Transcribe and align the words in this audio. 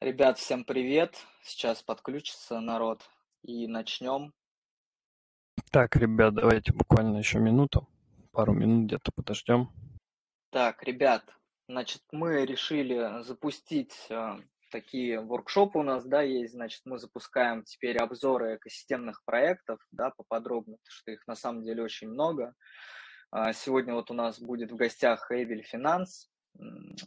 Ребят, 0.00 0.38
всем 0.38 0.64
привет! 0.64 1.14
Сейчас 1.42 1.82
подключится 1.82 2.58
народ 2.60 3.02
и 3.42 3.66
начнем. 3.68 4.32
Так, 5.70 5.94
ребят, 5.94 6.32
давайте 6.36 6.72
буквально 6.72 7.18
еще 7.18 7.38
минуту, 7.38 7.86
пару 8.32 8.54
минут 8.54 8.86
где-то 8.86 9.12
подождем. 9.12 9.70
Так, 10.52 10.82
ребят, 10.84 11.22
значит, 11.68 12.00
мы 12.12 12.46
решили 12.46 13.22
запустить 13.22 14.06
э, 14.08 14.38
такие 14.72 15.20
воркшопы 15.20 15.80
у 15.80 15.82
нас, 15.82 16.06
да, 16.06 16.22
есть, 16.22 16.54
значит, 16.54 16.80
мы 16.86 16.98
запускаем 16.98 17.62
теперь 17.64 17.98
обзоры 17.98 18.56
экосистемных 18.56 19.22
проектов, 19.26 19.80
да, 19.90 20.12
поподробнее, 20.16 20.78
потому 20.78 20.92
что 20.92 21.10
их 21.10 21.26
на 21.26 21.34
самом 21.34 21.62
деле 21.62 21.82
очень 21.82 22.08
много. 22.08 22.54
А, 23.30 23.52
сегодня 23.52 23.92
вот 23.92 24.10
у 24.10 24.14
нас 24.14 24.40
будет 24.40 24.72
в 24.72 24.76
гостях 24.76 25.30
Эвель 25.30 25.62
Финанс, 25.62 26.30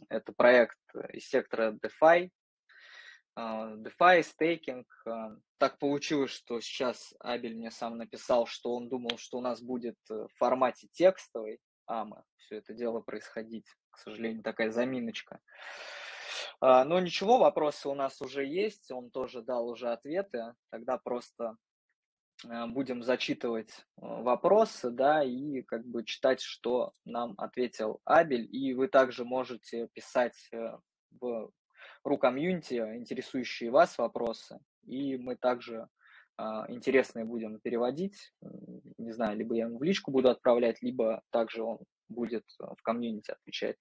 это 0.08 0.32
проект 0.32 0.78
из 1.12 1.28
сектора 1.28 1.72
DeFi, 1.72 2.30
DeFi, 3.36 4.22
стейкинг. 4.22 4.86
А, 5.06 5.36
так 5.58 5.78
получилось, 5.78 6.30
что 6.30 6.60
сейчас 6.60 7.14
Абель 7.18 7.56
мне 7.56 7.70
сам 7.70 7.98
написал, 7.98 8.46
что 8.46 8.74
он 8.74 8.88
думал, 8.88 9.18
что 9.18 9.38
у 9.38 9.40
нас 9.40 9.60
будет 9.60 9.98
э, 10.10 10.14
в 10.14 10.36
формате 10.36 10.88
текстовой 10.92 11.58
АМА 11.86 12.24
все 12.36 12.56
это 12.56 12.72
дело 12.74 13.00
происходить. 13.00 13.66
К 13.90 13.98
сожалению, 13.98 14.42
такая 14.42 14.70
заминочка. 14.70 15.40
А, 16.60 16.84
но 16.84 17.00
ничего, 17.00 17.38
вопросы 17.38 17.88
у 17.88 17.94
нас 17.94 18.20
уже 18.20 18.44
есть, 18.44 18.90
он 18.90 19.10
тоже 19.10 19.42
дал 19.42 19.68
уже 19.68 19.90
ответы. 19.90 20.54
Тогда 20.70 20.98
просто 20.98 21.56
будем 22.42 23.02
зачитывать 23.02 23.86
вопросы, 23.96 24.90
да, 24.90 25.22
и 25.22 25.62
как 25.62 25.86
бы 25.86 26.04
читать, 26.04 26.40
что 26.40 26.92
нам 27.04 27.34
ответил 27.38 28.00
Абель. 28.04 28.48
И 28.50 28.74
вы 28.74 28.88
также 28.88 29.24
можете 29.24 29.88
писать 29.94 30.48
э, 30.52 30.76
в 31.20 31.50
ру 32.04 32.18
комьюнити, 32.18 32.74
интересующие 32.74 33.70
вас 33.70 33.98
вопросы, 33.98 34.60
и 34.86 35.16
мы 35.16 35.36
также 35.36 35.88
а, 36.36 36.66
интересные 36.68 37.24
будем 37.24 37.58
переводить. 37.60 38.32
Не 38.98 39.12
знаю, 39.12 39.36
либо 39.36 39.54
я 39.54 39.64
ему 39.64 39.78
в 39.78 39.82
личку 39.82 40.10
буду 40.10 40.28
отправлять, 40.28 40.82
либо 40.82 41.22
также 41.30 41.62
он 41.62 41.78
будет 42.08 42.44
в 42.58 42.80
комьюнити 42.82 43.30
отвечать. 43.30 43.76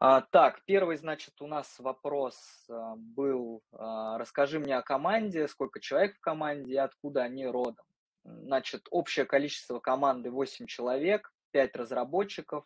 А, 0.00 0.20
так, 0.20 0.64
первый, 0.64 0.96
значит, 0.96 1.40
у 1.40 1.46
нас 1.46 1.78
вопрос 1.78 2.66
а, 2.68 2.96
был, 2.96 3.62
а, 3.72 4.18
расскажи 4.18 4.58
мне 4.58 4.76
о 4.76 4.82
команде, 4.82 5.46
сколько 5.46 5.78
человек 5.78 6.16
в 6.16 6.20
команде 6.20 6.72
и 6.72 6.76
откуда 6.76 7.22
они 7.22 7.46
родом. 7.46 7.86
Значит, 8.24 8.88
общее 8.90 9.26
количество 9.26 9.78
команды 9.78 10.30
8 10.30 10.66
человек, 10.66 11.32
5 11.52 11.76
разработчиков, 11.76 12.64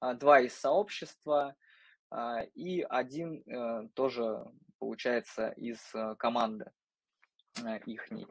2 0.00 0.40
из 0.40 0.54
сообщества– 0.54 1.56
а, 1.64 1.67
и 2.54 2.82
один 2.88 3.42
э, 3.46 3.88
тоже 3.94 4.44
получается 4.78 5.50
из 5.50 5.78
э, 5.94 6.14
команды 6.18 6.70
э, 7.62 7.78
ихней. 7.86 8.26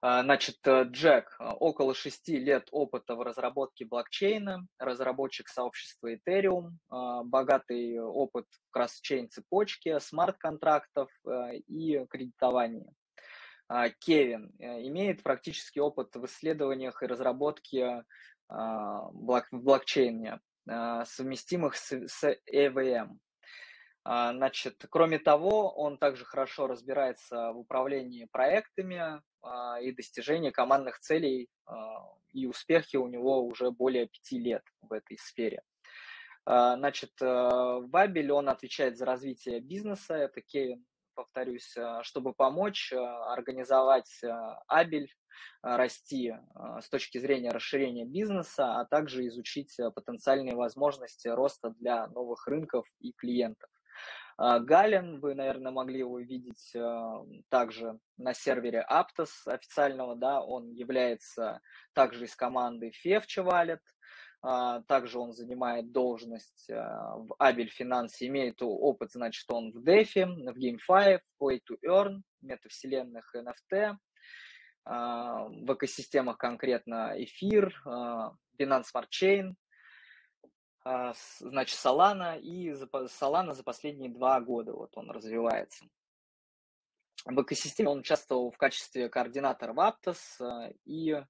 А, 0.00 0.22
значит, 0.22 0.58
Джек, 0.64 1.36
около 1.40 1.92
шести 1.92 2.38
лет 2.38 2.68
опыта 2.70 3.16
в 3.16 3.22
разработке 3.22 3.84
блокчейна, 3.84 4.64
разработчик 4.78 5.48
сообщества 5.48 6.14
Ethereum, 6.14 6.70
а, 6.88 7.24
богатый 7.24 7.98
опыт 7.98 8.46
в 8.46 8.70
кросс-чейн 8.70 9.28
цепочке, 9.28 9.98
смарт-контрактов 9.98 11.10
и 11.66 12.06
кредитовании. 12.08 12.86
Кевин 13.98 14.54
имеет 14.58 15.22
практический 15.22 15.80
опыт 15.80 16.14
в 16.14 16.24
исследованиях 16.24 17.02
и 17.02 17.06
разработке 17.06 18.04
в 18.48 19.44
блокчейне, 19.50 20.32
а, 20.32 20.38
совместимых 21.06 21.76
с, 21.76 22.06
с 22.08 22.36
EVM. 22.52 23.18
А, 24.04 24.32
значит, 24.32 24.84
кроме 24.90 25.18
того, 25.18 25.70
он 25.70 25.98
также 25.98 26.24
хорошо 26.24 26.66
разбирается 26.66 27.52
в 27.52 27.58
управлении 27.58 28.28
проектами 28.30 29.20
а, 29.42 29.80
и 29.80 29.92
достижении 29.92 30.50
командных 30.50 30.98
целей, 31.00 31.48
и 32.32 32.46
успехи 32.46 32.96
у 32.96 33.08
него 33.08 33.44
уже 33.44 33.70
более 33.70 34.06
пяти 34.06 34.38
лет 34.38 34.62
в 34.80 34.92
этой 34.92 35.18
сфере. 35.18 35.62
Значит, 36.46 37.12
в 37.20 37.90
Абель 37.92 38.32
он 38.32 38.48
отвечает 38.48 38.96
за 38.96 39.04
развитие 39.04 39.60
бизнеса, 39.60 40.14
это 40.14 40.40
Кевин, 40.40 40.86
повторюсь, 41.18 41.74
чтобы 42.02 42.32
помочь 42.32 42.92
организовать 42.92 44.20
Абель 44.68 45.10
Э, 45.62 45.76
расти 45.76 46.30
э, 46.30 46.80
с 46.80 46.88
точки 46.88 47.18
зрения 47.18 47.50
расширения 47.50 48.04
бизнеса, 48.04 48.80
а 48.80 48.84
также 48.84 49.26
изучить 49.26 49.78
э, 49.78 49.90
потенциальные 49.90 50.54
возможности 50.54 51.28
роста 51.28 51.70
для 51.78 52.06
новых 52.08 52.46
рынков 52.46 52.86
и 53.00 53.12
клиентов. 53.12 53.70
Галин, 54.40 55.18
вы, 55.18 55.34
наверное, 55.34 55.72
могли 55.72 55.98
его 55.98 56.20
видеть 56.20 56.72
также 57.48 57.98
на 58.18 58.34
сервере 58.34 58.86
Aptos 58.88 59.30
официального, 59.46 60.14
да, 60.14 60.40
он 60.40 60.70
является 60.70 61.60
также 61.92 62.26
из 62.26 62.36
команды 62.36 62.92
Fevcha 63.04 63.44
Wallet, 63.44 63.80
также 64.40 65.18
он 65.18 65.32
занимает 65.32 65.90
должность 65.90 66.68
в 66.68 67.34
Abel 67.40 67.68
Finance, 67.78 68.14
имеет 68.20 68.62
опыт, 68.62 69.10
значит, 69.12 69.44
он 69.50 69.72
в 69.72 69.78
DeFi, 69.78 70.26
в 70.52 70.56
GameFi, 70.56 71.18
в 71.18 71.42
Play 71.42 71.60
to 71.68 71.76
Earn, 71.84 72.22
метавселенных 72.40 73.34
NFT, 73.34 73.96
а, 74.84 75.44
в 75.44 75.74
экосистемах 75.74 76.38
конкретно 76.38 77.12
эфир, 77.16 77.78
а, 77.84 78.32
Binance 78.58 78.86
Smart 78.94 79.08
Chain, 79.10 79.54
а, 80.82 81.12
значит, 81.40 81.78
Solana, 81.78 82.40
и 82.40 82.70
Solana 82.70 83.52
за 83.52 83.62
последние 83.64 84.10
два 84.10 84.40
года 84.40 84.72
вот 84.72 84.96
он 84.96 85.10
развивается. 85.10 85.84
В 87.26 87.42
экосистеме 87.42 87.90
он 87.90 87.98
участвовал 87.98 88.50
в 88.50 88.56
качестве 88.56 89.10
координатора 89.10 89.74
в 89.74 89.78
Aptos 89.78 90.74
и 90.86 91.22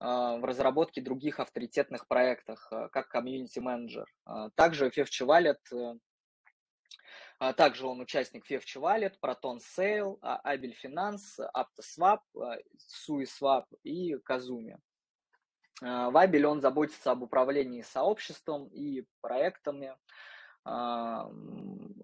в 0.00 0.40
разработке 0.44 1.00
других 1.00 1.40
авторитетных 1.40 2.06
проектах, 2.06 2.72
как 2.92 3.08
комьюнити-менеджер. 3.08 4.06
Также 4.54 4.88
Fevchi 4.90 5.26
Wallet 5.26 5.98
а 7.40 7.52
также 7.52 7.86
он 7.86 8.00
участник 8.00 8.50
Fevchi 8.50 8.80
Wallet, 8.80 9.14
Proton 9.22 9.58
Sale, 9.58 10.18
Abel 10.44 10.74
Finance, 10.84 11.38
AptoSwap, 11.54 12.20
SuiSwap 13.08 13.66
и 13.84 14.14
Kazumi. 14.16 14.76
В 15.80 16.16
Abel 16.16 16.44
он 16.46 16.60
заботится 16.60 17.12
об 17.12 17.22
управлении 17.22 17.82
сообществом 17.82 18.66
и 18.66 19.04
проектами, 19.20 19.96
а, 20.64 21.30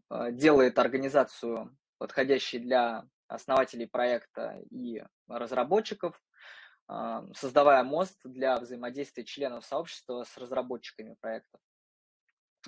а, 0.09 0.31
делает 0.31 0.79
организацию, 0.79 1.77
подходящей 1.99 2.61
для 2.61 3.05
основателей 3.27 3.89
проекта 3.89 4.61
и 4.71 5.03
разработчиков, 5.27 6.23
создавая 7.35 7.83
мост 7.83 8.19
для 8.25 8.59
взаимодействия 8.59 9.25
членов 9.25 9.65
сообщества 9.65 10.25
с 10.25 10.37
разработчиками 10.37 11.15
проектов. 11.21 11.61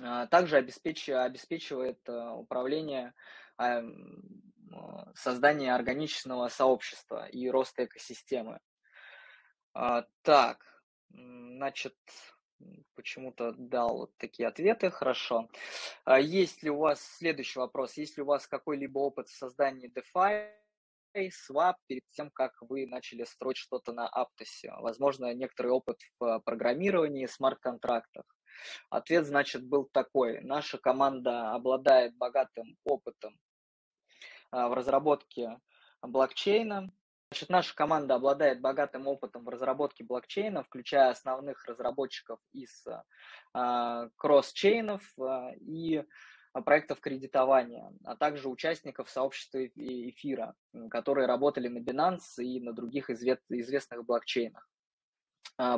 А, 0.03 0.27
также 0.27 0.57
обеспечивает 0.57 1.99
э, 2.09 2.31
управление 2.31 3.15
а, 3.57 3.83
создание 5.15 5.75
органичного 5.75 6.49
сообщества 6.49 7.27
и 7.29 7.49
роста 7.49 7.85
экосистемы. 7.85 8.61
А, 9.73 10.05
так, 10.23 10.59
значит, 11.11 11.97
почему-то 12.95 13.53
дал 13.53 13.99
вот 13.99 14.17
такие 14.17 14.49
ответы, 14.49 14.91
хорошо. 14.91 15.49
Есть 16.19 16.63
ли 16.63 16.71
у 16.71 16.79
вас, 16.79 17.01
следующий 17.01 17.59
вопрос, 17.59 17.97
есть 17.97 18.17
ли 18.17 18.23
у 18.23 18.27
вас 18.27 18.47
какой-либо 18.47 18.99
опыт 18.99 19.29
в 19.29 19.37
создании 19.37 19.91
DeFi, 19.91 20.51
Swap 21.17 21.75
перед 21.87 22.03
тем, 22.11 22.31
как 22.31 22.53
вы 22.61 22.87
начали 22.87 23.25
строить 23.25 23.57
что-то 23.57 23.93
на 23.93 24.09
Aptos? 24.09 24.69
Возможно, 24.81 25.33
некоторый 25.35 25.69
опыт 25.69 25.99
в 26.21 26.41
программировании 26.41 27.27
смарт-контрактах. 27.27 28.25
Ответ, 28.91 29.27
значит, 29.27 29.67
был 29.67 29.89
такой. 29.93 30.41
Наша 30.43 30.79
команда 30.79 31.53
обладает 31.53 32.17
богатым 32.17 32.77
опытом 32.85 33.39
а, 34.51 34.69
в 34.69 34.75
разработке 34.75 35.59
блокчейна. 36.03 36.91
Значит, 37.31 37.51
наша 37.51 37.75
команда 37.75 38.15
обладает 38.15 38.61
богатым 38.61 39.09
опытом 39.09 39.45
в 39.45 39.49
разработке 39.49 40.05
блокчейна, 40.05 40.63
включая 40.63 41.11
основных 41.11 41.65
разработчиков 41.67 42.39
из 42.53 42.87
а, 43.53 44.09
кросс-чейнов 44.17 45.03
а, 45.21 45.51
и 45.61 46.05
проектов 46.65 47.01
кредитования, 47.01 47.93
а 48.05 48.17
также 48.17 48.49
участников 48.49 49.11
сообщества 49.11 49.65
эфира, 49.67 50.55
которые 50.91 51.27
работали 51.27 51.69
на 51.69 51.79
Binance 51.79 52.43
и 52.43 52.61
на 52.61 52.73
других 52.73 53.11
известных 53.11 54.05
блокчейнах. 54.05 54.69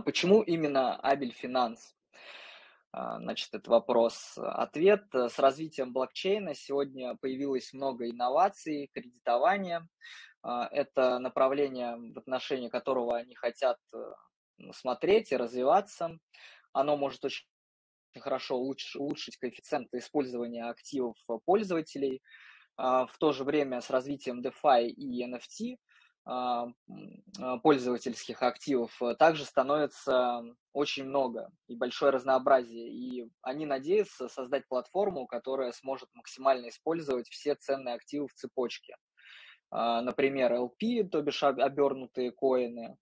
Почему 0.05 0.43
именно 0.43 0.97
Абель 0.97 1.33
Финанс? 1.33 1.95
А, 2.91 3.19
значит, 3.19 3.53
это 3.53 3.71
вопрос-ответ. 3.71 5.05
С 5.13 5.39
развитием 5.39 5.93
блокчейна 5.93 6.55
сегодня 6.55 7.17
появилось 7.17 7.73
много 7.73 8.09
инноваций, 8.11 8.91
кредитования. 8.95 9.87
А, 10.43 10.69
это 10.71 11.19
направление, 11.19 11.97
в 11.97 12.19
отношении 12.19 12.69
которого 12.69 13.17
они 13.17 13.35
хотят 13.35 13.79
э, 13.93 13.99
смотреть 14.73 15.33
и 15.33 15.37
развиваться. 15.37 16.19
Оно 16.73 16.97
может 16.97 17.25
очень 17.25 17.47
хорошо 18.21 18.57
улучшить, 18.57 18.97
улучшить 18.97 19.37
коэффициент 19.37 19.89
использования 19.95 20.65
активов 20.65 21.17
пользователей. 21.45 22.23
В 22.77 23.11
то 23.19 23.33
же 23.33 23.43
время 23.43 23.81
с 23.81 23.91
развитием 23.91 24.41
DeFi 24.41 24.87
и 24.87 25.27
NFT 25.27 25.79
а, 26.31 26.67
а, 27.41 27.57
пользовательских 27.61 28.43
активов 28.43 29.01
э, 29.01 29.15
также 29.15 29.47
становится 29.47 30.43
очень 30.75 31.05
много 31.05 31.51
и 31.69 31.75
большое 31.75 32.13
разнообразие. 32.13 32.91
И 32.91 33.31
они 33.41 33.65
надеются 33.65 34.29
создать 34.29 34.69
платформу, 34.69 35.27
которая 35.27 35.73
сможет 35.73 36.11
максимально 36.13 36.69
использовать 36.69 37.29
все 37.31 37.55
ценные 37.55 37.95
активы 37.95 38.29
в 38.29 38.35
цепочке. 38.35 38.97
А, 39.71 40.03
например, 40.03 40.53
LP, 40.53 41.09
то 41.09 41.23
бишь 41.23 41.43
обернутые 41.43 42.31
коины, 42.31 42.99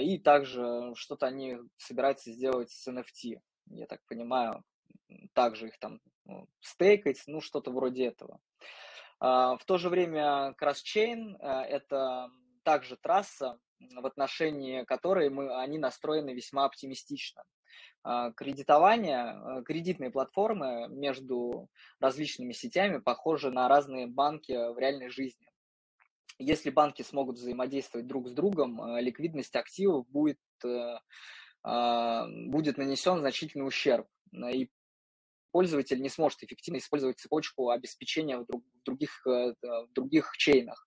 и 0.00 0.18
также 0.18 0.92
что-то 0.94 1.26
они 1.26 1.56
собираются 1.76 2.30
сделать 2.30 2.70
с 2.70 2.86
NFT. 2.86 3.40
Я 3.70 3.86
так 3.86 4.00
понимаю, 4.06 4.62
также 5.32 5.68
их 5.68 5.78
там 5.78 6.00
ну, 6.24 6.46
стейкать, 6.60 7.22
ну 7.26 7.40
что-то 7.40 7.70
вроде 7.70 8.06
этого. 8.06 8.40
В 9.20 9.60
то 9.66 9.76
же 9.76 9.90
время 9.90 10.54
CrossChain– 10.60 11.36
это 11.40 12.30
также 12.62 12.96
трасса, 12.96 13.58
в 13.78 14.06
отношении 14.06 14.84
которой 14.84 15.28
мы, 15.28 15.54
они 15.60 15.78
настроены 15.78 16.30
весьма 16.30 16.64
оптимистично. 16.64 17.44
А, 18.02 18.32
кредитование, 18.32 19.36
э, 19.36 19.62
кредитные 19.62 20.10
платформы 20.10 20.88
между 20.88 21.68
различными 21.98 22.52
сетями 22.52 22.98
похожи 22.98 23.50
на 23.50 23.68
разные 23.68 24.06
банки 24.06 24.52
в 24.52 24.78
реальной 24.78 25.10
жизни. 25.10 25.46
Если 26.38 26.70
банки 26.70 27.02
смогут 27.02 27.36
взаимодействовать 27.36 28.06
друг 28.06 28.28
с 28.28 28.32
другом, 28.32 28.80
э, 28.80 29.02
ликвидность 29.02 29.54
активов 29.54 30.08
будет, 30.08 30.38
э, 30.64 30.68
а, 30.68 31.00
будет 31.62 32.78
нанесен 32.78 33.18
значительный 33.18 33.66
ущерб, 33.66 34.06
и 34.32 34.70
пользователь 35.52 36.00
не 36.00 36.08
сможет 36.08 36.42
эффективно 36.42 36.78
использовать 36.78 37.18
цепочку 37.18 37.70
обеспечения 37.70 38.38
в, 38.38 38.46
других, 38.84 39.22
в 39.24 39.88
других 39.92 40.32
чейнах. 40.38 40.86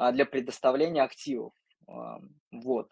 А, 0.00 0.12
для 0.12 0.24
предоставления 0.24 1.02
активов. 1.02 1.52
А, 1.86 2.18
вот. 2.52 2.90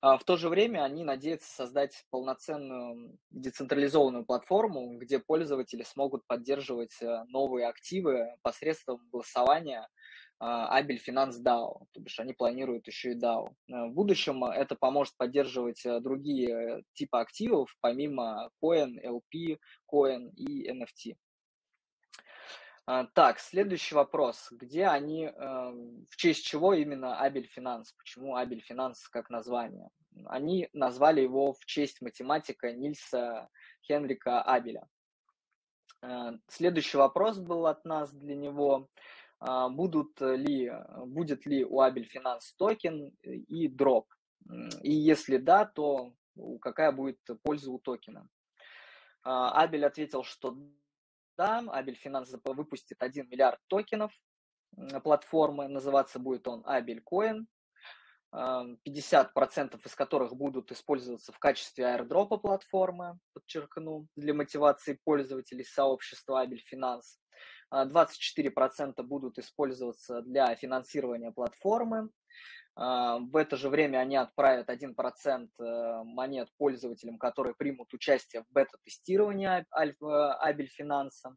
А 0.00 0.16
в 0.18 0.24
то 0.24 0.36
же 0.36 0.48
время 0.48 0.84
они 0.84 1.02
надеются 1.02 1.50
создать 1.52 2.04
полноценную 2.10 3.18
децентрализованную 3.30 4.24
платформу, 4.24 4.96
где 4.98 5.18
пользователи 5.18 5.82
смогут 5.82 6.24
поддерживать 6.28 7.00
э, 7.00 7.24
новые 7.28 7.66
активы 7.66 8.36
посредством 8.42 9.00
голосования 9.10 9.88
Abel 10.42 10.98
Finance 10.98 11.42
DAO, 11.42 11.86
то 11.92 12.00
бишь 12.00 12.18
они 12.20 12.32
планируют 12.32 12.86
еще 12.86 13.12
и 13.12 13.18
DAO. 13.18 13.54
Э, 13.68 13.86
в 13.86 13.92
будущем 13.92 14.44
это 14.44 14.74
поможет 14.74 15.16
поддерживать 15.16 15.84
э, 15.86 16.00
другие 16.00 16.82
типы 16.94 17.18
активов, 17.18 17.74
помимо 17.80 18.50
Coin, 18.62 18.96
LP, 19.02 19.58
Coin 19.90 20.30
и 20.36 20.70
NFT. 20.70 21.16
А, 22.86 23.06
так, 23.14 23.38
следующий 23.38 23.94
вопрос. 23.94 24.48
Где 24.50 24.86
они, 24.86 25.24
эм, 25.24 26.04
в 26.10 26.16
честь 26.16 26.44
чего 26.44 26.74
именно 26.74 27.18
Abel 27.18 27.46
Finance? 27.46 27.92
Почему 27.92 28.36
Abel 28.36 28.60
Finance 28.60 29.08
как 29.08 29.30
название? 29.30 29.88
Они 30.26 30.68
назвали 30.74 31.22
его 31.22 31.54
в 31.54 31.64
честь 31.64 32.02
математика 32.02 32.72
Нильса 32.72 33.48
Хенрика 33.86 34.42
Абеля. 34.42 34.86
Э, 36.02 36.32
следующий 36.48 36.98
вопрос 36.98 37.38
был 37.38 37.66
от 37.66 37.86
нас 37.86 38.12
для 38.12 38.36
него. 38.36 38.90
А, 39.46 39.68
будут 39.68 40.20
ли, 40.20 40.72
будет 41.06 41.44
ли 41.44 41.64
у 41.64 41.80
Abel 41.80 42.06
Finance 42.06 42.54
токен 42.54 43.14
и 43.22 43.68
drop? 43.68 44.06
И 44.82 44.92
если 44.92 45.36
да, 45.36 45.66
то 45.66 46.14
какая 46.62 46.92
будет 46.92 47.20
польза 47.42 47.70
у 47.70 47.78
токена? 47.78 48.26
А, 49.22 49.62
Абель 49.62 49.84
ответил, 49.84 50.24
что 50.24 50.56
да, 51.36 51.58
Abel 51.58 51.96
Finance 51.96 52.34
выпустит 52.44 53.02
1 53.02 53.28
миллиард 53.28 53.60
токенов 53.66 54.12
платформы, 55.02 55.68
называться 55.68 56.18
будет 56.18 56.48
он 56.48 56.62
Abel 56.64 57.02
Coin, 57.02 57.46
50% 58.34 59.86
из 59.86 59.94
которых 59.94 60.34
будут 60.34 60.72
использоваться 60.72 61.32
в 61.32 61.38
качестве 61.38 61.86
airdrop 61.86 62.31
а 62.31 62.38
платформы, 62.38 63.18
подчеркну, 63.34 64.08
для 64.16 64.32
мотивации 64.32 64.98
пользователей 65.04 65.64
сообщества 65.64 66.40
Abel 66.40 66.62
Finance. 66.66 67.18
24% 67.82 69.02
будут 69.02 69.38
использоваться 69.38 70.22
для 70.22 70.54
финансирования 70.54 71.32
платформы, 71.32 72.10
а, 72.76 73.18
в 73.18 73.36
это 73.36 73.56
же 73.56 73.68
время 73.68 73.98
они 73.98 74.16
отправят 74.16 74.68
1% 74.68 75.48
э, 75.58 76.02
монет 76.04 76.48
пользователям, 76.58 77.18
которые 77.18 77.54
примут 77.54 77.94
участие 77.94 78.42
в 78.42 78.52
бета-тестировании 78.52 79.64
Абель 79.70 80.68
Финанса. 80.68 81.36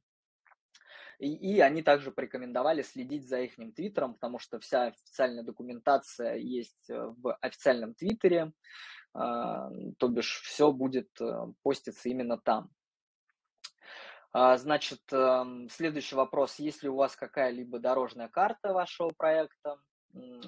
И, 1.20 1.34
и 1.34 1.60
они 1.60 1.82
также 1.82 2.12
порекомендовали 2.12 2.84
следить 2.84 3.28
за 3.28 3.42
их 3.42 3.56
твиттером, 3.76 4.14
потому 4.14 4.38
что 4.40 4.60
вся 4.60 4.86
официальная 4.86 5.44
документация 5.44 6.36
есть 6.36 6.90
э, 6.90 7.14
в 7.18 7.36
официальном 7.42 7.94
твиттере, 7.94 8.52
а, 9.14 9.70
то 9.98 10.08
бишь 10.08 10.42
все 10.44 10.72
будет 10.72 11.10
э, 11.22 11.48
поститься 11.64 12.10
именно 12.10 12.38
там. 12.38 12.70
А, 14.40 14.56
значит, 14.58 15.02
эм, 15.12 15.68
следующий 15.68 16.16
вопрос. 16.16 16.60
Есть 16.60 16.84
ли 16.84 16.90
у 16.90 16.96
вас 16.96 17.16
какая-либо 17.16 17.80
дорожная 17.80 18.28
карта 18.28 18.72
вашего 18.72 19.10
проекта? 19.10 19.80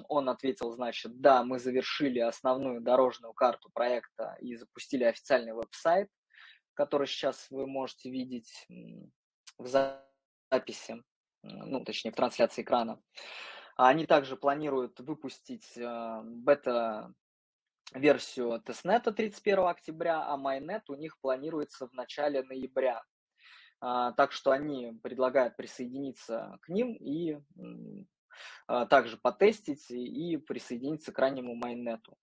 Он 0.08 0.28
ответил, 0.28 0.70
значит, 0.70 1.20
да, 1.20 1.42
мы 1.42 1.58
завершили 1.58 2.20
основную 2.20 2.80
дорожную 2.80 3.34
карту 3.34 3.68
проекта 3.74 4.36
и 4.40 4.54
запустили 4.54 5.02
официальный 5.02 5.54
веб-сайт, 5.54 6.08
который 6.74 7.08
сейчас 7.08 7.48
вы 7.50 7.66
можете 7.66 8.12
видеть 8.12 8.64
в 9.58 9.66
записи, 9.66 11.02
ну, 11.42 11.84
точнее, 11.84 12.12
в 12.12 12.14
трансляции 12.16 12.62
экрана. 12.62 13.02
Они 13.76 14.06
также 14.06 14.36
планируют 14.36 15.00
выпустить 15.00 15.76
э, 15.76 16.20
бета-версию 16.22 17.12
тестнета 18.60 19.10
31 19.10 19.66
октября, 19.66 20.28
а 20.28 20.36
майнет 20.36 20.88
у 20.90 20.94
них 20.94 21.18
планируется 21.20 21.88
в 21.88 21.92
начале 21.92 22.44
ноября. 22.44 23.02
А, 23.80 24.12
так 24.12 24.32
что 24.32 24.50
они 24.50 24.98
предлагают 25.02 25.56
присоединиться 25.56 26.58
к 26.62 26.68
ним 26.68 26.92
и 26.94 27.38
а, 28.66 28.86
также 28.86 29.16
потестить 29.16 29.90
и 29.90 30.36
присоединиться 30.36 31.12
к 31.12 31.18
раннему 31.18 31.54
майнету. 31.54 32.16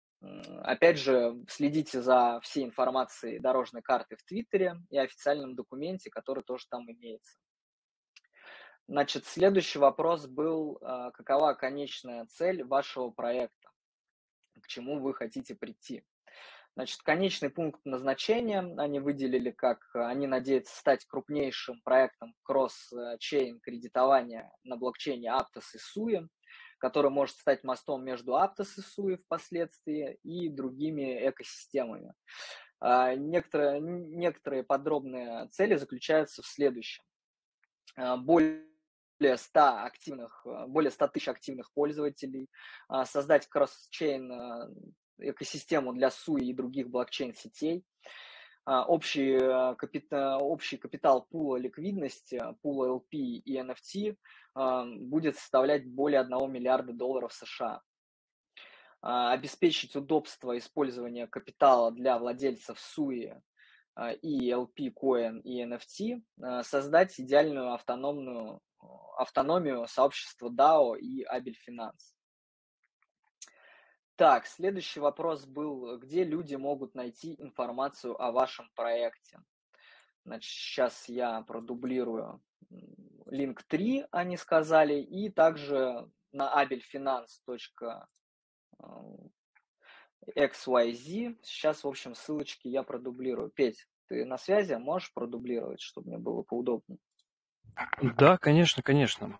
Опять 0.63 0.97
же, 0.97 1.35
следите 1.47 2.01
за 2.01 2.39
всей 2.41 2.65
информацией 2.65 3.39
дорожной 3.39 3.83
карты 3.83 4.15
в 4.15 4.23
Твиттере 4.23 4.75
и 4.89 4.97
официальном 4.97 5.55
документе, 5.55 6.09
который 6.09 6.43
тоже 6.43 6.65
там 6.69 6.89
имеется. 6.91 7.37
Значит, 8.87 9.25
следующий 9.25 9.79
вопрос 9.79 10.27
был, 10.27 10.79
а, 10.81 11.11
какова 11.11 11.53
конечная 11.53 12.25
цель 12.27 12.63
вашего 12.63 13.09
проекта, 13.09 13.69
к 14.61 14.67
чему 14.67 14.99
вы 14.99 15.13
хотите 15.13 15.55
прийти. 15.55 16.03
Значит, 16.77 17.01
конечный 17.01 17.49
пункт 17.49 17.83
назначения 17.85 18.59
они 18.77 18.99
выделили 18.99 19.49
как 19.49 19.79
они 19.95 20.27
надеются 20.27 20.77
стать 20.77 21.05
крупнейшим 21.05 21.81
проектом 21.81 22.35
кросс-чейн 22.43 23.59
кредитования 23.61 24.51
на 24.63 24.77
блокчейне 24.77 25.29
Aptos 25.29 25.73
и 25.73 25.79
SUI, 25.79 26.27
который 26.77 27.09
может 27.09 27.35
стать 27.37 27.63
мостом 27.63 28.05
между 28.05 28.33
Aptos 28.33 28.67
и 28.77 28.81
SUI 28.81 29.17
впоследствии 29.17 30.19
и 30.21 30.49
другими 30.49 31.27
экосистемами. 31.27 32.13
А, 32.79 33.15
некоторые, 33.15 33.81
некоторые 33.81 34.61
подробные 34.61 35.47
цели 35.47 35.77
заключаются 35.77 36.43
в 36.43 36.45
следующем. 36.45 37.03
А, 37.95 38.17
более 38.17 38.61
100 39.19 39.59
активных, 39.83 40.45
более 40.67 40.91
100 40.91 41.07
тысяч 41.07 41.27
активных 41.27 41.73
пользователей, 41.73 42.51
а, 42.87 43.03
создать 43.05 43.47
кросс-чейн 43.47 44.31
экосистему 45.19 45.93
для 45.93 46.09
SUI 46.09 46.45
и 46.45 46.53
других 46.53 46.89
блокчейн-сетей. 46.89 47.83
А, 48.69 48.83
общий, 48.85 49.37
э, 49.39 49.75
капитал, 49.75 50.43
общий 50.43 50.75
капитал 50.75 51.25
пула 51.31 51.55
ликвидности, 51.55 52.43
пула 52.61 52.99
LP 52.99 53.17
и 53.17 53.57
NFT 53.57 54.17
а, 54.55 54.85
будет 54.85 55.37
составлять 55.37 55.87
более 55.89 56.19
1 56.19 56.51
миллиарда 56.51 56.91
долларов 56.91 57.31
США. 57.31 57.81
А, 59.01 59.31
обеспечить 59.31 59.95
удобство 59.95 60.57
использования 60.57 61.27
капитала 61.27 61.93
для 61.93 62.19
владельцев 62.19 62.77
SUI 62.77 63.41
и 64.21 64.51
LP, 64.51 64.93
Coin 64.93 65.41
и 65.41 65.63
NFT, 65.63 66.21
создать 66.63 67.19
идеальную 67.19 67.73
автономную 67.73 68.61
автономию 69.17 69.87
сообщества 69.87 70.49
DAO 70.49 70.99
и 70.99 71.23
Abel 71.23 71.55
Finance. 71.67 72.16
Так, 74.17 74.47
следующий 74.47 74.99
вопрос 74.99 75.45
был, 75.45 75.99
где 75.99 76.23
люди 76.23 76.55
могут 76.55 76.95
найти 76.95 77.39
информацию 77.39 78.19
о 78.19 78.31
вашем 78.31 78.67
проекте? 78.73 79.39
Значит, 80.25 80.51
сейчас 80.51 81.07
я 81.07 81.43
продублирую 81.43 82.41
линк 83.27 83.61
3, 83.61 84.07
они 84.09 84.37
сказали, 84.37 84.99
и 84.99 85.29
также 85.29 86.09
на 86.31 86.51
abelfinance.xyz. 86.51 88.07
Сейчас, 91.43 91.83
в 91.83 91.87
общем, 91.87 92.15
ссылочки 92.15 92.67
я 92.67 92.81
продублирую. 92.81 93.51
Петь, 93.51 93.87
ты 94.07 94.25
на 94.25 94.39
связи? 94.39 94.73
Можешь 94.73 95.13
продублировать, 95.13 95.79
чтобы 95.79 96.07
мне 96.07 96.17
было 96.17 96.41
поудобнее? 96.41 96.97
Да, 98.01 98.39
конечно, 98.39 98.81
конечно. 98.81 99.39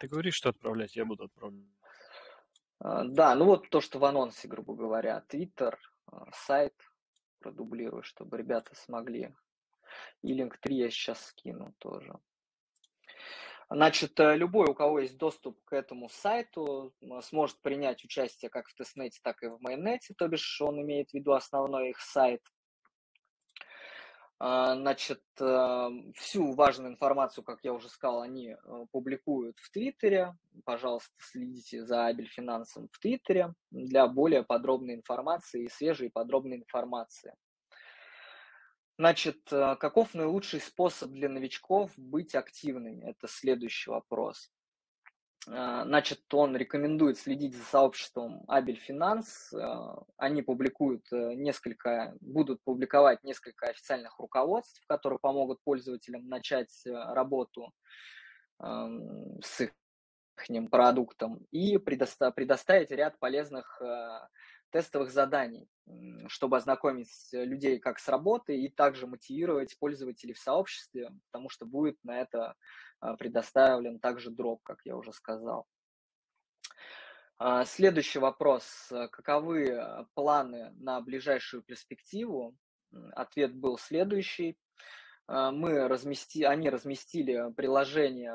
Ты 0.00 0.08
говоришь, 0.08 0.36
что 0.36 0.48
отправлять, 0.48 0.96
я 0.96 1.04
буду 1.04 1.24
отправлять. 1.24 1.73
А, 2.80 3.04
да, 3.04 3.34
ну 3.34 3.46
вот 3.46 3.68
то, 3.70 3.80
что 3.80 3.98
в 3.98 4.04
анонсе, 4.04 4.48
грубо 4.48 4.74
говоря, 4.74 5.24
Twitter, 5.28 5.76
а, 6.06 6.30
сайт 6.32 6.74
продублирую, 7.40 8.02
чтобы 8.02 8.38
ребята 8.38 8.74
смогли. 8.74 9.34
И 10.22 10.32
линк 10.32 10.58
3 10.58 10.76
я 10.76 10.90
сейчас 10.90 11.26
скину 11.26 11.74
тоже. 11.78 12.18
Значит, 13.70 14.18
э, 14.20 14.36
любой, 14.36 14.70
у 14.70 14.74
кого 14.74 15.00
есть 15.00 15.16
доступ 15.16 15.62
к 15.64 15.72
этому 15.72 16.08
сайту, 16.08 16.94
сможет 17.22 17.60
принять 17.60 18.04
участие 18.04 18.50
как 18.50 18.68
в 18.68 18.74
тестнете, 18.74 19.20
так 19.22 19.42
и 19.42 19.48
в 19.48 19.60
майонете, 19.60 20.14
то 20.14 20.28
бишь 20.28 20.60
он 20.60 20.80
имеет 20.82 21.10
в 21.10 21.14
виду 21.14 21.32
основной 21.32 21.90
их 21.90 22.00
сайт. 22.00 22.42
А, 24.40 24.74
значит, 24.74 25.22
э, 25.40 25.88
всю 26.16 26.52
важную 26.52 26.92
информацию, 26.92 27.44
как 27.44 27.60
я 27.62 27.72
уже 27.72 27.88
сказал, 27.88 28.20
они 28.20 28.50
э, 28.50 28.86
публикуют 28.90 29.58
в 29.60 29.70
Твиттере. 29.70 30.36
Пожалуйста, 30.64 31.14
следите 31.18 31.84
за 31.84 32.06
Абель 32.06 32.28
Финансом 32.28 32.88
в 32.90 32.98
Твиттере 32.98 33.54
для 33.70 34.06
более 34.08 34.42
подробной 34.42 34.96
информации 34.96 35.64
и 35.64 35.68
свежей 35.68 36.10
подробной 36.10 36.56
информации. 36.58 37.34
Значит, 38.98 39.52
э, 39.52 39.76
каков 39.76 40.14
наилучший 40.14 40.60
способ 40.60 41.10
для 41.10 41.28
новичков 41.28 41.92
быть 41.96 42.34
активными? 42.34 43.04
Это 43.04 43.28
следующий 43.28 43.90
вопрос. 43.90 44.50
Э, 45.48 45.82
значит, 45.84 46.22
он 46.32 46.56
рекомендует 46.56 47.18
следить 47.18 47.54
за 47.56 47.64
сообществом 47.64 48.44
Абель 48.48 48.78
Финанс. 48.78 49.52
Э, 49.52 49.96
они 50.16 50.42
публикуют 50.42 51.06
несколько, 51.10 52.14
будут 52.20 52.62
публиковать 52.64 53.22
несколько 53.24 53.66
официальных 53.66 54.18
руководств, 54.18 54.82
которые 54.86 55.18
помогут 55.18 55.60
пользователям 55.64 56.28
начать 56.28 56.82
работу 56.86 57.72
эм, 58.62 59.40
с 59.42 59.60
их 59.60 59.70
продуктом 60.70 61.46
и 61.52 61.78
предоставить 61.78 62.90
ряд 62.90 63.18
полезных 63.20 63.80
тестовых 64.70 65.12
заданий, 65.12 65.68
чтобы 66.26 66.56
ознакомить 66.56 67.08
людей 67.30 67.78
как 67.78 68.00
с 68.00 68.08
работой 68.08 68.60
и 68.60 68.68
также 68.68 69.06
мотивировать 69.06 69.78
пользователей 69.78 70.34
в 70.34 70.40
сообществе, 70.40 71.12
потому 71.30 71.48
что 71.48 71.66
будет 71.66 71.96
на 72.02 72.20
это 72.20 72.48
а, 72.48 72.54
предоставлен 73.18 73.98
также 74.00 74.30
дроп, 74.30 74.62
как 74.62 74.80
я 74.84 74.96
уже 74.96 75.12
сказал. 75.12 75.66
А, 77.38 77.64
следующий 77.64 78.18
вопрос. 78.18 78.90
Каковы 79.10 80.06
планы 80.14 80.70
на 80.76 81.00
ближайшую 81.00 81.62
перспективу? 81.62 82.56
Ответ 83.12 83.54
был 83.54 83.76
следующий. 83.78 84.56
А, 85.26 85.50
мы 85.50 85.88
размести... 85.88 86.44
Они 86.44 86.70
разместили 86.70 87.52
приложение 87.54 88.34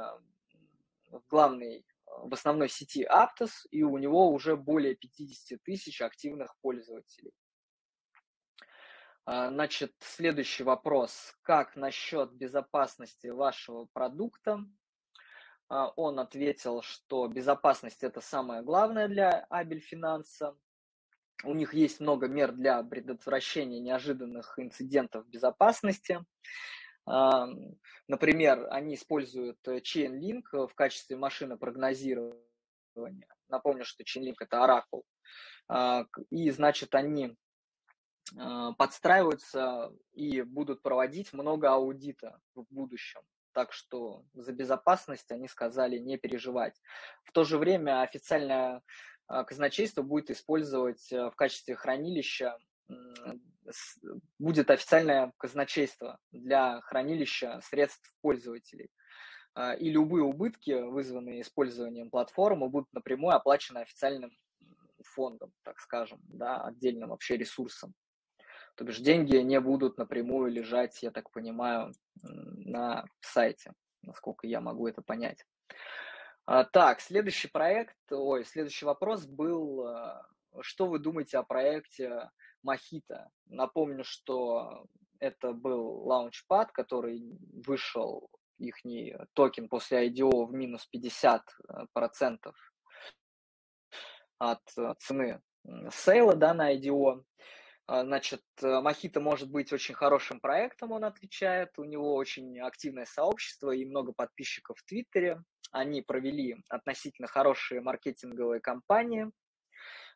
в 1.10 1.22
главной 1.28 1.86
в 2.24 2.34
основной 2.34 2.70
сети 2.70 3.06
Aptos, 3.06 3.52
и 3.72 3.84
у 3.84 3.98
него 3.98 4.30
уже 4.30 4.56
более 4.58 4.96
50 4.96 5.62
тысяч 5.64 6.02
активных 6.02 6.56
пользователей. 6.62 7.32
А, 9.32 9.50
значит, 9.50 9.94
следующий 10.00 10.64
вопрос. 10.64 11.36
Как 11.44 11.76
насчет 11.76 12.32
безопасности 12.32 13.28
вашего 13.28 13.86
продукта? 13.94 14.66
А, 15.68 15.90
он 15.90 16.20
ответил, 16.20 16.82
что 16.82 17.28
безопасность 17.28 18.04
это 18.04 18.22
самое 18.22 18.64
главное 18.64 19.08
для 19.08 19.46
Абель 19.52 19.82
Финанса. 19.82 20.58
У 21.44 21.54
них 21.54 21.76
есть 21.76 22.00
много 22.00 22.28
мер 22.28 22.54
для 22.54 22.82
предотвращения 22.82 23.80
неожиданных 23.80 24.58
инцидентов 24.58 25.28
безопасности. 25.28 26.26
Например, 27.06 28.68
они 28.72 28.96
используют 28.96 29.60
э, 29.68 29.78
Chainlink 29.78 30.68
в 30.68 30.74
качестве 30.74 31.18
машины 31.18 31.56
прогнозирования. 31.56 33.28
Напомню, 33.48 33.86
что 33.86 34.04
Chainlink– 34.04 34.38
это 34.40 34.58
Oracle. 34.58 35.04
А, 35.68 36.06
и, 36.32 36.50
значит, 36.50 36.96
они 36.96 37.26
а, 37.28 37.49
подстраиваются 38.78 39.92
и 40.14 40.42
будут 40.42 40.82
проводить 40.82 41.34
много 41.34 41.72
аудита 41.72 42.40
в 42.56 42.66
будущем. 42.70 43.22
Так 43.54 43.74
что 43.74 44.24
за 44.34 44.54
безопасность 44.54 45.32
они 45.32 45.48
сказали 45.48 45.98
не 45.98 46.18
переживать. 46.18 46.80
В 47.24 47.32
то 47.32 47.44
же 47.44 47.58
время 47.58 48.02
официальное 48.02 48.84
а, 49.28 49.44
казначейство 49.44 50.04
будет 50.04 50.30
использовать 50.30 51.12
э, 51.12 51.30
в 51.30 51.36
качестве 51.36 51.76
хранилища 51.76 52.58
будет 54.40 54.72
официальное 54.72 55.34
казначейство 55.38 56.20
для 56.32 56.82
хранилища 56.82 57.62
средств 57.64 58.14
пользователей. 58.22 58.90
А, 59.54 59.74
и 59.74 59.90
любые 59.90 60.24
убытки, 60.24 60.72
вызванные 60.72 61.42
использованием 61.42 62.10
платформы, 62.10 62.70
будут 62.70 62.92
напрямую 62.94 63.36
оплачены 63.36 63.80
официальным 63.80 64.32
фондом, 65.04 65.54
так 65.64 65.80
скажем, 65.80 66.20
да, 66.24 66.64
отдельным 66.64 67.10
вообще 67.10 67.38
ресурсом. 67.38 67.94
То 68.80 68.86
бишь 68.86 69.00
деньги 69.00 69.36
не 69.36 69.60
будут 69.60 69.98
напрямую 69.98 70.50
лежать, 70.50 71.04
я 71.04 71.12
так 71.12 71.32
понимаю, 71.32 71.92
на 72.24 73.04
сайте, 73.20 73.74
насколько 74.04 74.48
я 74.48 74.62
могу 74.62 74.88
это 74.88 75.02
понять. 75.02 75.46
А, 76.46 76.64
так, 76.64 77.02
следующий 77.02 77.50
проект, 77.50 77.98
ой, 78.10 78.46
следующий 78.46 78.86
вопрос 78.86 79.26
был, 79.26 79.86
а, 79.86 80.26
что 80.62 80.88
вы 80.88 81.00
думаете 81.00 81.40
о 81.40 81.44
проекте 81.44 82.30
Мохито. 82.64 83.30
Напомню, 83.48 84.06
что 84.06 84.86
это 85.20 85.52
был 85.52 86.08
лаунчпад, 86.08 86.72
который 86.72 87.38
вышел 87.68 88.30
их 88.60 88.78
токен 89.34 89.68
после 89.68 90.08
IDO 90.08 90.46
в 90.46 90.54
минус 90.54 90.88
50% 90.96 91.42
э, 91.68 92.52
от 94.38 94.62
э, 94.78 94.94
цены 95.00 95.42
сейла 95.92 96.38
да, 96.38 96.54
на 96.54 96.74
IDO. 96.74 97.26
А, 97.90 98.04
значит, 98.04 98.44
Мохито 98.62 99.20
может 99.20 99.50
быть 99.50 99.74
очень 99.74 99.96
хорошим 99.96 100.40
проектом, 100.40 100.92
он 100.92 101.06
отвечает. 101.06 101.70
У 101.78 101.84
него 101.86 102.14
очень 102.14 102.60
активное 102.60 103.06
сообщество 103.06 103.72
и 103.72 103.84
много 103.84 104.14
подписчиков 104.14 104.78
в 104.78 104.86
Твиттере. 104.86 105.42
Они 105.72 106.04
провели 106.04 106.58
относительно 106.70 107.28
хорошие 107.28 107.82
маркетинговые 107.82 108.62
кампании 108.62 109.32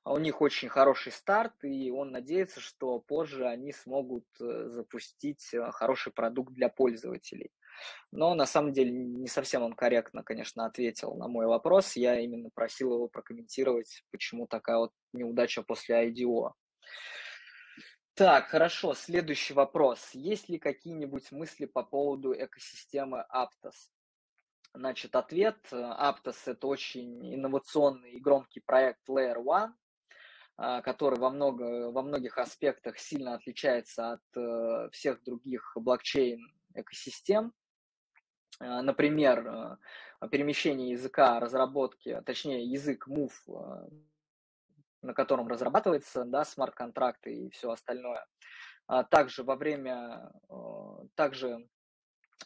а 0.06 0.12
у 0.13 0.18
них 0.18 0.42
очень 0.42 0.68
хороший 0.68 1.13
старт, 1.13 1.53
и 1.63 1.89
он 1.89 2.12
надеется, 2.12 2.60
что 2.60 3.00
позже 3.00 3.48
они 3.48 3.72
смогут 3.72 4.25
э, 4.42 4.68
запустить 4.68 5.53
э, 5.53 5.72
хороший 5.72 6.12
продукт 6.12 6.51
для 6.51 6.68
пользователей. 6.68 7.51
Но 8.12 8.36
на 8.36 8.46
самом 8.46 8.74
деле 8.74 8.92
не 8.92 9.27
совсем 9.27 9.63
он 9.63 9.72
корректно, 9.72 10.22
конечно, 10.22 10.65
ответил 10.65 11.15
на 11.15 11.30
мой 11.30 11.46
вопрос. 11.46 11.96
Я 11.96 12.20
именно 12.20 12.50
просил 12.53 12.94
его 12.94 13.08
прокомментировать, 13.08 14.03
почему 14.12 14.46
такая 14.46 14.80
вот 14.80 14.92
неудача 15.13 15.63
после 15.63 16.10
IDO. 16.10 16.51
Так, 18.15 18.50
хорошо. 18.50 18.93
Следующий 18.93 19.55
вопрос. 19.55 20.12
Есть 20.13 20.48
ли 20.48 20.60
какие-нибудь 20.60 21.32
мысли 21.32 21.65
по 21.65 21.82
поводу 21.82 22.32
экосистемы 22.32 23.25
Aptos? 23.34 23.89
Значит, 24.75 25.15
ответ. 25.15 25.58
Aptos– 25.72 26.38
это 26.46 26.67
очень 26.67 27.34
инновационный 27.34 28.12
и 28.12 28.20
громкий 28.20 28.60
проект 28.60 29.10
Layer 29.10 29.38
One, 29.38 29.72
а, 30.58 30.84
который 30.84 31.17
во, 31.17 31.32
много, 31.32 31.91
во 31.91 32.03
многих 32.03 32.38
аспектах 32.38 33.00
сильно 33.00 33.34
отличается 33.34 34.12
от 34.12 34.38
э, 34.38 34.89
всех 34.91 35.24
других 35.24 35.75
блокчейн-экосистем. 35.75 37.51
А, 38.60 38.84
например, 38.84 39.79
э, 40.22 40.27
перемещение 40.29 40.91
языка 40.91 41.39
разработки, 41.39 42.22
точнее 42.27 42.63
язык 42.63 43.08
MOVE, 43.08 43.32
э, 43.48 43.89
на 45.03 45.13
котором 45.13 45.48
разрабатывается 45.48 46.25
да, 46.25 46.43
смарт-контракты 46.43 47.33
и 47.33 47.50
все 47.51 47.72
остальное. 47.72 48.25
А 48.88 49.03
также 49.03 49.43
во 49.43 49.55
время, 49.55 50.31
также 51.15 51.67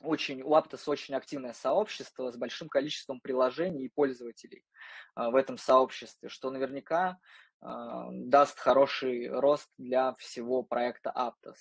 очень, 0.01 0.43
у 0.43 0.53
Aptos 0.53 0.83
очень 0.85 1.15
активное 1.15 1.53
сообщество 1.53 2.31
с 2.31 2.37
большим 2.37 2.69
количеством 2.69 3.19
приложений 3.19 3.85
и 3.85 3.89
пользователей 3.89 4.63
в 5.15 5.35
этом 5.35 5.57
сообществе, 5.57 6.29
что 6.29 6.51
наверняка 6.51 7.17
а, 7.61 8.07
даст 8.11 8.59
хороший 8.59 9.29
рост 9.29 9.69
для 9.77 10.13
всего 10.15 10.63
проекта 10.63 11.11
Aptos. 11.15 11.57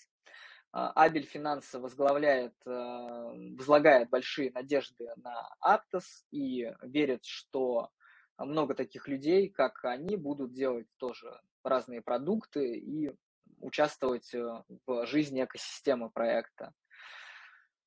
А, 0.72 0.92
Абель 0.92 1.24
Финансы 1.24 1.78
возглавляет, 1.78 2.54
а, 2.66 3.32
возлагает 3.56 4.10
большие 4.10 4.50
надежды 4.52 5.08
на 5.16 5.48
Aptos 5.64 6.24
и 6.30 6.70
верит, 6.82 7.24
что 7.24 7.90
много 8.38 8.74
таких 8.74 9.08
людей, 9.08 9.48
как 9.48 9.84
они, 9.84 10.16
будут 10.16 10.52
делать 10.52 10.86
тоже 10.98 11.40
разные 11.64 12.02
продукты 12.02 12.76
и 12.76 13.12
участвовать 13.60 14.32
э, 14.34 14.62
в 14.86 15.06
жизни 15.06 15.42
экосистемы 15.42 16.10
проекта. 16.10 16.72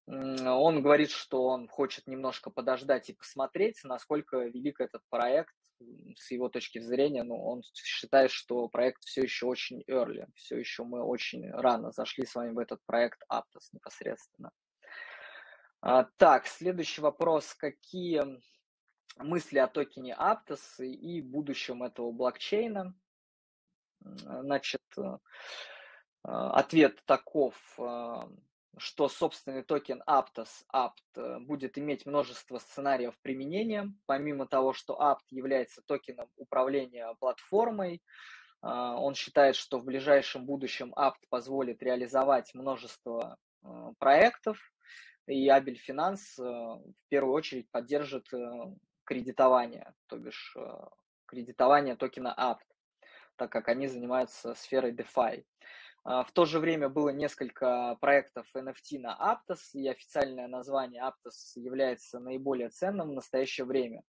Он 0.07 0.81
говорит, 0.81 1.11
что 1.11 1.43
он 1.43 1.67
хочет 1.67 2.07
немножко 2.07 2.49
подождать 2.49 3.11
и 3.11 3.13
посмотреть, 3.13 3.79
насколько 3.83 4.39
велик 4.39 4.81
этот 4.81 5.03
проект 5.09 5.53
с 6.15 6.31
его 6.31 6.49
точки 6.49 6.79
зрения, 6.79 7.21
ну, 7.23 7.35
он 7.35 7.61
считает, 7.73 8.31
что 8.31 8.67
проект 8.69 9.03
все 9.03 9.21
еще 9.21 9.45
очень 9.45 9.83
early, 9.87 10.25
все 10.33 10.57
еще 10.57 10.83
мы 10.83 11.03
очень 11.03 11.49
рано 11.51 11.91
зашли 11.91 12.25
с 12.25 12.33
вами 12.33 12.53
в 12.53 12.57
этот 12.57 12.79
проект 12.87 13.21
Aptos 13.31 13.69
непосредственно. 13.71 14.51
А, 15.81 16.05
так, 16.17 16.47
следующий 16.47 17.01
вопрос. 17.01 17.53
Какие 17.53 18.41
мысли 19.17 19.59
о 19.59 19.67
токене 19.67 20.15
Aptos 20.17 20.83
и 20.83 21.21
будущем 21.21 21.83
этого 21.83 22.11
блокчейна. 22.11 22.93
Значит, 24.01 24.83
ответ 26.23 27.03
таков, 27.05 27.55
что 28.77 29.09
собственный 29.09 29.63
токен 29.63 30.01
Aptos, 30.07 30.63
Apt, 30.73 31.39
будет 31.41 31.77
иметь 31.77 32.05
множество 32.05 32.59
сценариев 32.59 33.19
применения. 33.21 33.91
Помимо 34.05 34.47
того, 34.47 34.73
что 34.73 34.93
Apt 34.93 35.25
является 35.31 35.81
токеном 35.81 36.29
управления 36.37 37.13
платформой, 37.19 38.01
он 38.61 39.15
считает, 39.15 39.55
что 39.55 39.79
в 39.79 39.85
ближайшем 39.85 40.45
будущем 40.45 40.93
Apt 40.97 41.27
позволит 41.29 41.83
реализовать 41.83 42.53
множество 42.53 43.37
проектов, 43.97 44.57
и 45.27 45.49
Абель 45.49 45.77
Финанс 45.77 46.37
в 46.37 46.83
первую 47.09 47.33
очередь 47.33 47.69
поддержит 47.71 48.29
кредитования, 49.09 49.95
то 50.05 50.17
бишь 50.17 50.55
э, 50.55 50.61
кредитование 51.25 51.95
токена 51.95 52.35
APT, 52.37 53.01
так 53.37 53.51
как 53.51 53.67
они 53.67 53.87
занимаются 53.87 54.53
сферой 54.53 54.93
DeFi. 54.93 55.45
А, 56.03 56.23
в 56.23 56.31
то 56.31 56.45
же 56.45 56.59
время 56.59 56.89
было 56.89 57.09
несколько 57.09 57.97
проектов 58.01 58.45
NFT 58.55 58.99
на 58.99 59.17
Aptos, 59.17 59.61
и 59.73 59.87
официальное 59.87 60.47
название 60.47 61.01
Aptos 61.01 61.55
является 61.55 62.19
наиболее 62.19 62.69
ценным 62.69 63.09
в 63.09 63.13
настоящее 63.13 63.65
время. 63.65 64.03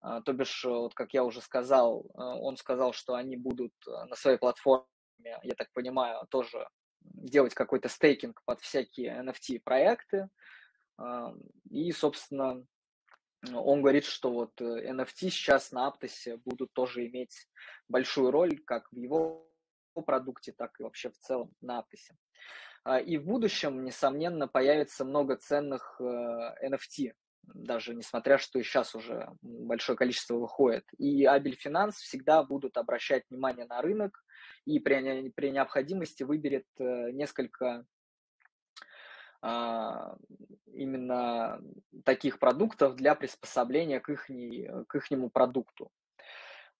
А, 0.00 0.20
то 0.22 0.32
бишь, 0.32 0.64
вот 0.64 0.94
как 0.94 1.12
я 1.14 1.24
уже 1.24 1.40
сказал, 1.40 2.04
э, 2.04 2.20
он 2.20 2.56
сказал, 2.56 2.92
что 2.92 3.14
они 3.14 3.36
будут 3.36 3.74
э, 3.88 4.04
на 4.04 4.14
своей 4.14 4.38
платформе, 4.38 4.86
я 5.42 5.54
так 5.56 5.72
понимаю, 5.72 6.24
тоже 6.30 6.68
делать 7.00 7.54
какой-то 7.54 7.88
стейкинг 7.88 8.40
под 8.44 8.60
всякие 8.60 9.20
NFT-проекты. 9.20 10.28
И, 11.70 11.92
собственно, 11.92 12.64
он 13.52 13.80
говорит, 13.82 14.04
что 14.04 14.30
вот 14.32 14.60
NFT 14.60 15.26
э, 15.26 15.30
сейчас 15.30 15.72
на 15.72 15.86
Аптосе 15.86 16.36
будут 16.38 16.72
тоже 16.72 17.06
иметь 17.06 17.48
большую 17.88 18.30
роль, 18.30 18.58
как 18.58 18.90
в 18.90 18.96
его 18.96 19.48
продукте, 20.06 20.52
так 20.52 20.78
и 20.78 20.82
вообще 20.82 21.10
в 21.10 21.18
целом 21.18 21.52
на 21.60 21.78
Аптосе. 21.78 22.16
А, 22.84 22.98
и 22.98 23.16
в 23.18 23.24
будущем, 23.24 23.84
несомненно, 23.84 24.48
появится 24.48 25.04
много 25.04 25.36
ценных 25.36 26.00
NFT, 26.00 27.08
э, 27.08 27.12
даже 27.42 27.94
несмотря, 27.94 28.38
что 28.38 28.58
и 28.58 28.62
сейчас 28.62 28.94
уже 28.94 29.28
большое 29.42 29.96
количество 29.96 30.36
выходит. 30.36 30.84
И 30.98 31.24
Абель 31.24 31.56
Финанс 31.56 31.96
всегда 31.96 32.42
будут 32.42 32.76
обращать 32.76 33.24
внимание 33.30 33.66
на 33.66 33.80
рынок 33.82 34.24
и 34.64 34.78
при, 34.78 35.30
при 35.30 35.50
необходимости 35.50 36.22
выберет 36.24 36.66
э, 36.78 37.10
несколько 37.12 37.84
именно 39.42 41.60
таких 42.04 42.38
продуктов 42.38 42.96
для 42.96 43.14
приспособления 43.14 44.00
к, 44.00 44.10
их, 44.10 44.26
к 44.26 44.96
ихнему 44.96 45.30
продукту. 45.30 45.90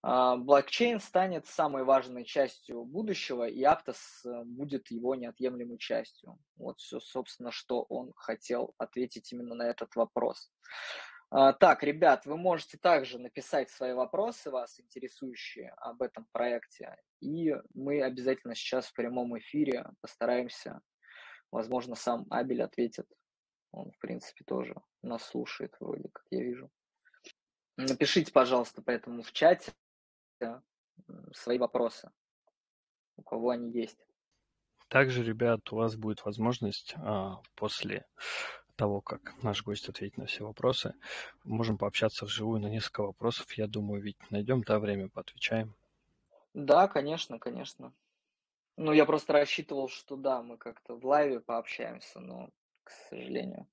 А, 0.01 0.37
блокчейн 0.37 0.99
станет 0.99 1.45
самой 1.45 1.83
важной 1.83 2.23
частью 2.23 2.85
будущего, 2.85 3.47
и 3.47 3.63
Aptos 3.63 3.97
э, 4.25 4.43
будет 4.45 4.89
его 4.91 5.15
неотъемлемой 5.15 5.77
частью. 5.77 6.37
Вот 6.55 6.79
все, 6.79 7.01
собственно, 7.01 7.51
что 7.51 7.81
он 7.89 8.13
хотел 8.15 8.73
ответить 8.77 9.31
именно 9.33 9.55
на 9.55 9.63
этот 9.63 9.93
вопрос. 9.95 10.51
А, 11.31 11.51
так, 11.51 11.83
ребят, 11.83 12.25
вы 12.25 12.37
можете 12.37 12.77
также 12.77 13.19
написать 13.19 13.69
свои 13.69 13.91
вопросы, 13.91 14.49
вас 14.49 14.79
интересующие 14.79 15.73
об 15.77 16.01
этом 16.01 16.25
проекте, 16.31 16.95
и 17.19 17.53
мы 17.73 18.01
обязательно 18.01 18.55
сейчас 18.55 18.85
в 18.85 18.93
прямом 18.93 19.37
эфире 19.37 19.85
постараемся 19.99 20.79
Возможно, 21.51 21.95
сам 21.95 22.25
Абель 22.29 22.61
ответит. 22.61 23.07
Он, 23.71 23.91
в 23.91 23.99
принципе, 23.99 24.43
тоже 24.43 24.75
нас 25.01 25.23
слушает, 25.23 25.75
вроде 25.79 26.09
как 26.09 26.25
я 26.31 26.43
вижу. 26.43 26.69
Напишите, 27.77 28.31
пожалуйста, 28.31 28.81
поэтому 28.81 29.21
в 29.21 29.31
чате 29.31 29.71
свои 31.33 31.57
вопросы, 31.57 32.11
у 33.15 33.23
кого 33.23 33.51
они 33.51 33.71
есть. 33.71 33.99
Также, 34.87 35.23
ребят, 35.23 35.71
у 35.71 35.77
вас 35.77 35.95
будет 35.95 36.25
возможность 36.25 36.95
а, 36.97 37.41
после 37.55 38.07
того, 38.75 39.01
как 39.01 39.35
наш 39.43 39.63
гость 39.63 39.87
ответит 39.87 40.17
на 40.17 40.25
все 40.25 40.43
вопросы, 40.45 40.95
можем 41.43 41.77
пообщаться 41.77 42.25
вживую 42.25 42.59
на 42.59 42.67
несколько 42.67 43.03
вопросов. 43.03 43.51
Я 43.53 43.67
думаю, 43.67 44.01
ведь 44.01 44.17
найдем, 44.31 44.61
да, 44.63 44.79
время, 44.79 45.09
поотвечаем. 45.09 45.75
Да, 46.53 46.87
конечно, 46.87 47.39
конечно. 47.39 47.93
Ну, 48.81 48.93
я 48.93 49.05
просто 49.05 49.33
рассчитывал, 49.33 49.89
что 49.89 50.15
да, 50.15 50.41
мы 50.41 50.55
как-то 50.55 50.95
в 50.95 51.05
лайве 51.05 51.41
пообщаемся, 51.41 52.21
но, 52.21 52.49
к 52.85 52.91
сожалению. 53.09 53.67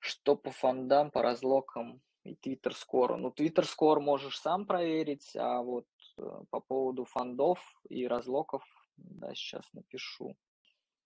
Что 0.00 0.34
по 0.34 0.50
фондам, 0.50 1.12
по 1.12 1.22
разлокам 1.22 2.02
и 2.24 2.34
Twitter 2.34 2.72
Score? 2.72 3.14
Ну, 3.14 3.28
Twitter 3.28 3.64
Score 3.64 4.00
можешь 4.00 4.40
сам 4.40 4.66
проверить, 4.66 5.36
а 5.36 5.62
вот 5.62 5.86
э, 6.18 6.28
по 6.50 6.58
поводу 6.58 7.04
фондов 7.04 7.60
и 7.88 8.08
разлоков, 8.08 8.64
да, 8.96 9.32
сейчас 9.32 9.62
напишу. 9.72 10.36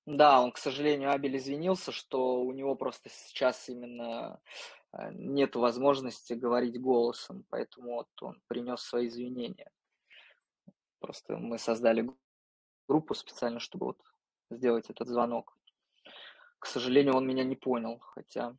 Да, 0.07 0.41
он, 0.41 0.51
к 0.51 0.57
сожалению, 0.57 1.13
Абель 1.13 1.37
извинился, 1.37 1.93
что 1.93 2.41
у 2.41 2.53
него 2.53 2.75
просто 2.75 3.11
сейчас 3.11 3.69
именно 3.69 4.41
э, 4.95 5.11
нет 5.13 5.57
возможности 5.57 6.33
говорить 6.33 6.81
голосом, 6.81 7.45
поэтому 7.51 7.97
вот 7.97 8.09
он 8.23 8.41
принес 8.47 8.81
свои 8.81 9.09
извинения. 9.09 9.71
Просто 11.01 11.37
мы 11.37 11.59
создали 11.59 12.11
группу 12.91 13.15
специально, 13.15 13.61
чтобы 13.61 13.87
вот 13.87 13.99
сделать 14.51 14.91
этот 14.91 15.07
звонок. 15.07 15.57
К 16.59 16.67
сожалению, 16.67 17.15
он 17.15 17.27
меня 17.27 17.45
не 17.45 17.55
понял, 17.55 18.01
хотя... 18.01 18.57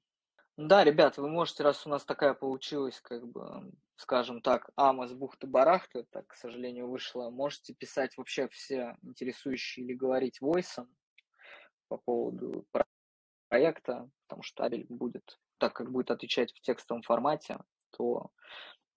Да, 0.55 0.83
ребят, 0.85 1.17
вы 1.17 1.27
можете, 1.27 1.63
раз 1.63 1.85
у 1.85 1.89
нас 1.89 2.05
такая 2.05 2.33
получилась, 2.33 3.01
как 3.01 3.27
бы, 3.27 3.73
скажем 3.95 4.41
так, 4.41 4.69
ама 4.75 5.07
с 5.07 5.13
бухты-барахты, 5.13 6.05
так, 6.11 6.27
к 6.27 6.35
сожалению, 6.35 6.87
вышло, 6.87 7.29
можете 7.29 7.73
писать 7.73 8.15
вообще 8.17 8.47
все 8.49 8.95
интересующие 9.01 9.85
или 9.85 9.93
говорить 9.93 10.39
войсом 10.39 10.87
по 11.89 11.97
поводу 11.97 12.65
проекта, 13.49 14.09
потому 14.27 14.43
что 14.43 14.63
Абель 14.63 14.85
будет, 14.87 15.39
так 15.57 15.73
как 15.73 15.91
будет 15.91 16.11
отвечать 16.11 16.53
в 16.53 16.61
текстовом 16.61 17.01
формате, 17.01 17.57
то 17.91 18.31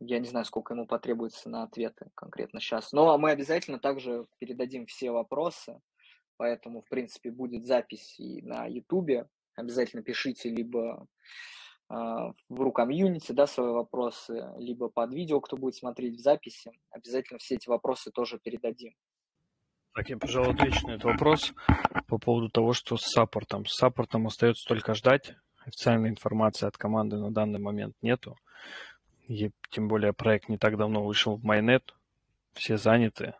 я 0.00 0.18
не 0.18 0.26
знаю, 0.26 0.44
сколько 0.44 0.74
ему 0.74 0.86
потребуется 0.86 1.48
на 1.48 1.62
ответы 1.62 2.10
конкретно 2.14 2.60
сейчас. 2.60 2.92
Но 2.92 3.16
мы 3.18 3.30
обязательно 3.30 3.78
также 3.78 4.26
передадим 4.38 4.86
все 4.86 5.10
вопросы, 5.10 5.80
поэтому, 6.36 6.82
в 6.82 6.88
принципе, 6.88 7.30
будет 7.30 7.66
запись 7.66 8.18
и 8.18 8.42
на 8.42 8.66
Ютубе. 8.66 9.28
Обязательно 9.56 10.02
пишите 10.02 10.50
либо 10.50 11.06
э, 11.88 11.94
в 11.94 12.60
рукомьюнити, 12.60 13.32
да, 13.32 13.46
свои 13.46 13.72
вопросы, 13.72 14.50
либо 14.58 14.88
под 14.88 15.12
видео, 15.14 15.40
кто 15.40 15.56
будет 15.56 15.76
смотреть 15.76 16.16
в 16.16 16.22
записи. 16.22 16.72
Обязательно 16.90 17.38
все 17.38 17.54
эти 17.54 17.68
вопросы 17.68 18.10
тоже 18.10 18.38
передадим. 18.38 18.94
Так, 19.94 20.10
я, 20.10 20.18
пожалуй, 20.18 20.54
отвечу 20.54 20.88
на 20.88 20.92
этот 20.92 21.04
вопрос 21.04 21.54
по 22.08 22.18
поводу 22.18 22.50
того, 22.50 22.72
что 22.72 22.96
с 22.96 23.02
саппортом. 23.02 23.64
С 23.64 23.76
саппортом 23.76 24.26
остается 24.26 24.66
только 24.68 24.92
ждать. 24.94 25.36
Официальной 25.64 26.10
информации 26.10 26.66
от 26.66 26.76
команды 26.76 27.16
на 27.16 27.30
данный 27.30 27.60
момент 27.60 27.94
нету. 28.02 28.36
И 29.28 29.50
тем 29.70 29.88
более 29.88 30.12
проект 30.12 30.48
не 30.48 30.58
так 30.58 30.76
давно 30.76 31.02
вышел 31.04 31.36
в 31.36 31.44
Майнет, 31.44 31.94
все 32.52 32.76
заняты. 32.76 33.34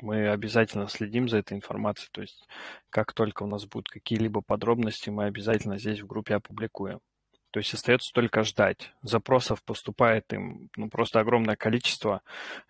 Мы 0.00 0.28
обязательно 0.28 0.88
следим 0.88 1.28
за 1.28 1.38
этой 1.38 1.56
информацией, 1.56 2.08
то 2.12 2.20
есть 2.20 2.46
как 2.88 3.12
только 3.12 3.42
у 3.42 3.46
нас 3.46 3.66
будут 3.66 3.88
какие-либо 3.88 4.42
подробности, 4.42 5.10
мы 5.10 5.24
обязательно 5.24 5.76
здесь 5.78 6.00
в 6.00 6.06
группе 6.06 6.36
опубликуем. 6.36 7.00
То 7.50 7.60
есть 7.60 7.72
остается 7.74 8.12
только 8.12 8.44
ждать. 8.44 8.92
Запросов 9.02 9.64
поступает 9.64 10.32
им 10.32 10.68
ну, 10.76 10.88
просто 10.90 11.18
огромное 11.18 11.56
количество. 11.56 12.22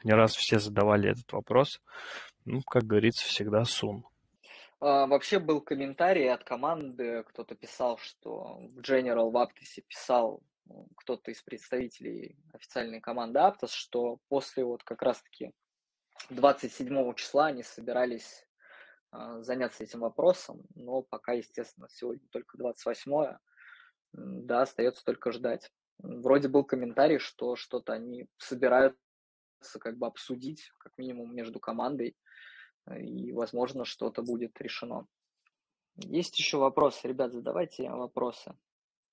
Не 0.05 0.13
раз 0.13 0.37
все 0.37 0.59
задавали 0.59 1.11
этот 1.11 1.31
вопрос. 1.33 1.83
Ну, 2.45 2.63
как 2.63 2.85
говорится, 2.85 3.27
всегда 3.27 3.65
сум. 3.65 4.07
А, 4.81 5.07
вообще 5.07 5.41
был 5.41 5.61
комментарий 5.61 6.33
от 6.33 6.45
команды, 6.45 7.25
кто-то 7.25 7.57
писал, 7.57 7.99
что 7.99 8.61
General 8.77 9.31
в 9.31 9.37
Aptos 9.37 9.83
писал 9.87 10.41
кто-то 10.97 11.31
из 11.31 11.43
представителей 11.43 12.39
официальной 12.53 13.01
команды 13.01 13.39
Aptos, 13.41 13.71
что 13.71 14.19
после 14.29 14.65
вот 14.65 14.83
как 14.85 15.03
раз-таки 15.03 15.53
27 16.31 17.15
числа 17.15 17.47
они 17.47 17.63
собирались 17.63 18.47
э, 19.13 19.43
заняться 19.43 19.85
этим 19.85 20.01
вопросом, 20.01 20.67
но 20.75 21.03
пока, 21.03 21.33
естественно, 21.33 21.89
сегодня 21.91 22.27
только 22.31 22.59
28 22.59 23.39
да, 24.13 24.63
остается 24.63 25.05
только 25.05 25.33
ждать. 25.33 25.71
Вроде 25.99 26.49
был 26.49 26.65
комментарий, 26.65 27.19
что 27.19 27.57
что-то 27.57 27.93
они 27.93 28.29
собираются 28.39 28.99
как 29.81 29.99
бы 29.99 30.07
обсудить, 30.07 30.71
как 30.79 30.93
минимум 30.97 31.35
между 31.35 31.59
командой, 31.59 32.17
и, 32.97 33.33
возможно, 33.33 33.85
что-то 33.85 34.23
будет 34.23 34.61
решено. 34.61 35.07
Есть 35.97 36.39
еще 36.39 36.59
вопросы, 36.59 37.09
ребят, 37.09 37.33
задавайте 37.33 37.91
вопросы. 37.91 38.57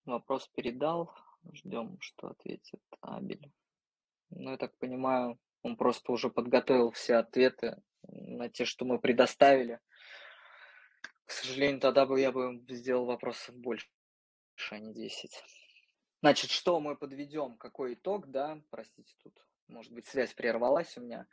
Вопрос 0.05 0.47
передал. 0.55 1.11
Ждем, 1.53 1.97
что 1.99 2.27
ответит 2.27 2.81
Абель. 3.01 3.51
Ну, 4.29 4.51
я 4.51 4.57
так 4.57 4.77
понимаю, 4.77 5.39
он 5.61 5.77
просто 5.77 6.11
уже 6.11 6.29
подготовил 6.29 6.91
все 6.91 7.15
ответы 7.15 7.81
на 8.03 8.49
те, 8.49 8.65
что 8.65 8.85
мы 8.85 8.99
предоставили. 8.99 9.79
К 11.25 11.31
сожалению, 11.31 11.79
тогда 11.79 12.05
бы 12.05 12.19
я 12.19 12.31
бы 12.31 12.63
сделал 12.69 13.05
вопросов 13.05 13.55
больше, 13.55 13.87
а 14.69 14.79
не 14.79 14.93
10. 14.93 15.43
Значит, 16.21 16.51
что 16.51 16.79
мы 16.79 16.95
подведем, 16.95 17.57
какой 17.57 17.93
итог, 17.93 18.27
да, 18.27 18.61
простите, 18.69 19.15
тут, 19.23 19.39
может 19.67 19.91
быть, 19.91 20.07
связь 20.07 20.33
прервалась 20.33 20.97
у 20.97 21.01
меня. 21.01 21.27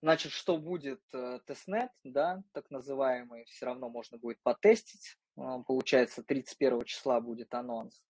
Значит, 0.00 0.30
что 0.30 0.58
будет 0.58 1.02
э, 1.12 1.40
тестнет, 1.44 1.90
да, 2.04 2.44
так 2.52 2.70
называемый, 2.70 3.44
все 3.46 3.66
равно 3.66 3.88
можно 3.88 4.16
будет 4.16 4.40
потестить. 4.42 5.18
Э, 5.36 5.62
получается, 5.66 6.22
31 6.22 6.84
числа 6.84 7.20
будет 7.20 7.52
анонс, 7.52 8.00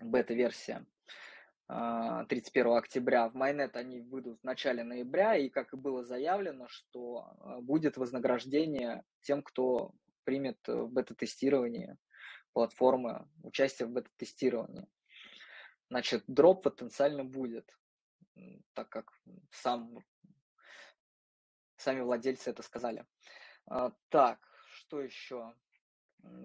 бета-версия. 0.00 0.86
31 1.68 2.66
э, 2.66 2.78
октября. 2.78 3.28
В 3.28 3.34
Майнет 3.34 3.76
они 3.76 4.00
выйдут 4.00 4.40
в 4.40 4.44
начале 4.44 4.84
ноября, 4.84 5.36
и, 5.36 5.48
как 5.48 5.72
и 5.72 5.76
было 5.76 6.04
заявлено, 6.04 6.68
что 6.68 7.36
э, 7.40 7.60
будет 7.60 7.96
вознаграждение 7.96 9.04
тем, 9.22 9.42
кто 9.42 9.92
примет 10.24 10.58
э, 10.68 10.74
в 10.74 10.90
бета-тестировании 10.90 11.96
платформы, 12.52 13.28
участие 13.42 13.88
в 13.88 13.90
бета-тестировании. 13.90 14.86
Значит, 15.90 16.24
дроп 16.26 16.62
потенциально 16.62 17.22
будет, 17.22 17.70
так 18.72 18.88
как 18.88 19.12
сам, 19.50 19.98
сами 21.76 22.00
владельцы 22.00 22.50
это 22.50 22.62
сказали. 22.62 23.06
А, 23.66 23.92
так, 24.08 24.40
что 24.68 25.00
еще? 25.00 25.54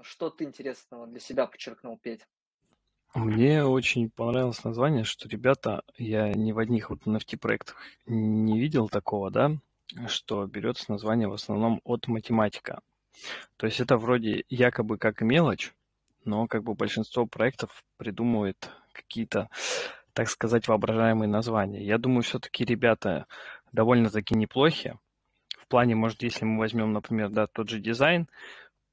Что 0.01 0.29
ты 0.29 0.43
интересного 0.43 1.07
для 1.07 1.19
себя 1.19 1.47
подчеркнул, 1.47 1.97
Петь? 1.97 2.27
Мне 3.13 3.65
очень 3.65 4.09
понравилось 4.09 4.63
название, 4.63 5.03
что 5.03 5.27
ребята, 5.27 5.83
я 5.97 6.31
ни 6.31 6.53
в 6.53 6.59
одних 6.59 6.89
вот 6.89 7.05
NFT-проектах 7.05 7.75
не 8.05 8.57
видел 8.57 8.87
такого, 8.87 9.29
да, 9.29 9.57
что 10.07 10.45
берется 10.47 10.89
название 10.89 11.27
в 11.27 11.33
основном 11.33 11.81
от 11.83 12.07
математика. 12.07 12.79
То 13.57 13.65
есть 13.65 13.81
это 13.81 13.97
вроде 13.97 14.45
якобы 14.47 14.97
как 14.97 15.19
мелочь, 15.19 15.73
но 16.23 16.47
как 16.47 16.63
бы 16.63 16.73
большинство 16.73 17.25
проектов 17.25 17.83
придумывает 17.97 18.69
какие-то, 18.93 19.49
так 20.13 20.29
сказать, 20.29 20.69
воображаемые 20.69 21.27
названия. 21.27 21.83
Я 21.83 21.97
думаю, 21.97 22.23
все-таки 22.23 22.63
ребята 22.63 23.25
довольно-таки 23.73 24.35
неплохи. 24.35 24.97
В 25.59 25.67
плане, 25.67 25.95
может, 25.95 26.23
если 26.23 26.45
мы 26.45 26.59
возьмем, 26.59 26.93
например, 26.93 27.27
да, 27.27 27.47
тот 27.47 27.67
же 27.67 27.79
дизайн, 27.79 28.29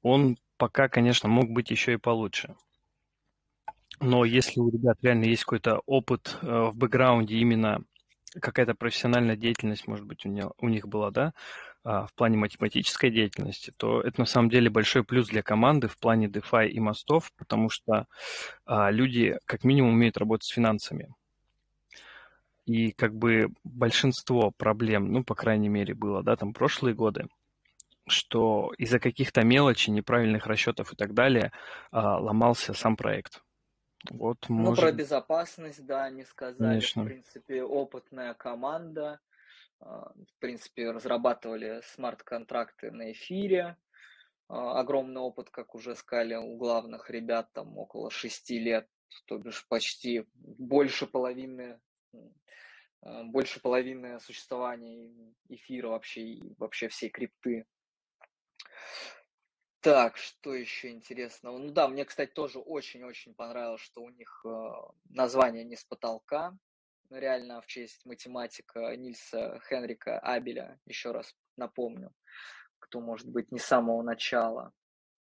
он 0.01 0.37
пока, 0.57 0.89
конечно, 0.89 1.29
мог 1.29 1.49
быть 1.49 1.71
еще 1.71 1.93
и 1.93 1.97
получше. 1.97 2.55
Но 3.99 4.23
если 4.23 4.59
у 4.59 4.69
ребят 4.69 4.97
реально 5.01 5.25
есть 5.25 5.43
какой-то 5.43 5.81
опыт 5.85 6.37
э, 6.41 6.69
в 6.71 6.75
бэкграунде, 6.75 7.35
именно 7.37 7.83
какая-то 8.39 8.75
профессиональная 8.75 9.35
деятельность, 9.35 9.87
может 9.87 10.05
быть, 10.05 10.25
у, 10.25 10.29
не, 10.29 10.45
у 10.59 10.69
них 10.69 10.87
была, 10.87 11.11
да, 11.11 11.33
а, 11.83 12.05
в 12.05 12.13
плане 12.13 12.37
математической 12.37 13.09
деятельности, 13.09 13.73
то 13.75 14.01
это 14.01 14.21
на 14.21 14.25
самом 14.25 14.49
деле 14.49 14.69
большой 14.69 15.03
плюс 15.03 15.29
для 15.29 15.41
команды 15.41 15.87
в 15.87 15.97
плане 15.97 16.27
DeFi 16.27 16.67
и 16.69 16.79
мостов, 16.79 17.31
потому 17.37 17.69
что 17.69 18.05
а, 18.65 18.91
люди 18.91 19.37
как 19.45 19.63
минимум 19.63 19.93
умеют 19.93 20.17
работать 20.17 20.47
с 20.47 20.53
финансами. 20.53 21.09
И 22.65 22.91
как 22.91 23.15
бы 23.15 23.49
большинство 23.63 24.51
проблем, 24.51 25.11
ну, 25.11 25.23
по 25.23 25.33
крайней 25.35 25.69
мере, 25.69 25.95
было, 25.95 26.21
да, 26.21 26.35
там 26.35 26.53
прошлые 26.53 26.93
годы, 26.93 27.27
что 28.07 28.71
из-за 28.77 28.99
каких-то 28.99 29.43
мелочей, 29.43 29.91
неправильных 29.93 30.45
расчетов 30.47 30.93
и 30.93 30.95
так 30.95 31.13
далее 31.13 31.51
а, 31.91 32.19
ломался 32.19 32.73
сам 32.73 32.97
проект. 32.97 33.41
Вот, 34.11 34.45
ну, 34.47 34.75
про 34.75 34.91
безопасность, 34.91 35.85
да, 35.85 36.09
не 36.09 36.23
сказали. 36.23 36.69
Конечно. 36.69 37.03
В 37.03 37.05
принципе, 37.05 37.63
опытная 37.63 38.33
команда. 38.33 39.19
А, 39.81 40.11
в 40.13 40.39
принципе, 40.39 40.91
разрабатывали 40.91 41.81
смарт-контракты 41.93 42.91
на 42.91 43.11
эфире. 43.11 43.77
А, 44.47 44.79
огромный 44.79 45.21
опыт, 45.21 45.49
как 45.49 45.75
уже 45.75 45.95
сказали, 45.95 46.35
у 46.35 46.57
главных 46.57 47.09
ребят 47.09 47.51
там 47.53 47.77
около 47.77 48.09
шести 48.09 48.59
лет, 48.59 48.87
то 49.25 49.37
бишь 49.37 49.67
почти 49.67 50.25
больше 50.33 51.05
половины 51.05 51.79
а, 53.01 53.23
больше 53.23 53.61
половины 53.61 54.19
существования 54.19 55.33
эфира 55.47 55.89
вообще 55.89 56.21
и 56.21 56.53
вообще 56.57 56.89
всей 56.89 57.09
крипты. 57.09 57.65
Так, 59.81 60.17
что 60.17 60.53
еще 60.53 60.89
интересного? 60.89 61.57
Ну 61.57 61.71
да, 61.71 61.87
мне, 61.87 62.03
кстати, 62.03 62.31
тоже 62.31 62.59
очень-очень 62.59 63.33
понравилось, 63.33 63.81
что 63.81 64.01
у 64.01 64.09
них 64.09 64.41
э, 64.45 64.71
название 65.09 65.63
не 65.63 65.77
с 65.77 65.85
потолка. 65.85 66.57
Реально 67.09 67.61
в 67.61 67.65
честь 67.65 68.05
математика 68.05 68.95
Нильса 68.97 69.59
Хенрика 69.67 70.19
Абеля, 70.19 70.79
еще 70.85 71.11
раз 71.11 71.33
напомню, 71.55 72.13
кто, 72.77 72.99
может 72.99 73.29
быть, 73.29 73.51
не 73.51 73.59
с 73.59 73.65
самого 73.65 74.01
начала. 74.03 74.73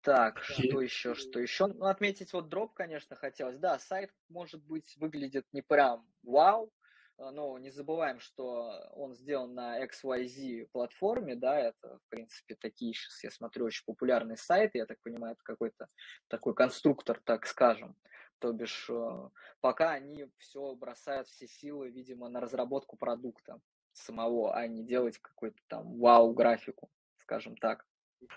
Так, 0.03 0.43
что 0.43 0.81
еще, 0.81 1.15
что 1.15 1.41
еще? 1.41 1.67
Ну, 1.67 1.87
отметить 1.87 2.33
вот 2.33 2.49
дроп, 2.49 2.75
конечно, 2.75 3.17
хотелось. 3.17 3.59
Да, 3.59 3.79
сайт, 3.79 4.13
может 4.29 4.63
быть, 4.63 4.95
выглядит 4.99 5.47
не 5.53 5.63
прям 5.63 6.07
вау, 6.23 6.71
но 7.19 7.59
не 7.59 7.71
забываем, 7.71 8.19
что 8.21 8.71
он 8.95 9.15
сделан 9.15 9.55
на 9.55 9.85
XYZ 9.85 10.69
платформе, 10.73 11.37
да, 11.37 11.59
это, 11.59 11.99
в 11.99 12.09
принципе, 12.09 12.57
такие 12.57 12.93
сейчас, 12.93 13.23
я 13.25 13.31
смотрю, 13.31 13.67
очень 13.67 13.85
популярные 13.87 14.37
сайты, 14.37 14.79
я 14.79 14.87
так 14.87 14.99
понимаю, 15.03 15.35
это 15.35 15.43
какой-то 15.45 15.87
такой 16.29 16.55
конструктор, 16.55 17.21
так 17.25 17.47
скажем. 17.47 17.97
То 18.41 18.53
бишь, 18.53 18.91
э, 18.91 19.29
пока 19.61 19.93
они 19.93 20.27
все 20.39 20.75
бросают, 20.75 21.29
все 21.29 21.47
силы, 21.47 21.91
видимо, 21.91 22.29
на 22.29 22.41
разработку 22.41 22.97
продукта 22.97 23.61
самого, 23.93 24.55
а 24.55 24.67
не 24.67 24.85
делать 24.85 25.19
какой-то 25.19 25.59
там 25.69 25.99
вау-графику, 25.99 26.91
скажем 27.19 27.57
так. 27.57 27.87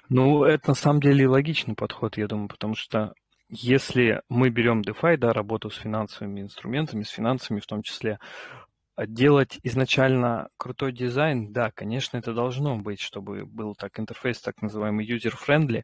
Ну, 0.09 0.43
это 0.43 0.69
на 0.69 0.75
самом 0.75 1.01
деле 1.01 1.27
логичный 1.27 1.75
подход, 1.75 2.17
я 2.17 2.27
думаю, 2.27 2.49
потому 2.49 2.75
что 2.75 3.13
если 3.49 4.21
мы 4.27 4.49
берем 4.49 4.81
DeFi, 4.81 5.17
да, 5.17 5.31
работу 5.31 5.69
с 5.69 5.77
финансовыми 5.77 6.41
инструментами, 6.41 7.03
с 7.03 7.09
финансами 7.09 7.61
в 7.61 7.65
том 7.65 7.81
числе, 7.81 8.19
делать 9.05 9.59
изначально 9.63 10.49
крутой 10.57 10.91
дизайн, 10.91 11.51
да, 11.53 11.71
конечно, 11.71 12.17
это 12.17 12.33
должно 12.33 12.77
быть, 12.77 12.99
чтобы 12.99 13.45
был 13.45 13.75
так 13.75 13.99
интерфейс, 13.99 14.41
так 14.41 14.61
называемый 14.61 15.07
user-friendly, 15.07 15.83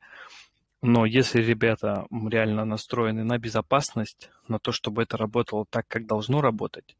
но 0.81 1.05
если 1.05 1.41
ребята 1.41 2.05
реально 2.11 2.65
настроены 2.65 3.23
на 3.23 3.37
безопасность, 3.37 4.29
на 4.47 4.59
то, 4.59 4.71
чтобы 4.71 5.03
это 5.03 5.15
работало 5.15 5.65
так, 5.69 5.87
как 5.87 6.05
должно 6.05 6.41
работать, 6.41 6.97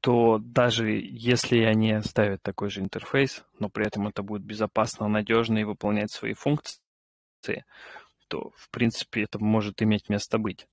то 0.00 0.38
даже 0.38 0.90
если 0.90 1.58
они 1.60 2.00
ставят 2.02 2.42
такой 2.42 2.70
же 2.70 2.80
интерфейс, 2.80 3.44
но 3.58 3.68
при 3.68 3.86
этом 3.86 4.08
это 4.08 4.22
будет 4.22 4.42
безопасно, 4.42 5.06
надежно 5.06 5.58
и 5.58 5.64
выполнять 5.64 6.10
свои 6.10 6.34
функции, 6.34 6.80
то, 8.28 8.50
в 8.56 8.70
принципе, 8.70 9.24
это 9.24 9.38
может 9.38 9.82
иметь 9.82 10.08
место 10.08 10.38
быть. 10.38 10.66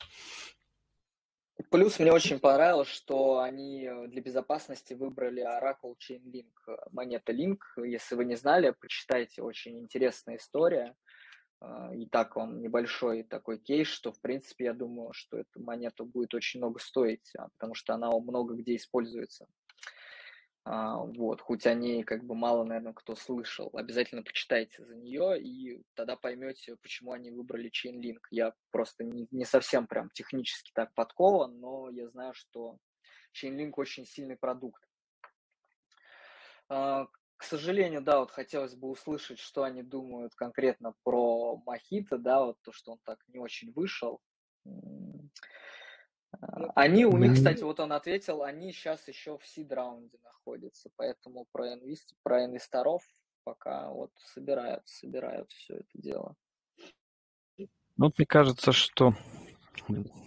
Плюс 1.70 2.00
мне 2.00 2.12
очень 2.12 2.40
понравилось, 2.40 2.88
что 2.88 3.40
они 3.40 3.86
э, 3.86 4.08
для 4.08 4.22
безопасности 4.22 4.94
выбрали 4.94 5.44
Oracle 5.44 5.96
Chainlink, 6.00 6.52
э, 6.68 6.76
монета 6.92 7.34
Link. 7.34 7.60
Если 7.78 8.16
вы 8.16 8.26
не 8.26 8.36
знали, 8.36 8.74
почитайте, 8.80 9.42
очень 9.42 9.78
интересная 9.78 10.38
история. 10.38 10.96
Э, 11.62 11.94
и 11.94 12.08
так 12.08 12.38
он 12.38 12.62
небольшой 12.62 13.24
такой 13.24 13.60
кейс, 13.60 13.88
что, 13.88 14.14
в 14.14 14.22
принципе, 14.22 14.66
я 14.66 14.74
думаю, 14.74 15.12
что 15.12 15.38
эта 15.38 15.60
монета 15.60 16.06
будет 16.06 16.34
очень 16.34 16.62
много 16.62 16.80
стоить, 16.80 17.30
а, 17.38 17.50
потому 17.50 17.76
что 17.76 17.94
она 17.94 18.10
много 18.10 18.56
где 18.56 18.78
используется. 18.78 19.46
А, 20.66 20.98
вот, 20.98 21.42
хоть 21.42 21.66
о 21.66 21.74
ней 21.74 22.04
как 22.04 22.24
бы 22.24 22.36
мало, 22.36 22.64
наверное, 22.64 22.94
кто 22.94 23.16
слышал. 23.16 23.70
Обязательно 23.74 24.24
почитайте 24.24 24.84
за 24.84 24.96
нее, 24.96 25.42
и 25.42 25.82
тогда 25.96 26.16
поймете, 26.16 26.76
почему 26.82 27.14
они 27.14 27.32
выбрали 27.32 27.72
Chainlink. 27.72 28.20
Я 28.30 28.54
просто 28.72 29.04
не, 29.04 29.28
не 29.32 29.46
совсем 29.46 29.88
прям 29.88 30.10
технически 30.12 30.72
так 30.74 30.94
подкован, 30.94 31.60
но 31.60 31.90
я 31.90 32.08
знаю, 32.10 32.34
что 32.34 32.78
Chainlink 33.34 33.74
очень 33.78 34.06
сильный 34.06 34.38
продукт. 34.38 34.84
А, 36.68 37.08
к 37.38 37.44
сожалению, 37.44 38.02
да, 38.02 38.20
вот 38.20 38.32
хотелось 38.32 38.76
бы 38.76 38.90
услышать, 38.90 39.40
что 39.40 39.64
они 39.64 39.82
думают 39.82 40.36
конкретно 40.36 40.94
про 41.04 41.56
Мохито, 41.66 42.18
да, 42.18 42.44
вот 42.44 42.58
то, 42.62 42.72
что 42.74 42.92
он 42.92 43.00
так 43.06 43.18
не 43.30 43.40
очень 43.40 43.72
вышел. 43.72 44.20
Ну, 46.42 46.72
они, 46.76 47.06
у 47.06 47.18
них, 47.18 47.34
кстати, 47.34 47.64
вот 47.64 47.80
он 47.80 47.92
ответил, 47.92 48.44
они 48.44 48.72
сейчас 48.72 49.08
еще 49.08 49.38
в 49.38 49.46
сид-раунде 49.46 50.20
находятся, 50.24 50.90
поэтому 50.96 51.46
про, 51.52 51.74
инвест, 51.74 52.14
про 52.24 52.46
инвесторов 52.46 53.04
пока 53.44 53.90
вот 53.90 54.12
собирают, 54.34 54.88
собирают 54.88 55.52
все 55.52 55.78
это 55.78 55.90
дело. 55.94 56.36
Ну, 57.98 58.14
мне 58.16 58.26
кажется, 58.26 58.72
что... 58.72 59.14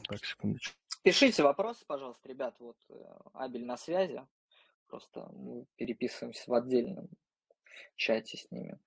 Так, 0.09 0.25
секундочку. 0.25 0.77
Пишите 1.03 1.43
вопросы, 1.43 1.85
пожалуйста, 1.87 2.29
ребят, 2.29 2.55
вот 2.59 2.77
э, 2.89 2.95
Абель 3.35 3.65
на 3.65 3.77
связи, 3.77 4.25
просто 4.87 5.29
мы 5.33 5.67
переписываемся 5.77 6.51
в 6.51 6.55
отдельном 6.55 7.09
чате 7.97 8.37
с 8.39 8.51
ними. 8.51 8.79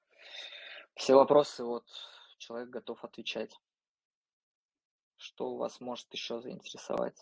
Все 0.95 1.15
вопросы 1.15 1.63
вот 1.63 1.86
человек 2.38 2.69
готов 2.69 3.04
отвечать. 3.04 3.60
Что 5.17 5.56
вас 5.56 5.80
может 5.80 6.08
еще 6.12 6.41
заинтересовать? 6.41 7.15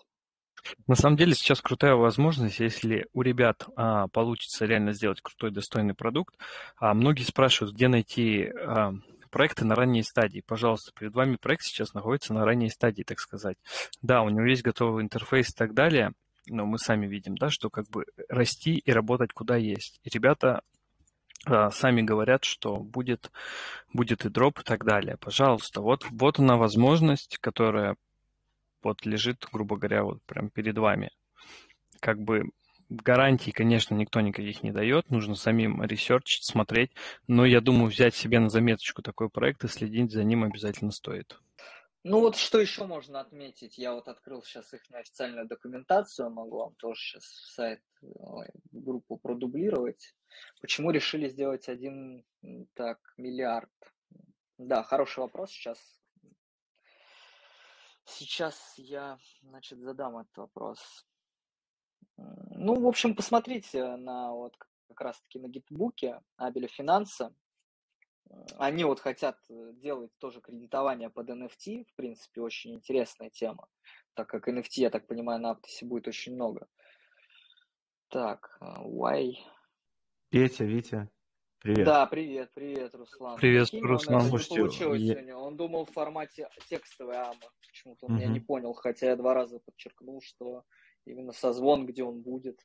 На 0.88 0.96
самом 0.96 1.18
деле 1.18 1.34
сейчас 1.34 1.62
крутая 1.62 1.96
возможность, 1.96 2.60
если 2.60 3.08
у 3.14 3.22
ребят 3.22 3.68
а, 3.76 4.08
получится 4.08 4.66
реально 4.66 4.94
сделать 4.94 5.22
крутой, 5.22 5.52
достойный 5.52 5.94
продукт. 5.94 6.36
А, 6.78 6.94
многие 6.94 7.24
спрашивают, 7.24 7.76
где 7.76 7.88
найти 7.88 8.46
а, 8.46 8.94
проекты 9.30 9.66
на 9.66 9.76
ранней 9.76 10.04
стадии. 10.04 10.44
Пожалуйста, 10.46 10.92
перед 10.98 11.14
вами 11.14 11.36
проект 11.36 11.64
сейчас 11.64 11.94
находится 11.94 12.34
на 12.34 12.46
ранней 12.46 12.70
стадии, 12.70 13.04
так 13.04 13.20
сказать. 13.20 13.58
Да, 14.02 14.22
у 14.22 14.30
него 14.30 14.46
есть 14.46 14.64
готовый 14.64 15.04
интерфейс 15.04 15.50
и 15.50 15.58
так 15.58 15.74
далее, 15.74 16.14
но 16.48 16.66
мы 16.66 16.78
сами 16.78 17.08
видим, 17.08 17.36
да, 17.36 17.50
что 17.50 17.70
как 17.70 17.90
бы 17.90 18.06
расти 18.30 18.76
и 18.76 18.92
работать 18.92 19.34
куда 19.34 19.58
есть. 19.58 20.00
И 20.04 20.10
ребята 20.10 20.62
сами 21.46 22.02
говорят, 22.02 22.44
что 22.44 22.78
будет, 22.78 23.32
будет 23.92 24.26
и 24.26 24.30
дроп 24.30 24.60
и 24.60 24.64
так 24.64 24.86
далее. 24.86 25.18
Пожалуйста, 25.18 25.82
вот, 25.82 26.06
вот 26.10 26.40
она 26.40 26.58
возможность, 26.58 27.38
которая 27.40 27.96
вот 28.82 29.06
лежит, 29.06 29.48
грубо 29.52 29.78
говоря, 29.78 30.04
вот 30.04 30.22
прям 30.24 30.50
перед 30.50 30.78
вами. 30.78 31.12
Как 32.00 32.20
бы 32.20 32.50
гарантий, 32.90 33.52
конечно, 33.52 33.96
никто 33.96 34.22
никаких 34.22 34.64
не 34.64 34.72
дает, 34.72 35.10
нужно 35.10 35.36
самим 35.36 35.82
ресерчить, 35.84 36.44
смотреть, 36.44 36.92
но 37.28 37.46
я 37.46 37.62
думаю, 37.62 37.90
взять 37.90 38.16
себе 38.16 38.40
на 38.40 38.50
заметочку 38.50 39.02
такой 39.02 39.30
проект 39.30 39.64
и 39.64 39.68
следить 39.68 40.12
за 40.12 40.24
ним 40.24 40.44
обязательно 40.44 40.92
стоит. 40.92 41.40
Ну 42.04 42.20
вот 42.20 42.36
что 42.36 42.60
еще 42.60 42.86
можно 42.86 43.22
отметить? 43.22 43.78
Я 43.78 43.94
вот 43.94 44.10
открыл 44.10 44.44
сейчас 44.44 44.74
их 44.74 44.82
официальную 44.92 45.48
документацию, 45.48 46.30
могу 46.30 46.58
вам 46.60 46.76
тоже 46.76 47.00
сейчас 47.00 47.24
в 47.24 47.54
сайт, 47.54 47.80
группу 48.72 49.18
продублировать. 49.18 50.16
Почему 50.62 50.92
решили 50.92 51.30
сделать 51.30 51.70
один 51.70 52.26
так 52.74 53.00
миллиард? 53.18 53.72
Да, 54.58 54.84
хороший 54.84 55.20
вопрос. 55.20 55.52
Сейчас, 55.52 55.80
сейчас 58.06 58.74
я, 58.78 59.18
значит, 59.42 59.80
задам 59.80 60.18
этот 60.18 60.38
вопрос. 60.38 61.06
Ну, 62.18 62.80
в 62.80 62.88
общем, 62.88 63.16
посмотрите 63.16 63.96
на 63.96 64.34
вот 64.34 64.56
как 64.88 65.02
раз-таки 65.02 65.40
на 65.40 65.48
гитбуке 65.48 66.22
Абеля 66.38 66.68
Финанса. 66.68 67.34
Они 68.58 68.84
вот 68.84 69.00
хотят 69.00 69.38
э, 69.50 69.74
делать 69.76 70.12
тоже 70.18 70.42
кредитование 70.42 71.10
под 71.10 71.30
NFT, 71.30 71.86
в 71.86 71.94
принципе, 71.96 72.42
очень 72.42 72.74
интересная 72.74 73.30
тема, 73.30 73.68
так 74.14 74.28
как 74.28 74.48
NFT, 74.48 74.78
я 74.78 74.90
так 74.90 75.08
понимаю, 75.08 75.42
на 75.42 75.52
Аптосе 75.52 75.86
будет 75.86 76.08
очень 76.08 76.34
много. 76.34 76.68
Так, 78.14 78.56
why? 78.62 79.34
Петя, 80.30 80.66
Витя, 80.66 81.10
привет. 81.58 81.84
Да, 81.84 82.06
привет, 82.06 82.52
привет, 82.54 82.94
Руслан. 82.94 83.40
Привет, 83.40 83.72
Прикинь, 83.72 83.88
Руслан. 83.88 84.22
Он 84.22 84.28
Слушайте, 84.28 84.60
получилось 84.60 85.02
я... 85.02 85.14
сегодня. 85.16 85.36
Он 85.36 85.58
думал 85.58 85.86
в 85.86 85.92
формате 85.92 86.48
текстовой 86.70 87.18
АМА. 87.18 87.34
Почему-то 87.68 88.06
он 88.06 88.12
угу. 88.12 88.22
меня 88.22 88.32
не 88.32 88.40
понял, 88.40 88.74
хотя 88.74 89.08
я 89.08 89.16
два 89.16 89.34
раза 89.34 89.58
подчеркнул, 89.66 90.22
что 90.22 90.62
именно 91.06 91.32
созвон, 91.32 91.88
где 91.88 92.04
он 92.04 92.22
будет. 92.22 92.60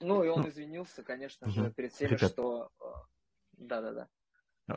Ну, 0.00 0.24
и 0.24 0.28
он 0.28 0.48
извинился, 0.48 1.02
конечно 1.02 1.50
же, 1.50 1.70
перед 1.76 1.92
всеми, 1.92 2.12
Ребят. 2.12 2.32
что... 2.32 2.70
Э, 2.80 2.84
да-да-да. 3.58 4.08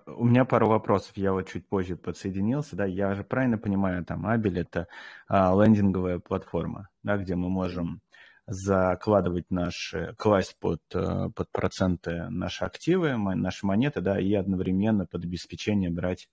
У 0.06 0.26
меня 0.26 0.44
пару 0.44 0.68
вопросов, 0.68 1.16
я 1.16 1.32
вот 1.32 1.48
чуть 1.48 1.66
позже 1.70 1.96
подсоединился, 1.96 2.76
да, 2.76 2.84
я 2.84 3.16
же 3.16 3.24
правильно 3.24 3.58
понимаю, 3.58 4.04
там, 4.04 4.26
Абель 4.26 4.60
это 4.60 4.88
а, 5.28 5.54
лендинговая 5.54 6.20
платформа, 6.20 6.90
да, 7.04 7.16
где 7.16 7.36
мы 7.36 7.48
можем 7.48 8.02
закладывать 8.46 9.50
наши, 9.50 10.14
класть 10.18 10.58
под, 10.60 10.82
э, 10.94 11.30
под 11.36 11.50
проценты 11.52 12.30
наши 12.30 12.66
активы, 12.66 13.16
наши 13.16 13.66
монеты, 13.66 14.02
да, 14.02 14.20
и 14.20 14.34
одновременно 14.34 15.06
под 15.06 15.24
обеспечение 15.24 15.90
брать 15.90 16.30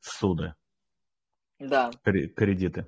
суды. 0.00 0.54
Да. 1.58 1.90
Кредиты. 2.02 2.86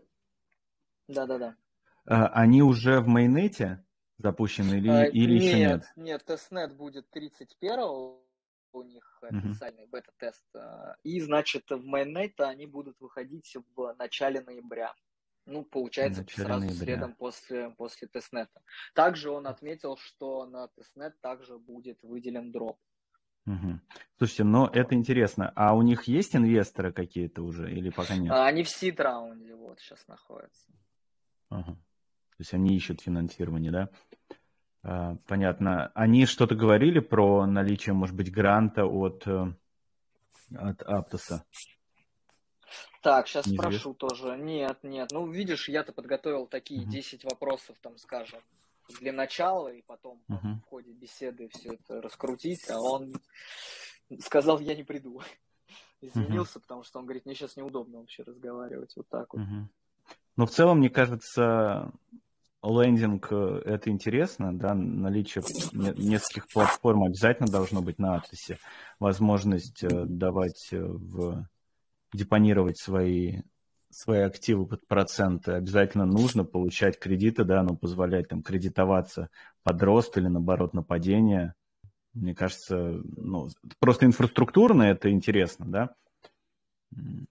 Да-да-да. 1.09 1.57
А, 2.05 2.29
они 2.29 2.63
уже 2.63 3.01
в 3.01 3.09
майонете 3.09 3.85
запущены 4.19 4.77
или, 4.77 4.89
а, 4.89 5.05
или 5.05 5.35
нет, 5.35 5.43
еще 5.43 5.59
нет? 5.59 5.93
Нет, 5.97 6.25
testnet 6.25 6.77
будет 6.77 7.11
31 7.11 8.23
у 8.73 8.83
них 8.83 9.19
официальный 9.23 9.85
uh-huh. 9.85 9.91
бета-тест. 9.91 10.45
А, 10.55 10.97
и, 11.03 11.21
значит, 11.21 11.71
в 11.71 11.85
mainnet 11.85 12.37
е 12.37 12.45
они 12.45 12.67
будут 12.67 13.01
выходить 13.01 13.57
в 13.75 13.95
начале 13.99 14.41
ноября. 14.41 14.95
Ну, 15.47 15.65
получается, 15.65 16.23
Начале 16.23 16.45
сразу 16.45 16.67
ноября. 16.67 16.85
следом 16.85 17.15
после, 17.15 17.71
после 17.71 18.09
testnet 18.09 18.49
а. 18.49 18.61
Также 18.95 19.31
он 19.31 19.47
отметил, 19.47 19.97
что 19.97 20.45
на 20.45 20.67
testnet 20.69 21.21
также 21.21 21.57
будет 21.59 22.03
выделен 22.03 22.51
drop. 22.51 22.79
Угу. 23.47 23.81
Слушайте, 24.19 24.43
но 24.43 24.69
это 24.73 24.97
интересно. 24.97 25.53
А 25.55 25.75
у 25.75 25.83
них 25.83 26.05
есть 26.05 26.35
инвесторы 26.35 26.93
какие-то 26.93 27.43
уже 27.43 27.73
или 27.73 27.91
пока 27.91 28.17
нет? 28.17 28.33
Они 28.33 28.65
в 28.65 28.69
seed 28.69 29.00
-раунде 29.00 29.55
вот 29.55 29.79
сейчас 29.79 30.05
находятся. 30.09 30.67
Ага. 31.49 31.73
То 31.75 32.41
есть 32.41 32.53
они 32.53 32.75
ищут 32.75 33.01
финансирование, 33.01 33.71
да? 33.71 33.89
А, 34.83 35.17
понятно. 35.29 35.93
Они 35.95 36.27
что-то 36.27 36.57
говорили 36.57 36.99
про 36.99 37.47
наличие, 37.47 37.95
может 37.95 38.17
быть, 38.17 38.33
гранта 38.33 38.85
от, 38.85 39.27
э, 39.29 39.55
от 40.57 40.83
Аптоса? 40.83 41.45
Так, 43.07 43.29
сейчас 43.29 43.47
Неизвестно. 43.47 43.71
спрошу 43.71 43.95
тоже. 43.95 44.37
Нет, 44.37 44.79
нет. 44.83 45.13
Ну, 45.13 45.31
видишь, 45.31 45.69
я-то 45.69 45.93
подготовил 45.93 46.49
такие 46.49 46.83
угу. 46.83 46.91
10 46.91 47.23
вопросов, 47.23 47.77
там, 47.81 47.97
скажем, 47.99 48.41
для 48.99 49.13
начала, 49.13 49.69
и 49.69 49.81
потом 49.83 50.21
угу. 50.29 50.49
в 50.67 50.69
ходе 50.69 50.91
беседы 50.91 51.49
все 51.51 51.75
это 51.75 52.03
раскрутить, 52.03 52.69
а 52.69 52.81
он 52.81 53.15
сказал, 54.19 54.59
я 54.59 54.75
не 54.75 54.83
приду. 54.83 55.23
Извинился, 56.01 56.59
угу. 56.59 56.63
потому 56.63 56.83
что 56.83 56.99
он 56.99 57.05
говорит, 57.05 57.27
мне 57.27 57.37
сейчас 57.37 57.57
неудобно 57.57 58.01
вообще 58.01 58.25
разговаривать 58.25 58.93
вот 58.97 59.09
так 59.09 59.33
вот. 59.33 59.43
Угу. 59.43 59.69
Ну, 60.39 60.47
в 60.47 60.51
целом, 60.51 60.79
мне 60.79 60.91
кажется, 60.91 61.93
лендинг 62.65 63.29
э, 63.31 63.63
это 63.67 63.89
интересно, 63.89 64.53
да, 64.53 64.75
наличие 64.75 65.45
нескольких 65.73 66.49
платформ 66.49 67.05
обязательно 67.05 67.49
должно 67.49 67.83
быть 67.83 68.01
на 68.01 68.17
Атласе, 68.17 68.59
возможность 68.99 69.85
э, 69.85 70.07
давать 70.07 70.71
э, 70.73 70.83
в 70.83 71.47
депонировать 72.17 72.79
свои, 72.79 73.43
свои 73.91 74.21
активы 74.21 74.67
под 74.67 74.87
проценты, 74.87 75.53
обязательно 75.53 76.07
нужно 76.07 76.45
получать 76.45 76.99
кредиты, 76.99 77.45
да, 77.45 77.63
но 77.63 77.77
позволять 77.77 78.29
там 78.29 78.43
кредитоваться 78.43 79.31
под 79.63 79.83
рост 79.83 80.17
или 80.19 80.27
наоборот 80.27 80.75
на 80.75 80.83
падение. 80.83 81.55
Мне 82.15 82.35
кажется, 82.35 83.01
ну, 83.05 83.49
просто 83.79 84.07
инфраструктурно 84.07 84.85
это 84.85 85.11
интересно, 85.11 85.67
да. 85.67 85.95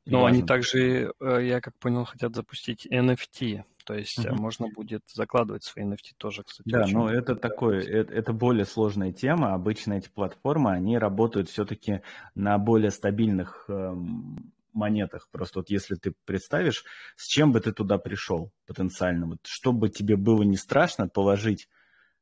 Но 0.05 0.25
они 0.25 0.43
также, 0.43 1.13
э, 1.19 1.39
я 1.43 1.61
как 1.61 1.75
понял, 1.79 2.05
хотят 2.05 2.35
запустить 2.35 2.85
NFT, 2.85 3.63
то 3.85 3.93
есть 3.93 4.19
угу. 4.19 4.35
можно 4.35 4.67
будет 4.67 5.03
закладывать 5.11 5.63
свои 5.63 5.85
NFT 5.85 6.13
тоже, 6.17 6.43
кстати. 6.43 6.67
Да, 6.67 6.85
но 6.87 7.09
это 7.09 7.35
такое, 7.35 7.81
это, 7.81 8.13
это 8.13 8.33
более 8.33 8.65
сложная 8.65 9.11
тема. 9.11 9.53
Обычно 9.53 9.93
эти 9.93 10.09
платформы, 10.09 10.71
они 10.71 10.97
работают 10.97 11.49
все-таки 11.49 12.01
на 12.35 12.57
более 12.57 12.91
стабильных 12.91 13.65
эм, 13.69 14.51
монетах. 14.75 15.27
Просто 15.31 15.59
вот 15.59 15.69
если 15.69 15.95
ты 15.95 16.13
представишь, 16.25 16.83
с 17.15 17.27
чем 17.27 17.51
бы 17.51 17.59
ты 17.59 17.71
туда 17.71 17.97
пришел 17.97 18.51
потенциально, 18.67 19.27
вот 19.27 19.39
чтобы 19.43 19.89
тебе 19.89 20.15
было 20.15 20.43
не 20.43 20.57
страшно 20.57 21.07
положить 21.07 21.67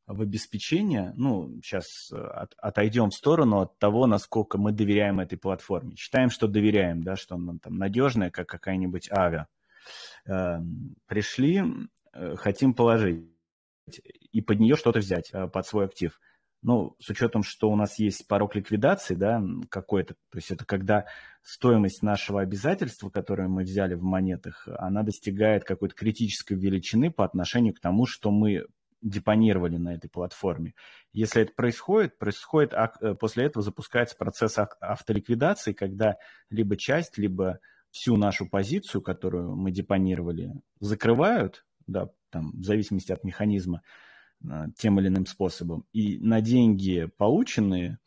в 0.05 0.21
обеспечение, 0.21 1.13
ну, 1.15 1.61
сейчас 1.63 2.11
э, 2.11 2.17
от, 2.17 2.53
отойдем 2.57 3.09
в 3.09 3.15
сторону 3.15 3.61
от 3.61 3.79
того, 3.79 4.05
насколько 4.05 4.57
мы 4.57 4.73
доверяем 4.73 5.19
этой 5.19 5.37
платформе. 5.37 5.95
Считаем, 5.95 6.29
что 6.29 6.47
доверяем, 6.47 7.03
да, 7.03 7.15
что 7.15 7.35
она 7.35 7.53
там 7.61 7.77
надежная, 7.77 8.29
как 8.29 8.47
какая-нибудь 8.47 9.09
авиа. 9.11 9.47
Э, 10.25 10.59
пришли, 11.07 11.63
э, 12.13 12.35
хотим 12.35 12.73
положить 12.73 13.33
и 14.31 14.41
под 14.41 14.59
нее 14.59 14.75
что-то 14.75 14.99
взять, 14.99 15.29
э, 15.33 15.47
под 15.47 15.65
свой 15.65 15.85
актив. 15.85 16.19
Ну, 16.63 16.95
с 16.99 17.09
учетом, 17.09 17.43
что 17.43 17.69
у 17.69 17.75
нас 17.75 17.99
есть 17.99 18.25
порог 18.25 18.55
ликвидации, 18.55 19.15
да, 19.15 19.43
какой-то, 19.69 20.13
то 20.13 20.37
есть 20.37 20.49
это 20.49 20.65
когда 20.65 21.05
стоимость 21.41 22.01
нашего 22.01 22.39
обязательства, 22.39 23.09
которое 23.09 23.49
мы 23.49 23.63
взяли 23.63 23.95
в 23.95 24.01
монетах, 24.01 24.67
она 24.77 25.03
достигает 25.03 25.65
какой-то 25.65 25.93
критической 25.93 26.57
величины 26.57 27.11
по 27.11 27.25
отношению 27.25 27.73
к 27.73 27.81
тому, 27.81 28.05
что 28.05 28.31
мы 28.31 28.65
депонировали 29.01 29.75
на 29.75 29.93
этой 29.93 30.09
платформе. 30.09 30.73
Если 31.11 31.41
это 31.41 31.51
происходит, 31.53 32.17
происходит 32.17 32.73
э, 32.73 33.15
после 33.15 33.45
этого 33.45 33.61
запускается 33.61 34.15
процесс 34.15 34.57
автоликвидации, 34.79 35.73
когда 35.73 36.15
либо 36.49 36.77
часть, 36.77 37.17
либо 37.17 37.59
всю 37.91 38.15
нашу 38.15 38.49
позицию, 38.49 39.01
которую 39.01 39.55
мы 39.55 39.71
депонировали, 39.71 40.53
закрывают, 40.79 41.65
да, 41.85 42.09
там, 42.29 42.51
в 42.53 42.63
зависимости 42.63 43.11
от 43.11 43.25
механизма, 43.25 43.81
тем 44.77 44.99
или 44.99 45.07
иным 45.07 45.25
способом. 45.25 45.85
И 45.93 46.17
на 46.19 46.41
деньги 46.41 47.09
полученные 47.17 47.99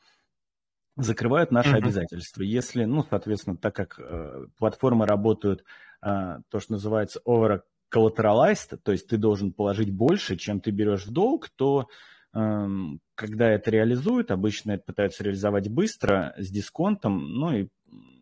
закрывают 0.97 1.51
наши 1.51 1.75
uh-huh. 1.75 1.79
обязательства. 1.79 2.43
Если, 2.43 2.85
ну, 2.85 3.05
соответственно, 3.09 3.57
так 3.57 3.75
как 3.75 3.99
э, 3.99 4.47
платформы 4.57 5.07
работают, 5.07 5.65
э, 6.03 6.39
то, 6.49 6.61
что 6.61 6.73
называется 6.73 7.21
over 7.27 7.61
collateralized, 7.95 8.79
то 8.83 8.93
есть 8.93 9.07
ты 9.07 9.17
должен 9.17 9.53
положить 9.53 9.93
больше, 9.93 10.37
чем 10.37 10.61
ты 10.61 10.71
берешь 10.71 11.07
в 11.07 11.13
долг, 11.13 11.51
то 11.51 11.89
э, 12.35 12.67
когда 13.15 13.51
это 13.51 13.71
реализуют, 13.71 14.31
обычно 14.31 14.73
это 14.73 14.85
пытаются 14.85 15.23
реализовать 15.23 15.69
быстро, 15.69 16.35
с 16.39 16.49
дисконтом, 16.49 17.35
ну 17.35 17.55
и 17.55 17.69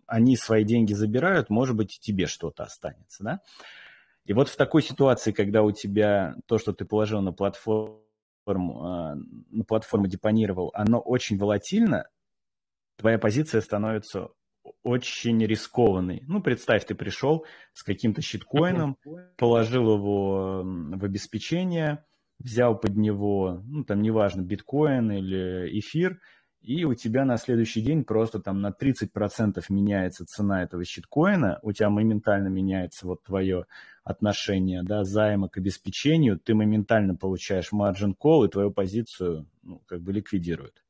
они 0.07 0.37
свои 0.37 0.64
деньги 0.64 0.92
забирают, 0.92 1.50
может 1.50 1.77
быть, 1.77 1.96
и 1.96 2.00
тебе 2.00 2.27
что-то 2.27 2.64
останется, 2.64 3.24
да? 3.24 3.40
И 4.27 4.33
вот 4.33 4.48
в 4.48 4.57
такой 4.57 4.83
ситуации, 4.83 5.33
когда 5.33 5.62
у 5.62 5.70
тебя 5.70 6.37
то, 6.46 6.59
что 6.59 6.72
ты 6.72 6.85
положил 6.85 7.20
на 7.20 7.33
платформу, 7.33 8.04
платформу, 8.44 9.16
на 9.50 9.64
платформу 9.64 10.07
депонировал, 10.07 10.70
оно 10.74 11.00
очень 11.00 11.38
волатильно, 11.38 12.09
твоя 12.96 13.18
позиция 13.18 13.61
становится 13.61 14.28
очень 14.83 15.44
рискованный. 15.44 16.22
Ну, 16.26 16.42
представь, 16.42 16.87
ты 16.87 16.94
пришел 16.94 17.44
с 17.72 17.83
каким-то 17.83 18.22
щиткоином, 18.22 18.96
положил 19.37 19.94
его 19.94 20.62
в 20.64 21.04
обеспечение, 21.04 22.04
взял 22.38 22.78
под 22.78 22.96
него, 22.96 23.62
ну, 23.64 23.85
там, 23.85 24.02
неважно, 24.02 24.42
биткоин 24.42 25.11
или 25.12 25.78
эфир, 25.78 26.20
и 26.61 26.85
у 26.85 26.94
тебя 26.94 27.26
на 27.26 27.37
следующий 27.37 27.83
день 27.83 28.04
просто 28.04 28.40
там 28.40 28.62
на 28.62 28.70
30% 28.70 29.62
меняется 29.68 30.24
цена 30.24 30.62
этого 30.62 30.83
щиткоина, 30.85 31.59
у 31.62 31.72
тебя 31.72 31.90
моментально 31.90 32.48
меняется 32.48 33.07
вот 33.07 33.22
твое 33.22 33.66
отношение, 34.05 34.83
да, 34.83 35.03
займа 35.05 35.49
к 35.49 35.57
обеспечению, 35.57 36.38
ты 36.38 36.55
моментально 36.55 37.17
получаешь 37.17 37.73
margin 37.73 38.14
call, 38.14 38.47
и 38.47 38.51
твою 38.51 38.71
позицию, 38.71 39.49
ну, 39.62 39.81
как 39.87 40.03
бы 40.03 40.12
ликвидируют. 40.12 40.85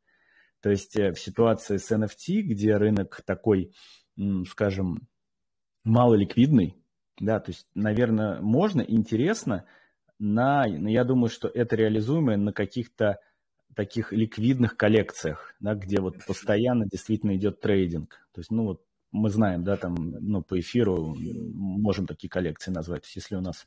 То 0.60 0.70
есть 0.70 0.96
э, 0.96 1.12
в 1.12 1.20
ситуации 1.20 1.76
с 1.76 1.90
NFT, 1.92 2.40
где 2.42 2.76
рынок 2.76 3.22
такой, 3.24 3.72
скажем, 4.48 5.06
малоликвидный, 5.84 6.76
да, 7.20 7.38
то 7.38 7.52
есть, 7.52 7.66
наверное, 7.74 8.40
можно, 8.40 8.80
интересно, 8.80 9.64
на, 10.18 10.64
я 10.66 11.04
думаю, 11.04 11.28
что 11.28 11.48
это 11.48 11.76
реализуемо 11.76 12.36
на 12.36 12.52
каких-то 12.52 13.20
таких 13.76 14.12
ликвидных 14.12 14.76
коллекциях, 14.76 15.54
да, 15.60 15.74
где 15.74 16.00
вот 16.00 16.16
постоянно 16.26 16.86
действительно 16.86 17.36
идет 17.36 17.60
трейдинг. 17.60 18.26
То 18.32 18.40
есть, 18.40 18.50
ну 18.50 18.64
вот 18.64 18.82
мы 19.14 19.30
знаем, 19.30 19.62
да, 19.62 19.76
там, 19.76 19.94
ну, 19.94 20.42
по 20.42 20.58
эфиру 20.58 21.14
можем 21.14 22.06
такие 22.06 22.28
коллекции 22.28 22.72
назвать. 22.72 23.02
То 23.02 23.06
есть, 23.06 23.16
если 23.16 23.36
у 23.36 23.40
нас 23.40 23.66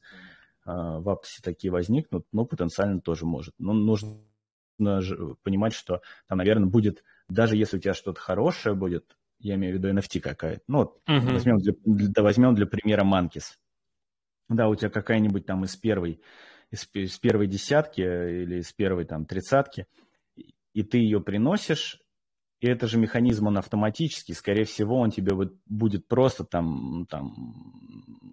э, 0.66 0.72
в 0.72 1.10
Аптосе 1.10 1.42
такие 1.42 1.72
возникнут, 1.72 2.28
ну, 2.34 2.46
потенциально 2.46 3.00
тоже 3.00 3.26
может. 3.26 3.56
Но 3.58 3.74
нужно 3.74 4.18
понимать, 4.78 5.74
что 5.74 6.02
там, 6.28 6.38
наверное, 6.40 6.70
будет, 6.70 7.04
даже 7.30 7.56
если 7.56 7.78
у 7.78 7.80
тебя 7.80 7.94
что-то 7.94 8.20
хорошее 8.20 8.76
будет, 8.76 9.18
я 9.40 9.56
имею 9.56 9.74
в 9.74 9.78
виду 9.78 9.90
NFT 9.90 10.20
какая-то, 10.20 10.64
ну, 10.68 10.78
вот 10.80 11.02
uh-huh. 11.08 11.34
возьмем, 11.34 11.58
для, 11.60 11.74
для, 11.86 12.24
возьмем 12.24 12.54
для 12.54 12.68
примера 12.68 13.04
Manкис. 13.04 13.58
Да, 14.50 14.68
у 14.68 14.76
тебя 14.76 14.90
какая-нибудь 14.90 15.46
там 15.46 15.64
из 15.64 15.76
первой, 15.78 16.22
из, 16.72 16.88
из 16.94 17.18
первой 17.18 17.48
десятки 17.48 18.02
или 18.02 18.60
из 18.60 18.72
первой 18.74 19.06
там 19.06 19.26
тридцатки, 19.26 19.88
и 20.74 20.84
ты 20.84 20.98
ее 20.98 21.22
приносишь, 21.22 22.02
и 22.60 22.68
это 22.68 22.88
же 22.88 22.98
механизм, 22.98 23.48
он 23.48 23.58
автоматический, 23.58 24.34
скорее 24.34 24.66
всего, 24.66 24.98
он 24.98 25.12
тебе 25.12 25.34
будет 25.68 26.08
просто 26.08 26.44
там, 26.44 27.06
там 27.10 27.34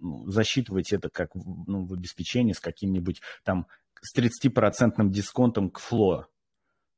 ну, 0.01 0.27
засчитывать 0.29 0.93
это 0.93 1.09
как 1.09 1.35
ну, 1.35 1.85
в 1.85 1.93
обеспечении 1.93 2.53
с 2.53 2.59
каким-нибудь 2.59 3.21
там 3.43 3.67
с 4.01 4.17
30% 4.17 5.09
дисконтом 5.09 5.69
к 5.69 5.79
фло 5.79 6.27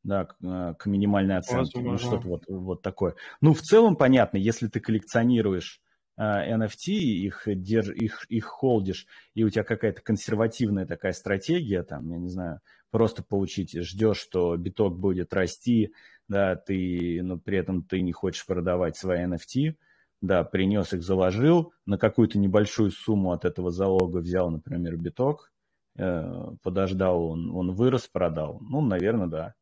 да, 0.04 0.26
к, 0.26 0.36
э, 0.42 0.74
к 0.80 0.86
минимальной 0.86 1.38
оценке, 1.38 1.82
ну, 1.82 1.98
что-то 1.98 2.28
вот, 2.28 2.44
вот 2.48 2.82
такое. 2.82 3.16
Ну, 3.42 3.54
в 3.54 3.62
целом 3.62 3.98
понятно, 3.98 4.38
если 4.38 4.68
ты 4.68 4.80
коллекционируешь 4.80 5.82
э, 6.18 6.22
NFT, 6.22 6.94
их, 6.94 7.44
держ, 7.46 7.90
их, 7.90 8.26
их 8.30 8.46
холдишь, 8.46 9.06
и 9.34 9.44
у 9.44 9.50
тебя 9.50 9.66
какая-то 9.66 10.02
консервативная 10.02 10.86
такая 10.86 11.12
стратегия, 11.12 11.84
там, 11.84 12.10
я 12.10 12.18
не 12.18 12.30
знаю, 12.30 12.62
просто 12.90 13.22
получить, 13.22 13.78
ждешь, 13.78 14.18
что 14.18 14.56
биток 14.56 14.98
будет 14.98 15.34
расти, 15.34 15.92
да, 16.28 16.56
ты, 16.56 17.22
но 17.24 17.38
при 17.38 17.58
этом 17.58 17.84
ты 17.84 18.02
не 18.02 18.12
хочешь 18.12 18.46
продавать 18.46 18.98
свои 18.98 19.26
NFT, 19.26 19.76
да, 20.22 20.44
принес 20.44 20.94
их, 20.94 21.04
заложил, 21.04 21.74
на 21.86 21.98
какую-то 21.98 22.40
небольшую 22.40 22.92
сумму 22.92 23.32
от 23.32 23.46
этого 23.46 23.72
залога 23.72 24.18
взял, 24.18 24.50
например, 24.50 24.98
биток, 24.98 25.52
э, 25.98 26.24
подождал, 26.64 27.24
он, 27.24 27.52
он 27.56 27.74
вырос, 27.74 28.08
продал. 28.08 28.60
Ну, 28.62 28.82
наверное, 28.82 29.28
да. 29.28 29.54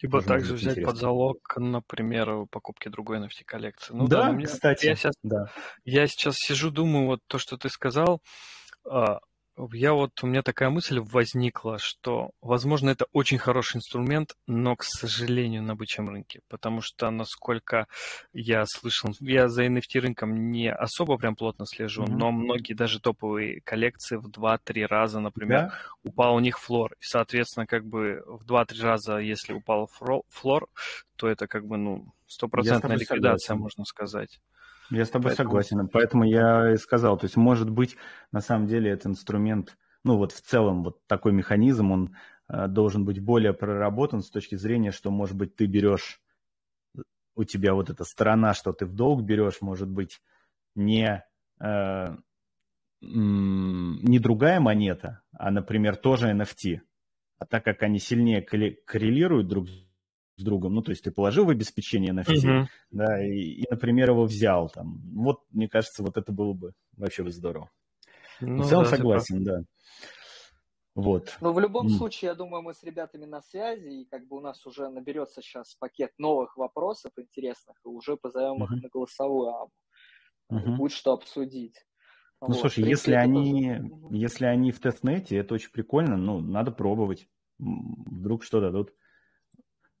Либо 0.00 0.20
также 0.20 0.54
взять 0.54 0.72
интересно. 0.72 0.92
под 0.92 1.00
залог, 1.00 1.38
например, 1.56 2.46
покупки 2.50 2.88
другой 2.88 3.20
NFT 3.20 3.44
коллекции. 3.46 3.94
Ну, 3.94 4.06
да, 4.06 4.24
да 4.24 4.32
мне, 4.32 4.44
кстати. 4.44 4.84
Я 4.84 4.96
сейчас, 4.96 5.14
да. 5.22 5.50
я 5.84 6.06
сейчас 6.06 6.36
сижу, 6.36 6.70
думаю, 6.70 7.06
вот 7.06 7.20
то, 7.26 7.38
что 7.38 7.56
ты 7.56 7.70
сказал, 7.70 8.20
а, 8.86 9.20
я 9.72 9.92
вот, 9.92 10.22
у 10.22 10.26
меня 10.26 10.42
такая 10.42 10.70
мысль 10.70 10.98
возникла, 10.98 11.78
что, 11.78 12.32
возможно, 12.40 12.90
это 12.90 13.06
очень 13.12 13.38
хороший 13.38 13.76
инструмент, 13.76 14.34
но, 14.46 14.74
к 14.74 14.82
сожалению, 14.82 15.62
на 15.62 15.76
бычьем 15.76 16.08
рынке, 16.08 16.40
потому 16.48 16.80
что, 16.80 17.10
насколько 17.10 17.86
я 18.32 18.64
слышал, 18.66 19.14
я 19.20 19.48
за 19.48 19.66
NFT 19.66 20.00
рынком 20.00 20.50
не 20.50 20.72
особо 20.72 21.16
прям 21.18 21.36
плотно 21.36 21.66
слежу, 21.66 22.04
mm-hmm. 22.04 22.16
но 22.16 22.32
многие 22.32 22.74
даже 22.74 23.00
топовые 23.00 23.60
коллекции 23.60 24.16
в 24.16 24.28
2-3 24.28 24.86
раза, 24.86 25.20
например, 25.20 25.60
да? 25.60 25.74
упал 26.02 26.34
у 26.34 26.40
них 26.40 26.58
флор, 26.58 26.94
и, 26.94 27.04
соответственно, 27.04 27.66
как 27.66 27.86
бы 27.86 28.22
в 28.26 28.44
2-3 28.44 28.82
раза, 28.82 29.18
если 29.18 29.52
упал 29.52 29.88
флор, 30.30 30.68
то 31.16 31.28
это 31.28 31.46
как 31.46 31.66
бы, 31.66 31.76
ну, 31.76 32.12
стопроцентная 32.26 32.96
ликвидация, 32.96 33.46
согласен. 33.46 33.62
можно 33.62 33.84
сказать. 33.84 34.40
Я 34.90 35.04
с 35.04 35.10
тобой 35.10 35.30
Поэтому... 35.30 35.48
согласен. 35.48 35.88
Поэтому 35.88 36.24
я 36.24 36.72
и 36.72 36.76
сказал, 36.76 37.16
то 37.18 37.24
есть, 37.24 37.36
может 37.36 37.70
быть, 37.70 37.96
на 38.32 38.40
самом 38.40 38.66
деле 38.66 38.90
этот 38.90 39.06
инструмент, 39.06 39.76
ну 40.04 40.16
вот 40.16 40.32
в 40.32 40.40
целом 40.40 40.82
вот 40.84 41.06
такой 41.06 41.32
механизм, 41.32 41.90
он 41.90 42.16
э, 42.48 42.68
должен 42.68 43.04
быть 43.04 43.20
более 43.20 43.54
проработан 43.54 44.20
с 44.20 44.30
точки 44.30 44.56
зрения, 44.56 44.90
что, 44.90 45.10
может 45.10 45.36
быть, 45.36 45.56
ты 45.56 45.66
берешь, 45.66 46.20
у 47.34 47.44
тебя 47.44 47.74
вот 47.74 47.90
эта 47.90 48.04
сторона, 48.04 48.54
что 48.54 48.72
ты 48.72 48.86
в 48.86 48.94
долг 48.94 49.22
берешь, 49.22 49.60
может 49.60 49.88
быть, 49.88 50.20
не, 50.74 51.24
э, 51.60 52.16
не 53.00 54.18
другая 54.18 54.60
монета, 54.60 55.22
а, 55.32 55.50
например, 55.50 55.96
тоже 55.96 56.30
NFT. 56.30 56.80
А 57.38 57.46
так 57.46 57.64
как 57.64 57.82
они 57.82 57.98
сильнее 57.98 58.42
коррелируют 58.42 59.48
друг 59.48 59.68
с 59.68 59.84
с 60.36 60.42
другом. 60.42 60.74
Ну, 60.74 60.82
то 60.82 60.90
есть 60.90 61.04
ты 61.04 61.10
положил 61.10 61.44
в 61.44 61.50
обеспечение 61.50 62.12
на 62.12 62.22
все, 62.22 62.62
uh-huh. 62.62 62.66
да, 62.90 63.24
и, 63.24 63.38
и, 63.38 63.66
например, 63.70 64.10
его 64.10 64.24
взял 64.24 64.68
там. 64.68 65.00
Вот, 65.14 65.40
мне 65.50 65.68
кажется, 65.68 66.02
вот 66.02 66.16
это 66.16 66.32
было 66.32 66.52
бы 66.52 66.72
вообще 66.96 67.22
бы 67.22 67.30
здорово. 67.30 67.70
Ну, 68.40 68.62
в 68.62 68.68
целом 68.68 68.84
да, 68.84 68.90
согласен, 68.90 69.44
да. 69.44 69.60
Вот. 70.94 71.36
Но 71.40 71.52
в 71.52 71.58
любом 71.58 71.88
mm. 71.88 71.90
случае, 71.90 72.28
я 72.28 72.34
думаю, 72.34 72.62
мы 72.62 72.72
с 72.72 72.82
ребятами 72.84 73.24
на 73.24 73.42
связи, 73.42 74.02
и 74.02 74.04
как 74.04 74.28
бы 74.28 74.36
у 74.36 74.40
нас 74.40 74.64
уже 74.64 74.88
наберется 74.88 75.42
сейчас 75.42 75.74
пакет 75.74 76.12
новых 76.18 76.56
вопросов 76.56 77.10
интересных, 77.16 77.76
и 77.84 77.88
уже 77.88 78.16
позовем 78.16 78.62
uh-huh. 78.62 78.76
их 78.76 78.82
на 78.82 78.88
голосовую 78.88 79.48
аму. 79.48 79.70
Uh-huh. 80.52 80.76
Будет 80.76 80.92
что 80.92 81.12
обсудить. 81.12 81.84
Ну, 82.40 82.48
вот. 82.48 82.58
слушай, 82.58 82.84
если 82.84 83.14
они, 83.14 83.76
тоже... 83.76 84.16
если 84.16 84.44
они 84.46 84.70
в 84.70 84.80
тестнете, 84.80 85.36
это 85.36 85.54
очень 85.54 85.70
прикольно, 85.70 86.16
ну, 86.16 86.40
надо 86.40 86.70
пробовать. 86.70 87.28
Вдруг 87.58 88.44
что 88.44 88.60
дадут. 88.60 88.92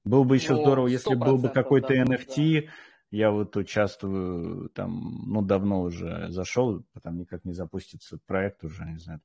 Было 0.04 0.24
бы 0.24 0.36
еще 0.36 0.54
ну, 0.54 0.62
здорово, 0.62 0.86
если 0.86 1.14
был 1.14 1.38
бы 1.38 1.48
какой-то 1.48 1.88
да, 1.88 2.02
NFT. 2.02 2.62
Да. 2.62 2.72
Я 3.10 3.30
вот 3.30 3.56
участвую 3.56 4.70
там, 4.70 5.22
ну, 5.26 5.40
давно 5.40 5.82
уже 5.82 6.30
зашел, 6.30 6.84
там 7.02 7.18
никак 7.18 7.44
не 7.44 7.52
запустится 7.52 8.18
проект 8.26 8.64
уже, 8.64 8.84
не 8.84 8.98
знаю, 8.98 9.20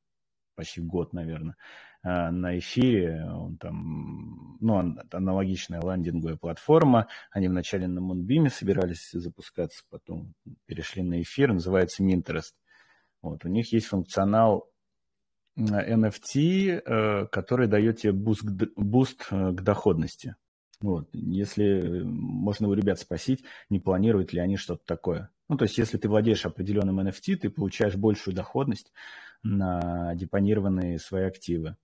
почти 0.55 0.81
год, 0.81 1.11
наверное, 1.13 1.55
а, 2.03 2.31
на 2.31 2.57
эфире. 2.59 3.25
Он 3.25 3.57
там, 3.57 4.57
ну, 4.59 4.95
аналогичная 5.11 5.81
ландинговая 5.81 6.37
платформа. 6.37 7.07
Они 7.31 7.47
вначале 7.47 7.87
на 7.87 7.99
Moonbeam 7.99 8.49
собирались 8.49 9.09
запускаться, 9.11 9.83
потом 9.89 10.33
перешли 10.65 11.01
на 11.01 11.21
эфир, 11.21 11.51
называется 11.53 12.03
Minterest. 12.03 12.53
Вот, 13.21 13.43
у 13.43 13.47
них 13.47 13.73
есть 13.73 13.87
функционал 13.87 14.69
NFT, 15.57 16.81
э, 16.85 17.25
который 17.27 17.67
дает 17.67 17.99
тебе 18.01 18.13
boost, 18.13 18.43
boost 18.75 19.27
э, 19.31 19.51
к 19.51 19.61
доходности. 19.61 20.35
Вот. 20.81 21.09
Если 21.11 22.01
можно 22.03 22.69
у 22.69 22.73
ребят 22.73 22.99
спросить, 22.99 23.43
не 23.69 23.79
планируют 23.79 24.31
ли 24.31 24.39
они 24.39 24.55
что-то 24.55 24.85
такое. 24.85 25.29
Ну, 25.49 25.57
то 25.57 25.63
есть, 25.63 25.77
если 25.77 25.97
ты 25.97 26.07
владеешь 26.07 26.45
определенным 26.45 26.99
NFT, 26.99 27.35
ты 27.35 27.49
получаешь 27.49 27.95
большую 27.95 28.35
доходность 28.35 28.93
на 29.43 30.15
депонированные 30.15 30.99
свои 30.99 31.23
активы. 31.23 31.75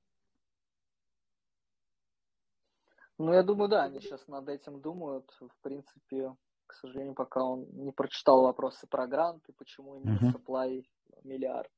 Ну, 3.17 3.33
я 3.33 3.43
думаю, 3.43 3.69
да, 3.69 3.83
они 3.83 4.02
сейчас 4.02 4.27
над 4.27 4.48
этим 4.50 4.81
думают. 4.81 5.29
В 5.39 5.62
принципе, 5.62 6.35
к 6.67 6.73
сожалению, 6.73 7.15
пока 7.15 7.43
он 7.43 7.65
не 7.71 7.91
прочитал 7.91 8.43
вопросы 8.43 8.87
про 8.87 9.08
гранты, 9.08 9.54
почему 9.54 9.96
именно 9.96 10.19
uh-huh. 10.19 10.33
supply 10.33 10.85
миллиард. 11.23 11.71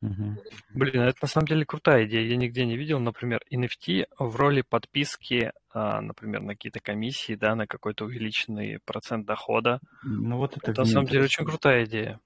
Угу. 0.00 0.36
Блин, 0.74 1.02
это 1.02 1.18
на 1.22 1.28
самом 1.28 1.48
деле 1.48 1.64
крутая 1.64 2.06
идея. 2.06 2.24
Я 2.24 2.36
нигде 2.36 2.64
не 2.64 2.76
видел, 2.76 3.00
например, 3.00 3.40
NFT 3.52 4.06
в 4.18 4.36
роли 4.36 4.62
подписки, 4.62 5.52
а, 5.72 6.00
например, 6.00 6.42
на 6.42 6.54
какие-то 6.54 6.80
комиссии, 6.80 7.34
да, 7.34 7.56
на 7.56 7.66
какой-то 7.66 8.04
увеличенный 8.04 8.78
процент 8.84 9.26
дохода. 9.26 9.80
Ну 10.04 10.36
вот 10.36 10.56
это, 10.56 10.70
это 10.70 10.82
на 10.82 10.86
самом 10.86 11.06
деле 11.06 11.24
очень 11.24 11.44
крутая 11.44 11.84
идея. 11.84 12.20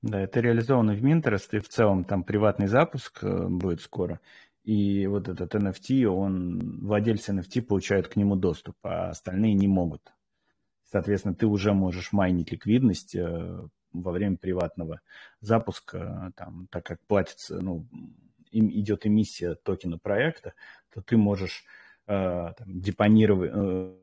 Да, 0.00 0.20
это 0.20 0.40
реализовано 0.40 0.94
в 0.94 1.04
Minterest, 1.04 1.48
и 1.52 1.58
в 1.58 1.68
целом 1.68 2.04
там 2.04 2.22
приватный 2.22 2.68
запуск 2.68 3.24
э, 3.24 3.48
будет 3.48 3.80
скоро. 3.80 4.20
И 4.62 5.06
вот 5.08 5.28
этот 5.28 5.54
NFT, 5.56 6.04
он, 6.04 6.80
владельцы 6.82 7.32
NFT 7.32 7.62
получают 7.62 8.06
к 8.06 8.14
нему 8.14 8.36
доступ, 8.36 8.76
а 8.84 9.08
остальные 9.08 9.54
не 9.54 9.66
могут. 9.66 10.02
Соответственно, 10.84 11.34
ты 11.34 11.46
уже 11.46 11.72
можешь 11.72 12.12
майнить 12.12 12.52
ликвидность 12.52 13.16
э, 13.16 13.66
во 14.02 14.12
время 14.12 14.36
приватного 14.36 15.00
запуска, 15.40 16.32
там, 16.36 16.68
так 16.70 16.84
как 16.84 17.00
платится, 17.06 17.60
ну, 17.60 17.86
им 18.50 18.70
идет 18.70 19.06
эмиссия 19.06 19.54
токена 19.54 19.98
проекта, 19.98 20.54
то 20.92 21.02
ты 21.02 21.16
можешь 21.16 21.64
э, 22.06 22.52
там, 22.56 22.80
депонировать, 22.80 23.50
э, 23.54 23.94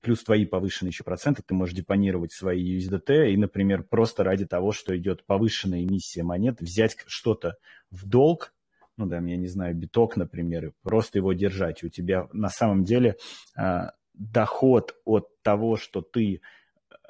плюс 0.00 0.22
твои 0.24 0.46
повышенные 0.46 0.90
еще 0.90 1.04
проценты, 1.04 1.42
ты 1.42 1.54
можешь 1.54 1.74
депонировать 1.74 2.32
свои 2.32 2.78
USDT 2.78 3.32
и, 3.32 3.36
например, 3.36 3.82
просто 3.82 4.24
ради 4.24 4.46
того, 4.46 4.72
что 4.72 4.96
идет 4.96 5.24
повышенная 5.26 5.82
эмиссия 5.82 6.24
монет, 6.24 6.60
взять 6.60 6.96
что-то 7.06 7.56
в 7.90 8.06
долг, 8.06 8.54
ну 8.96 9.06
да, 9.06 9.16
я 9.16 9.36
не 9.36 9.48
знаю, 9.48 9.74
биток, 9.74 10.16
например, 10.16 10.66
и 10.66 10.72
просто 10.82 11.18
его 11.18 11.32
держать. 11.32 11.84
У 11.84 11.88
тебя 11.88 12.28
на 12.32 12.48
самом 12.48 12.84
деле 12.84 13.16
э, 13.56 13.90
доход 14.14 14.96
от 15.04 15.28
того, 15.42 15.76
что 15.76 16.00
ты 16.00 16.40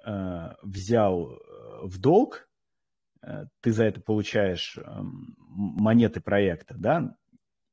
э, 0.04 0.54
взял 0.62 1.32
э, 1.32 1.36
в 1.82 1.98
долг, 1.98 2.48
э, 3.22 3.46
ты 3.60 3.72
за 3.72 3.84
это 3.84 4.00
получаешь 4.00 4.78
э, 4.78 4.82
монеты 4.84 6.20
проекта, 6.20 6.74
да, 6.76 7.16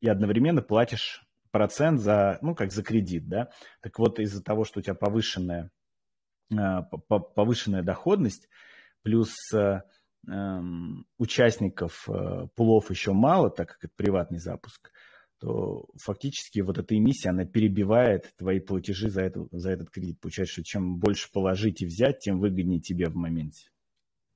и 0.02 0.08
одновременно 0.08 0.62
платишь 0.62 1.26
процент 1.52 2.00
за, 2.00 2.40
ну, 2.42 2.56
как 2.56 2.72
за 2.72 2.84
кредит, 2.84 3.28
да. 3.28 3.50
Так 3.82 4.00
вот, 4.00 4.20
из-за 4.20 4.44
того, 4.44 4.66
что 4.66 4.80
у 4.80 4.84
тебя 4.84 4.96
повышенная, 4.96 5.72
э, 6.52 6.82
повышенная 7.36 7.84
доходность, 7.84 8.50
плюс 9.04 9.34
э, 9.54 9.82
Эм, 10.26 11.06
участников 11.18 12.08
пулов 12.56 12.90
еще 12.90 13.12
мало, 13.12 13.50
так 13.50 13.70
как 13.74 13.84
это 13.84 13.94
приватный 13.98 14.40
запуск, 14.40 14.90
то 15.40 15.86
фактически 16.02 16.62
вот 16.62 16.78
эта 16.78 16.96
эмиссия, 16.96 17.32
она 17.32 17.44
перебивает 17.44 18.34
твои 18.38 18.62
платежи 18.62 19.10
за, 19.10 19.22
это, 19.22 19.46
за 19.52 19.72
этот 19.72 19.90
кредит. 19.90 20.22
Получается, 20.22 20.54
что 20.54 20.64
чем 20.64 20.98
больше 20.98 21.30
положить 21.30 21.82
и 21.82 21.86
взять, 21.86 22.20
тем 22.20 22.40
выгоднее 22.40 22.80
тебе 22.80 23.10
в 23.10 23.16
моменте. 23.16 23.70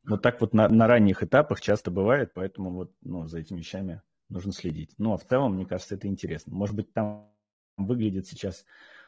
Вот 0.07 0.21
так 0.21 0.39
вот 0.41 0.53
на, 0.53 0.69
на 0.69 0.87
ранних 0.87 1.21
этапах 1.21 1.61
часто 1.61 1.91
бывает, 1.91 2.31
поэтому 2.33 2.71
вот 2.71 2.93
ну, 3.01 3.27
за 3.27 3.39
этими 3.39 3.59
вещами 3.59 4.01
нужно 4.29 4.53
следить. 4.53 4.93
Ну, 4.97 5.13
а 5.13 5.17
в 5.17 5.25
целом, 5.25 5.55
мне 5.55 5.65
кажется, 5.65 5.95
это 5.95 6.07
интересно. 6.07 6.55
Может 6.55 6.75
быть, 6.75 6.93
там 6.93 7.29
выглядит 7.77 8.25
сейчас 8.25 8.65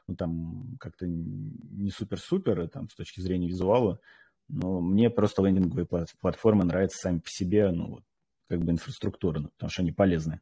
ну, 0.09 0.15
там 0.15 0.77
как-то 0.79 1.05
не 1.07 1.91
супер-супер 1.91 2.67
там, 2.67 2.89
с 2.89 2.95
точки 2.95 3.21
зрения 3.21 3.47
визуала, 3.47 3.99
но 4.47 4.81
мне 4.81 5.09
просто 5.09 5.43
лендинговые 5.43 5.87
платформы 6.19 6.65
нравятся 6.65 6.97
сами 6.97 7.19
по 7.19 7.29
себе, 7.29 7.71
ну, 7.71 7.89
вот, 7.89 8.03
как 8.47 8.59
бы 8.59 8.71
инфраструктура, 8.71 9.39
ну, 9.39 9.49
потому 9.49 9.69
что 9.69 9.83
они 9.83 9.91
полезны. 9.91 10.41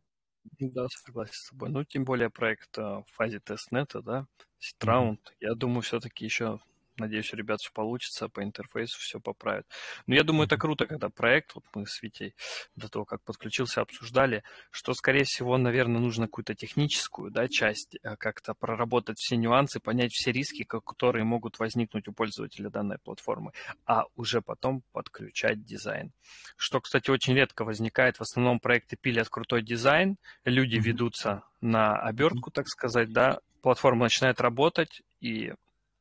Да, 0.59 0.87
согласен 0.89 1.33
с 1.33 1.49
тобой. 1.49 1.69
Ну, 1.69 1.83
тем 1.83 2.05
более 2.05 2.29
проект 2.29 2.77
в 2.77 3.05
фазе 3.11 3.41
тестнета, 3.41 4.01
да, 4.01 4.27
ситраунд. 4.59 5.19
Mm-hmm. 5.19 5.35
Я 5.41 5.55
думаю, 5.55 5.81
все-таки 5.81 6.23
еще 6.23 6.59
Надеюсь, 6.97 7.31
у 7.33 7.37
ребят 7.37 7.59
все 7.59 7.71
получится, 7.71 8.27
по 8.27 8.43
интерфейсу 8.43 8.97
все 8.99 9.19
поправят. 9.19 9.67
Но 10.07 10.15
я 10.15 10.23
думаю, 10.23 10.47
это 10.47 10.57
круто, 10.57 10.87
когда 10.87 11.09
проект, 11.09 11.53
вот 11.53 11.63
мы 11.75 11.85
с 11.85 12.01
Витей 12.01 12.33
до 12.75 12.89
того, 12.89 13.05
как 13.05 13.21
подключился, 13.23 13.81
обсуждали, 13.81 14.43
что, 14.71 14.93
скорее 14.93 15.23
всего, 15.23 15.57
наверное, 15.57 16.01
нужно 16.01 16.25
какую-то 16.25 16.55
техническую 16.55 17.29
да, 17.29 17.47
часть, 17.47 17.97
э, 18.01 18.15
как-то 18.17 18.53
проработать 18.55 19.17
все 19.19 19.37
нюансы, 19.37 19.79
понять 19.79 20.11
все 20.11 20.31
риски, 20.31 20.63
которые 20.63 21.23
могут 21.23 21.59
возникнуть 21.59 22.07
у 22.07 22.13
пользователя 22.13 22.69
данной 22.69 22.97
платформы, 22.97 23.51
а 23.85 24.05
уже 24.15 24.41
потом 24.41 24.81
подключать 24.91 25.63
дизайн. 25.63 26.11
Что, 26.55 26.81
кстати, 26.81 27.11
очень 27.11 27.35
редко 27.35 27.63
возникает. 27.63 28.17
В 28.17 28.21
основном 28.21 28.59
проекты 28.59 28.95
пилят 28.95 29.29
крутой 29.29 29.61
дизайн, 29.61 30.17
люди 30.45 30.77
ведутся 30.77 31.43
на 31.61 31.95
обертку, 31.95 32.51
так 32.51 32.67
сказать, 32.67 33.11
да, 33.11 33.39
платформа 33.61 34.05
начинает 34.05 34.41
работать, 34.41 35.01
и, 35.19 35.53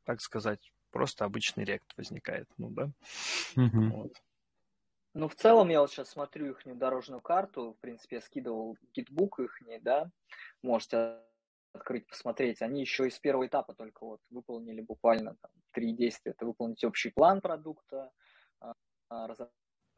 так 0.05 0.21
сказать, 0.21 0.61
просто 0.97 1.27
обычный 1.27 1.65
рект 1.65 1.93
возникает, 1.99 2.49
ну 2.57 2.71
да. 2.71 2.91
Угу. 3.55 3.91
Вот. 3.91 4.13
Ну, 5.13 5.29
в 5.29 5.35
целом, 5.35 5.69
я 5.69 5.81
вот 5.81 5.91
сейчас 5.91 6.11
смотрю 6.11 6.51
их 6.51 6.79
дорожную 6.79 7.21
карту, 7.21 7.75
в 7.75 7.81
принципе, 7.81 8.17
я 8.17 8.23
скидывал 8.23 8.79
гитбук 8.95 9.41
их, 9.41 9.59
да, 9.83 10.11
можете 10.63 11.21
открыть, 11.75 12.07
посмотреть. 12.07 12.63
Они 12.63 12.81
еще 12.81 13.07
из 13.09 13.19
первого 13.19 13.47
этапа 13.47 13.75
только 13.75 14.05
вот 14.05 14.21
выполнили 14.31 14.81
буквально 14.81 15.37
там, 15.37 15.51
три 15.73 15.93
действия. 15.93 16.33
Это 16.33 16.47
выполнить 16.47 16.83
общий 16.85 17.11
план 17.11 17.43
продукта, 17.43 18.11
а, 18.61 18.73
а, 19.11 19.29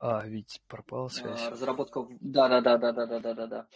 а, 0.00 0.26
ведь 0.26 0.60
пропала 0.66 1.06
а, 1.06 1.10
связь. 1.10 1.48
Разработка, 1.48 2.06
да, 2.20 2.48
да, 2.48 2.60
да, 2.60 2.78
да, 2.78 2.92
да, 2.92 3.06
да, 3.06 3.20
да, 3.20 3.34
да, 3.34 3.46
да. 3.46 3.68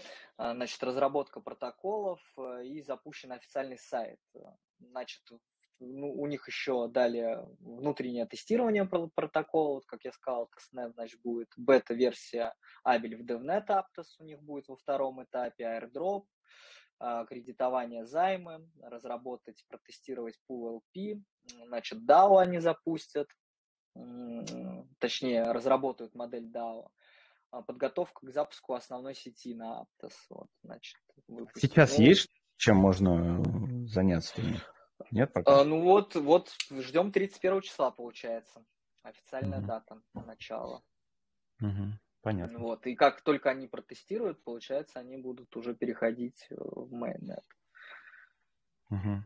Значит, 0.55 0.83
разработка 0.83 1.41
протоколов 1.41 2.21
э, 2.37 2.67
и 2.67 2.83
запущен 2.83 3.33
официальный 3.33 3.79
сайт. 3.79 4.21
Значит, 4.79 5.23
ну, 5.81 6.13
у 6.13 6.27
них 6.27 6.47
еще 6.47 6.89
далее 6.89 7.47
внутреннее 7.61 8.27
тестирование 8.27 8.85
протокола, 8.85 9.75
вот, 9.75 9.87
как 9.87 10.05
я 10.05 10.13
сказал, 10.13 10.49
тестнет, 10.49 10.93
значит, 10.95 11.21
будет 11.23 11.49
бета-версия 11.57 12.55
Abel 12.87 13.17
в 13.17 13.27
DevNet 13.27 13.67
Aptos 13.67 14.07
у 14.19 14.25
них 14.25 14.41
будет 14.41 14.69
во 14.69 14.77
втором 14.77 15.23
этапе, 15.23 15.65
airdrop, 15.65 16.25
а, 16.99 17.25
кредитование 17.27 18.07
займы, 18.07 18.69
разработать, 18.81 19.65
протестировать 19.69 20.39
Pool 20.49 20.81
LP, 20.95 21.23
значит, 21.67 21.99
DAO 22.09 22.41
они 22.41 22.59
запустят, 22.59 23.29
точнее, 24.99 25.51
разработают 25.51 26.15
модель 26.15 26.51
DAO, 26.51 26.89
а, 27.51 27.63
подготовка 27.63 28.27
к 28.27 28.31
запуску 28.31 28.75
основной 28.75 29.15
сети 29.15 29.55
на 29.55 29.83
Aptos. 29.83 30.15
Вот, 30.31 30.49
значит, 30.63 30.97
Сейчас 31.57 31.99
есть 31.99 32.31
чем 32.63 32.77
можно 32.77 33.43
заняться? 33.89 34.41
Нет 35.11 35.33
пока? 35.33 35.61
А, 35.61 35.65
ну 35.65 35.81
вот, 35.83 36.15
вот 36.15 36.51
ждем 36.71 37.13
31 37.13 37.61
числа, 37.63 37.91
получается. 37.91 38.65
Официальная 39.03 39.59
угу. 39.59 39.67
дата 39.67 40.03
начала. 40.15 40.83
Угу. 41.61 41.99
Понятно. 42.23 42.59
Вот. 42.61 42.87
И 42.87 42.95
как 42.95 43.23
только 43.23 43.51
они 43.51 43.67
протестируют, 43.67 44.43
получается, 44.45 45.01
они 45.01 45.17
будут 45.17 45.55
уже 45.57 45.75
переходить 45.75 46.47
э, 46.51 46.55
в 46.57 46.95
mainnet. 46.95 47.43
Угу. 48.91 49.25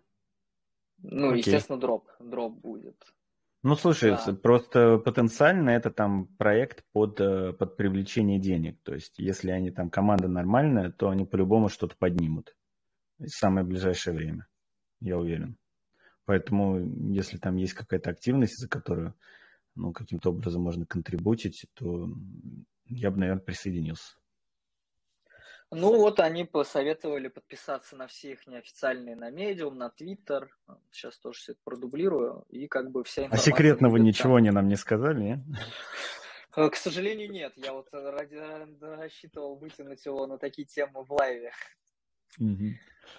Ну, 1.03 1.29
Окей. 1.29 1.39
естественно, 1.39 1.79
дроп. 1.79 2.11
Дроп 2.19 2.55
будет. 2.55 2.97
Ну, 3.63 3.75
слушай, 3.75 4.13
да. 4.13 4.33
просто 4.35 4.99
потенциально 4.99 5.71
это 5.71 5.91
там 5.91 6.29
проект 6.39 6.85
под, 6.93 7.21
э, 7.21 7.53
под 7.53 7.77
привлечение 7.77 8.39
денег. 8.39 8.81
То 8.83 8.95
есть, 8.95 9.19
если 9.19 9.51
они 9.51 9.71
там 9.71 9.91
команда 9.91 10.29
нормальная, 10.29 10.91
то 10.91 11.11
они 11.11 11.27
по-любому 11.27 11.69
что-то 11.69 11.97
поднимут 11.99 12.57
в 13.19 13.29
самое 13.29 13.67
ближайшее 13.67 14.17
время, 14.17 14.47
я 15.01 15.19
уверен. 15.19 15.57
Поэтому, 16.27 16.81
если 17.11 17.39
там 17.39 17.57
есть 17.57 17.73
какая-то 17.73 18.11
активность, 18.11 18.59
за 18.59 18.69
которую 18.69 19.15
ну, 19.77 19.93
каким-то 19.93 20.31
образом 20.31 20.63
можно 20.63 20.85
контрибутить, 20.85 21.67
то 21.75 22.09
я 22.87 23.11
бы, 23.11 23.19
наверное, 23.19 23.43
присоединился. 23.43 24.15
Ну 25.71 25.97
вот 25.97 26.21
они 26.21 26.45
посоветовали 26.45 27.29
подписаться 27.29 27.97
на 27.97 28.07
все 28.07 28.33
их 28.33 28.47
неофициальные, 28.47 29.17
на 29.17 29.31
Medium, 29.31 29.75
на 29.75 29.93
Twitter. 29.99 30.49
Сейчас 30.93 31.19
тоже 31.19 31.39
все 31.39 31.53
это 31.53 31.61
продублирую. 31.65 32.45
И 32.49 32.69
как 32.69 32.91
бы 32.91 33.03
вся 33.03 33.23
а 33.23 33.25
информация... 33.27 33.53
А 33.53 33.57
секретного 33.57 33.97
ничего 33.97 34.31
там. 34.31 34.37
они 34.37 34.51
нам 34.51 34.69
не 34.69 34.77
сказали, 34.77 35.21
нет? 35.21 35.41
К 36.53 36.75
сожалению, 36.77 37.31
нет. 37.31 37.53
Я 37.57 37.73
вот 37.73 37.89
ради... 37.93 38.37
рассчитывал 38.81 39.57
вытянуть 39.57 40.07
его 40.07 40.27
на 40.27 40.39
такие 40.39 40.67
темы 40.67 41.05
в 41.05 41.13
лайве. 41.13 41.53
Угу. 42.39 42.75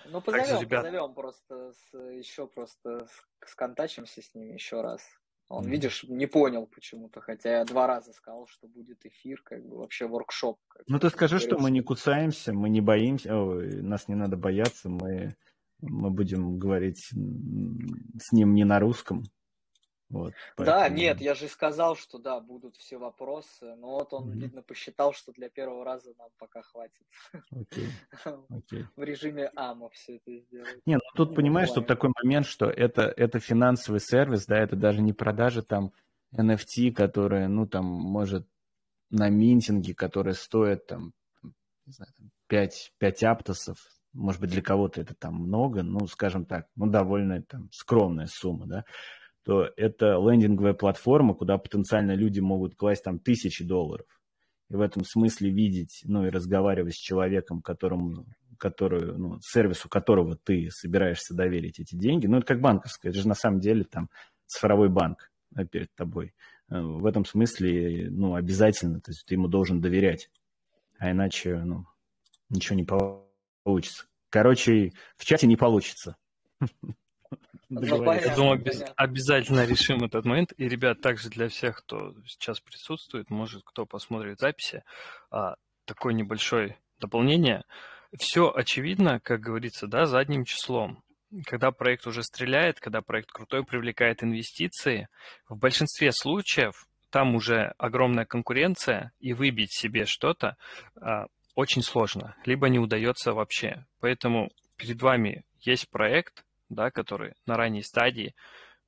Ну, 0.10 0.22
позовем, 0.22 0.62
ребят... 0.62 0.84
позовем 0.84 1.14
просто, 1.14 1.74
с, 1.74 1.98
еще 2.14 2.48
просто 2.48 3.08
сконтачимся 3.46 4.22
с 4.22 4.34
ними 4.34 4.54
еще 4.54 4.82
раз. 4.82 5.02
Он, 5.50 5.66
mm 5.66 5.70
видишь, 5.70 6.04
не 6.04 6.26
понял 6.26 6.68
почему-то, 6.68 7.22
хотя 7.22 7.60
я 7.60 7.66
два 7.66 7.88
раза 7.88 8.12
сказал, 8.12 8.48
что 8.48 8.68
будет 8.68 9.06
эфир, 9.06 9.42
как 9.44 9.66
бы 9.66 9.78
вообще 9.78 10.06
воркшоп. 10.06 10.60
Ну 10.88 11.00
ты 11.00 11.10
скажи, 11.10 11.40
что 11.40 11.58
мы 11.58 11.72
не 11.72 11.82
кусаемся, 11.82 12.52
мы 12.52 12.70
не 12.70 12.82
боимся, 12.82 13.34
ой, 13.38 13.82
нас 13.82 14.10
не 14.10 14.16
надо 14.16 14.36
бояться, 14.36 14.90
мы, 14.90 15.36
мы 15.80 16.10
будем 16.10 16.60
говорить 16.60 17.00
с 17.00 18.32
ним 18.34 18.56
не 18.56 18.66
на 18.66 18.80
русском, 18.80 19.24
вот, 20.10 20.34
поэтому... 20.56 20.80
Да, 20.80 20.90
нет, 20.90 21.20
я 21.20 21.36
же 21.36 21.48
сказал, 21.50 21.96
что 21.98 22.18
да, 22.18 22.40
будут 22.40 22.78
все 22.78 22.98
вопросы, 22.98 23.76
но 23.76 23.92
вот 23.92 24.14
он, 24.14 24.30
mm-hmm. 24.30 24.40
видно, 24.40 24.62
посчитал, 24.62 25.14
что 25.14 25.34
для 25.34 25.50
первого 25.50 25.84
раза 25.84 26.14
нам 26.18 26.30
пока 26.38 26.62
хватит. 26.62 27.06
Okay. 27.54 27.88
Okay. 28.50 28.86
В 28.96 29.04
режиме 29.04 29.52
АМА 29.56 29.90
все 29.90 30.16
это 30.16 30.38
сделать. 30.38 30.82
Не, 30.86 30.96
ну 30.96 31.02
тут 31.16 31.36
понимаешь, 31.36 31.70
тут 31.72 31.88
такой 31.88 32.12
момент, 32.22 32.46
что 32.46 32.70
это, 32.70 33.04
это 33.04 33.40
финансовый 33.40 34.00
сервис, 34.00 34.46
да, 34.46 34.58
это 34.58 34.76
даже 34.76 35.02
не 35.02 35.14
продажа 35.14 35.62
там 35.62 35.92
NFT, 36.36 36.92
которая, 36.92 37.48
ну, 37.48 37.68
там, 37.68 37.86
может, 37.86 38.48
на 39.10 39.30
минтинге, 39.30 39.94
которые 39.94 40.34
стоят 40.34 40.88
там, 40.88 41.14
не 41.86 41.94
знаю, 41.94 42.12
5, 42.48 42.94
5 42.98 43.24
аптосов, 43.24 43.78
может 44.14 44.42
быть, 44.42 44.50
для 44.50 44.62
кого-то 44.62 45.02
это 45.02 45.14
там 45.14 45.36
много, 45.36 45.84
ну, 45.84 46.08
скажем 46.08 46.46
так, 46.46 46.68
ну, 46.76 46.88
довольно 46.88 47.42
там 47.44 47.70
скромная 47.72 48.28
сумма, 48.28 48.66
да, 48.66 48.86
то 49.48 49.72
это 49.78 50.18
лендинговая 50.20 50.74
платформа, 50.74 51.34
куда 51.34 51.58
потенциально 51.58 52.12
люди 52.12 52.42
могут 52.42 52.76
класть 52.76 53.06
там 53.06 53.18
тысячи 53.18 53.64
долларов. 53.64 54.06
И 54.70 54.76
в 54.76 54.82
этом 54.82 55.06
смысле 55.06 55.52
видеть, 55.52 56.02
ну 56.04 56.26
и 56.26 56.30
разговаривать 56.30 56.96
с 56.96 56.98
человеком, 56.98 57.62
которому, 57.62 58.26
который, 58.58 59.18
ну, 59.18 59.40
сервису 59.40 59.88
которого 59.88 60.36
ты 60.36 60.70
собираешься 60.70 61.34
доверить 61.34 61.80
эти 61.80 61.96
деньги, 61.96 62.28
ну 62.28 62.40
это 62.40 62.46
как 62.46 62.60
банковская, 62.60 63.08
это 63.08 63.20
же 63.20 63.28
на 63.30 63.36
самом 63.36 63.62
деле 63.62 63.86
там 63.86 64.10
цифровой 64.48 64.90
банк 64.90 65.32
да, 65.52 65.64
перед 65.64 65.96
тобой. 65.96 66.34
Э, 66.70 66.82
в 66.82 67.06
этом 67.06 67.24
смысле, 67.24 68.10
ну, 68.10 68.36
обязательно, 68.36 69.00
то 69.00 69.12
есть 69.12 69.26
ты 69.26 69.36
ему 69.36 69.48
должен 69.48 69.80
доверять, 69.80 70.30
а 71.00 71.12
иначе, 71.12 71.56
ну, 71.64 71.86
ничего 72.50 72.76
не 72.76 72.86
получится. 73.64 74.08
Короче, 74.30 74.92
в 75.16 75.24
чате 75.24 75.48
не 75.48 75.56
получится. 75.56 76.18
Я 77.70 78.36
думаю, 78.36 78.64
обязательно 78.96 79.66
решим 79.66 80.04
этот 80.04 80.26
момент. 80.26 80.54
И, 80.58 80.68
ребят, 80.70 81.02
также 81.02 81.30
для 81.30 81.50
всех, 81.50 81.80
кто 81.80 82.14
сейчас 82.26 82.60
присутствует, 82.60 83.30
может, 83.30 83.64
кто 83.66 83.86
посмотрит 83.86 84.40
записи, 84.40 84.84
а, 85.32 85.56
такое 85.86 86.14
небольшое 86.14 86.78
дополнение. 87.00 87.64
Все 88.18 88.52
очевидно, 88.54 89.20
как 89.20 89.42
говорится, 89.42 89.88
да, 89.88 90.06
задним 90.06 90.46
числом. 90.46 91.04
Когда 91.46 91.72
проект 91.72 92.08
уже 92.08 92.24
стреляет, 92.24 92.80
когда 92.80 93.02
проект 93.02 93.32
крутой, 93.32 93.66
привлекает 93.66 94.24
инвестиции, 94.24 95.10
в 95.50 95.58
большинстве 95.58 96.14
случаев 96.14 96.88
там 97.10 97.36
уже 97.36 97.74
огромная 97.78 98.26
конкуренция, 98.26 99.12
и 99.20 99.34
выбить 99.34 99.74
себе 99.74 100.06
что-то 100.06 100.56
а, 100.96 101.26
очень 101.56 101.82
сложно, 101.82 102.36
либо 102.46 102.70
не 102.70 102.80
удается 102.80 103.34
вообще. 103.34 103.86
Поэтому 104.00 104.50
перед 104.78 105.02
вами 105.02 105.44
есть 105.60 105.90
проект, 105.90 106.46
да, 106.70 106.92
который 106.92 107.34
на 107.46 107.58
ранней 107.58 107.84
стадии. 107.84 108.36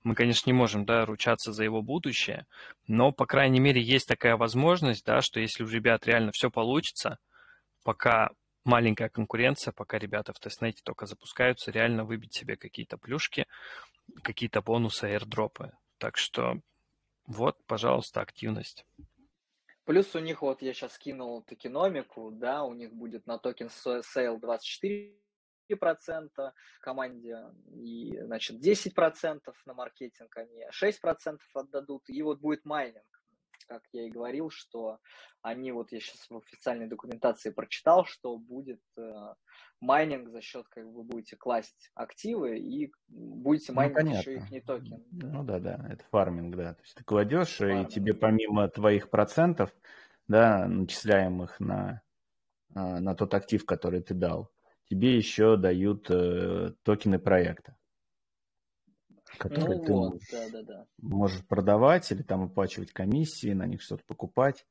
Мы, 0.03 0.15
конечно, 0.15 0.49
не 0.49 0.53
можем 0.53 0.85
да, 0.85 1.05
ручаться 1.05 1.51
за 1.51 1.63
его 1.63 1.81
будущее, 1.81 2.45
но, 2.87 3.11
по 3.11 3.25
крайней 3.25 3.59
мере, 3.59 3.81
есть 3.81 4.07
такая 4.07 4.37
возможность, 4.37 5.05
да, 5.05 5.21
что 5.21 5.39
если 5.39 5.63
у 5.63 5.67
ребят 5.67 6.05
реально 6.05 6.31
все 6.31 6.49
получится, 6.49 7.17
пока 7.83 8.29
маленькая 8.63 9.09
конкуренция, 9.09 9.73
пока 9.73 9.97
ребята 9.97 10.31
в 10.31 10.39
testnet 10.39 10.76
е 10.76 10.81
только 10.83 11.05
запускаются, 11.05 11.71
реально 11.71 12.05
выбить 12.05 12.33
себе 12.33 12.55
какие-то 12.55 12.97
плюшки, 12.97 13.45
какие-то 14.23 14.61
бонусы, 14.61 15.07
airdrop 15.07 15.57
ы. 15.57 15.71
Так 15.97 16.17
что 16.17 16.61
вот, 17.27 17.57
пожалуйста, 17.65 18.21
активность. 18.21 18.85
Плюс 19.85 20.13
у 20.15 20.19
них, 20.19 20.41
вот 20.41 20.61
я 20.61 20.73
сейчас 20.73 20.93
скинул 20.93 21.41
токеномику, 21.41 22.31
да, 22.31 22.63
у 22.63 22.73
них 22.73 22.93
будет 22.93 23.25
на 23.27 23.37
token 23.37 23.67
sale 23.67 24.39
24 24.39 25.13
процента 25.75 26.53
команде 26.81 27.37
и, 27.71 28.19
значит, 28.21 28.65
10% 28.65 29.39
на 29.65 29.73
маркетинг 29.73 30.35
они 30.37 30.65
6% 30.71 31.37
отдадут, 31.53 32.03
и 32.09 32.21
вот 32.21 32.39
будет 32.39 32.65
майнинг. 32.65 33.03
Как 33.67 33.83
я 33.91 34.07
и 34.07 34.09
говорил, 34.09 34.49
что 34.49 34.97
они, 35.41 35.71
вот 35.71 35.91
я 35.91 35.99
сейчас 35.99 36.27
в 36.29 36.37
официальной 36.37 36.87
документации 36.87 37.51
прочитал, 37.51 38.03
что 38.03 38.35
будет 38.37 38.81
э, 38.97 39.01
майнинг 39.79 40.29
за 40.29 40.41
счет, 40.41 40.67
как 40.69 40.85
вы 40.85 41.03
будете 41.03 41.35
класть 41.37 41.91
активы 41.95 42.57
и 42.57 42.91
будете 43.07 43.71
майнить 43.71 44.03
ну, 44.03 44.17
еще 44.17 44.35
их 44.35 44.51
не 44.51 44.61
токен. 44.61 45.03
Ну 45.11 45.43
да, 45.43 45.59
да, 45.59 45.85
это 45.89 46.03
фарминг, 46.11 46.55
да. 46.55 46.73
То 46.73 46.81
есть 46.81 46.95
ты 46.95 47.03
кладешь, 47.03 47.57
фарминг. 47.57 47.89
и 47.89 47.91
тебе 47.91 48.13
помимо 48.13 48.67
твоих 48.69 49.09
процентов, 49.09 49.71
да, 50.27 50.67
начисляемых 50.67 51.59
на, 51.59 52.01
а, 52.75 52.99
на 52.99 53.15
тот 53.15 53.33
актив, 53.33 53.65
который 53.65 54.01
ты 54.01 54.13
дал, 54.13 54.51
тебе 54.89 55.15
еще 55.15 55.55
дают 55.55 56.09
э, 56.09 56.73
токены 56.83 57.19
проекта, 57.19 57.77
которые 59.37 59.77
ну, 59.77 59.83
ты 59.85 59.93
вот, 59.93 60.11
можешь, 60.13 60.29
да, 60.31 60.49
да, 60.49 60.63
да. 60.63 60.87
можешь 60.97 61.45
продавать 61.45 62.11
или 62.11 62.23
там 62.23 62.43
оплачивать 62.43 62.91
комиссии, 62.91 63.53
на 63.53 63.67
них 63.67 63.81
что-то 63.81 64.03
покупать. 64.05 64.65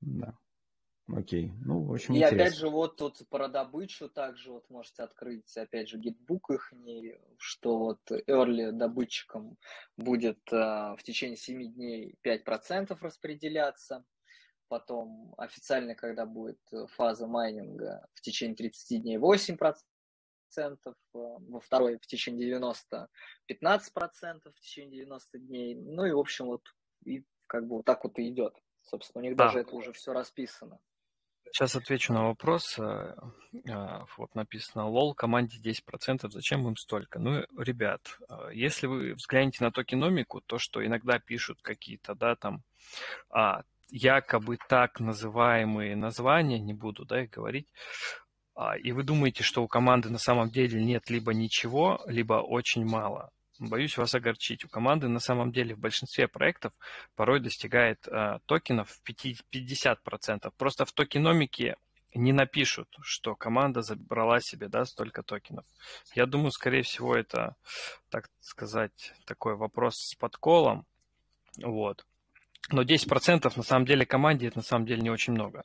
Да. 0.00 0.34
Окей. 1.10 1.52
Ну, 1.64 1.84
в 1.84 1.92
общем, 1.92 2.14
И 2.14 2.18
интересно. 2.18 2.42
опять 2.42 2.56
же, 2.56 2.68
вот 2.68 2.96
тут 2.96 3.26
про 3.30 3.48
добычу 3.48 4.10
также 4.10 4.52
вот 4.52 4.68
можете 4.68 5.02
открыть, 5.02 5.56
опять 5.56 5.88
же, 5.88 5.98
гитбук 5.98 6.50
их, 6.50 6.72
что 7.38 7.78
вот 7.78 8.00
early 8.28 8.72
добытчикам 8.72 9.56
будет 9.96 10.38
а, 10.52 10.96
в 10.96 11.02
течение 11.02 11.38
7 11.38 11.72
дней 11.72 12.14
5% 12.22 12.94
распределяться 13.00 14.04
потом 14.68 15.34
официально, 15.36 15.94
когда 15.94 16.26
будет 16.26 16.60
э, 16.72 16.86
фаза 16.88 17.26
майнинга 17.26 18.06
в 18.14 18.20
течение 18.20 18.56
30 18.56 19.02
дней 19.02 19.16
8%, 19.16 19.56
э, 20.56 20.92
во 21.12 21.60
второй 21.60 21.98
в 21.98 22.06
течение 22.06 22.46
90 22.46 23.08
15% 23.50 24.52
в 24.54 24.60
течение 24.60 25.02
90 25.02 25.38
дней. 25.38 25.74
Ну 25.74 26.04
и, 26.04 26.12
в 26.12 26.18
общем, 26.18 26.46
вот 26.46 26.62
и 27.04 27.24
как 27.46 27.66
бы 27.66 27.76
вот 27.76 27.84
так 27.84 28.04
вот 28.04 28.18
и 28.18 28.28
идет. 28.28 28.54
Собственно, 28.82 29.22
у 29.22 29.24
них 29.28 29.36
да. 29.36 29.46
даже 29.46 29.60
это 29.60 29.74
уже 29.74 29.92
все 29.92 30.12
расписано. 30.12 30.78
Сейчас 31.50 31.76
отвечу 31.76 32.12
на 32.12 32.26
вопрос. 32.26 32.78
Э, 32.78 33.14
вот 34.16 34.34
написано, 34.34 34.86
лол, 34.86 35.14
команде 35.14 35.58
10%, 35.58 36.28
зачем 36.30 36.66
им 36.68 36.76
столько? 36.76 37.18
Ну, 37.18 37.44
ребят, 37.56 38.18
если 38.52 38.86
вы 38.86 39.14
взглянете 39.14 39.64
на 39.64 39.72
токеномику, 39.72 40.42
то, 40.42 40.58
что 40.58 40.84
иногда 40.84 41.18
пишут 41.18 41.62
какие-то, 41.62 42.14
да, 42.14 42.36
там, 42.36 42.62
а, 43.30 43.62
якобы 43.90 44.58
так 44.68 45.00
называемые 45.00 45.96
названия, 45.96 46.58
не 46.58 46.74
буду 46.74 47.04
да, 47.04 47.22
их 47.22 47.30
говорить, 47.30 47.68
а, 48.54 48.76
и 48.76 48.90
вы 48.90 49.04
думаете, 49.04 49.44
что 49.44 49.62
у 49.62 49.68
команды 49.68 50.10
на 50.10 50.18
самом 50.18 50.50
деле 50.50 50.82
нет 50.84 51.10
либо 51.10 51.32
ничего, 51.32 52.02
либо 52.06 52.34
очень 52.34 52.84
мало. 52.84 53.30
Боюсь 53.60 53.96
вас 53.96 54.14
огорчить. 54.14 54.64
У 54.64 54.68
команды 54.68 55.08
на 55.08 55.20
самом 55.20 55.52
деле 55.52 55.76
в 55.76 55.78
большинстве 55.78 56.26
проектов 56.26 56.72
порой 57.14 57.38
достигает 57.38 58.06
а, 58.08 58.40
токенов 58.46 58.90
в 58.90 59.02
50%. 59.08 60.52
Просто 60.56 60.84
в 60.84 60.92
токеномике 60.92 61.76
не 62.14 62.32
напишут, 62.32 62.88
что 63.02 63.36
команда 63.36 63.82
забрала 63.82 64.40
себе 64.40 64.68
да, 64.68 64.84
столько 64.86 65.22
токенов. 65.22 65.64
Я 66.14 66.26
думаю, 66.26 66.50
скорее 66.50 66.82
всего, 66.82 67.14
это, 67.14 67.54
так 68.08 68.28
сказать, 68.40 69.12
такой 69.24 69.54
вопрос 69.54 69.94
с 69.96 70.14
подколом. 70.16 70.84
Вот. 71.62 72.07
Но 72.70 72.82
10% 72.82 73.52
на 73.56 73.62
самом 73.62 73.86
деле 73.86 74.06
команде 74.06 74.48
это 74.48 74.58
на 74.58 74.64
самом 74.64 74.86
деле 74.86 75.02
не 75.02 75.10
очень 75.10 75.32
много. 75.32 75.64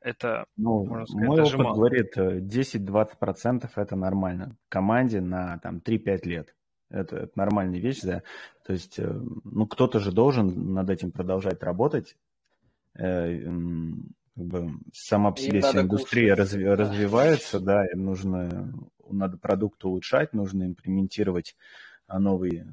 Это, 0.00 0.44
ну, 0.56 0.84
можно 0.84 1.06
сказать, 1.06 1.28
мой 1.28 1.36
даже 1.36 1.54
опыт 1.56 1.66
мало. 1.66 1.76
говорит, 1.76 2.16
10-20% 2.16 3.64
э, 3.64 3.68
это 3.80 3.96
нормально. 3.96 4.56
Команде 4.68 5.20
на 5.20 5.58
там 5.58 5.78
3-5 5.84 6.28
лет. 6.28 6.54
Это, 6.88 7.16
это 7.16 7.32
нормальная 7.34 7.80
вещь, 7.80 8.00
да. 8.02 8.22
То 8.64 8.72
есть, 8.72 8.98
э, 8.98 9.20
ну, 9.44 9.66
кто-то 9.66 9.98
же 9.98 10.12
должен 10.12 10.72
над 10.72 10.88
этим 10.88 11.10
продолжать 11.10 11.62
работать. 11.62 12.16
Э, 12.94 13.40
как 14.38 14.46
бы 14.46 14.70
сама 14.92 15.32
по 15.32 15.40
себе 15.40 15.60
вся 15.60 15.80
индустрия 15.80 16.36
разви, 16.36 16.64
развивается, 16.64 17.58
да, 17.58 17.84
и 17.84 17.96
нужно, 17.96 18.72
надо 19.10 19.36
продукт 19.36 19.84
улучшать, 19.84 20.32
нужно 20.32 20.64
имплементировать 20.64 21.56
а, 22.06 22.20
новые, 22.20 22.72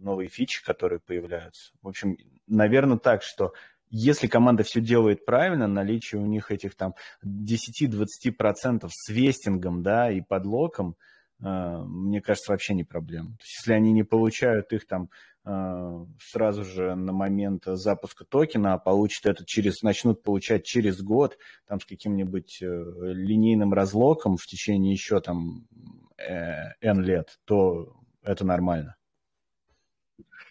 новые 0.00 0.28
фичи, 0.28 0.64
которые 0.64 0.98
появляются. 0.98 1.72
В 1.82 1.88
общем, 1.88 2.16
наверное, 2.46 2.98
так, 2.98 3.22
что 3.22 3.52
если 3.96 4.26
команда 4.26 4.64
все 4.64 4.80
делает 4.80 5.24
правильно, 5.24 5.68
наличие 5.68 6.20
у 6.20 6.26
них 6.26 6.50
этих 6.50 6.74
там 6.74 6.94
10-20% 7.24 8.88
с 8.90 9.08
вестингом, 9.08 9.84
да, 9.84 10.10
и 10.10 10.20
подлоком, 10.20 10.96
э, 11.40 11.44
мне 11.46 12.20
кажется, 12.20 12.50
вообще 12.50 12.74
не 12.74 12.82
проблема. 12.82 13.28
То 13.36 13.42
есть, 13.42 13.58
если 13.60 13.72
они 13.72 13.92
не 13.92 14.02
получают 14.02 14.72
их 14.72 14.88
там 14.88 15.10
э, 15.44 16.06
сразу 16.20 16.64
же 16.64 16.96
на 16.96 17.12
момент 17.12 17.62
запуска 17.66 18.24
токена, 18.24 18.74
а 18.74 18.78
получат 18.78 19.26
это 19.26 19.44
через, 19.46 19.82
начнут 19.82 20.24
получать 20.24 20.64
через 20.64 21.00
год, 21.00 21.38
там 21.68 21.78
с 21.78 21.84
каким-нибудь 21.84 22.62
э, 22.62 22.66
линейным 22.66 23.72
разлоком 23.72 24.36
в 24.36 24.44
течение 24.46 24.92
еще 24.92 25.20
там 25.20 25.68
N 26.16 27.00
лет, 27.02 27.38
то 27.44 27.96
это 28.24 28.44
нормально. 28.44 28.96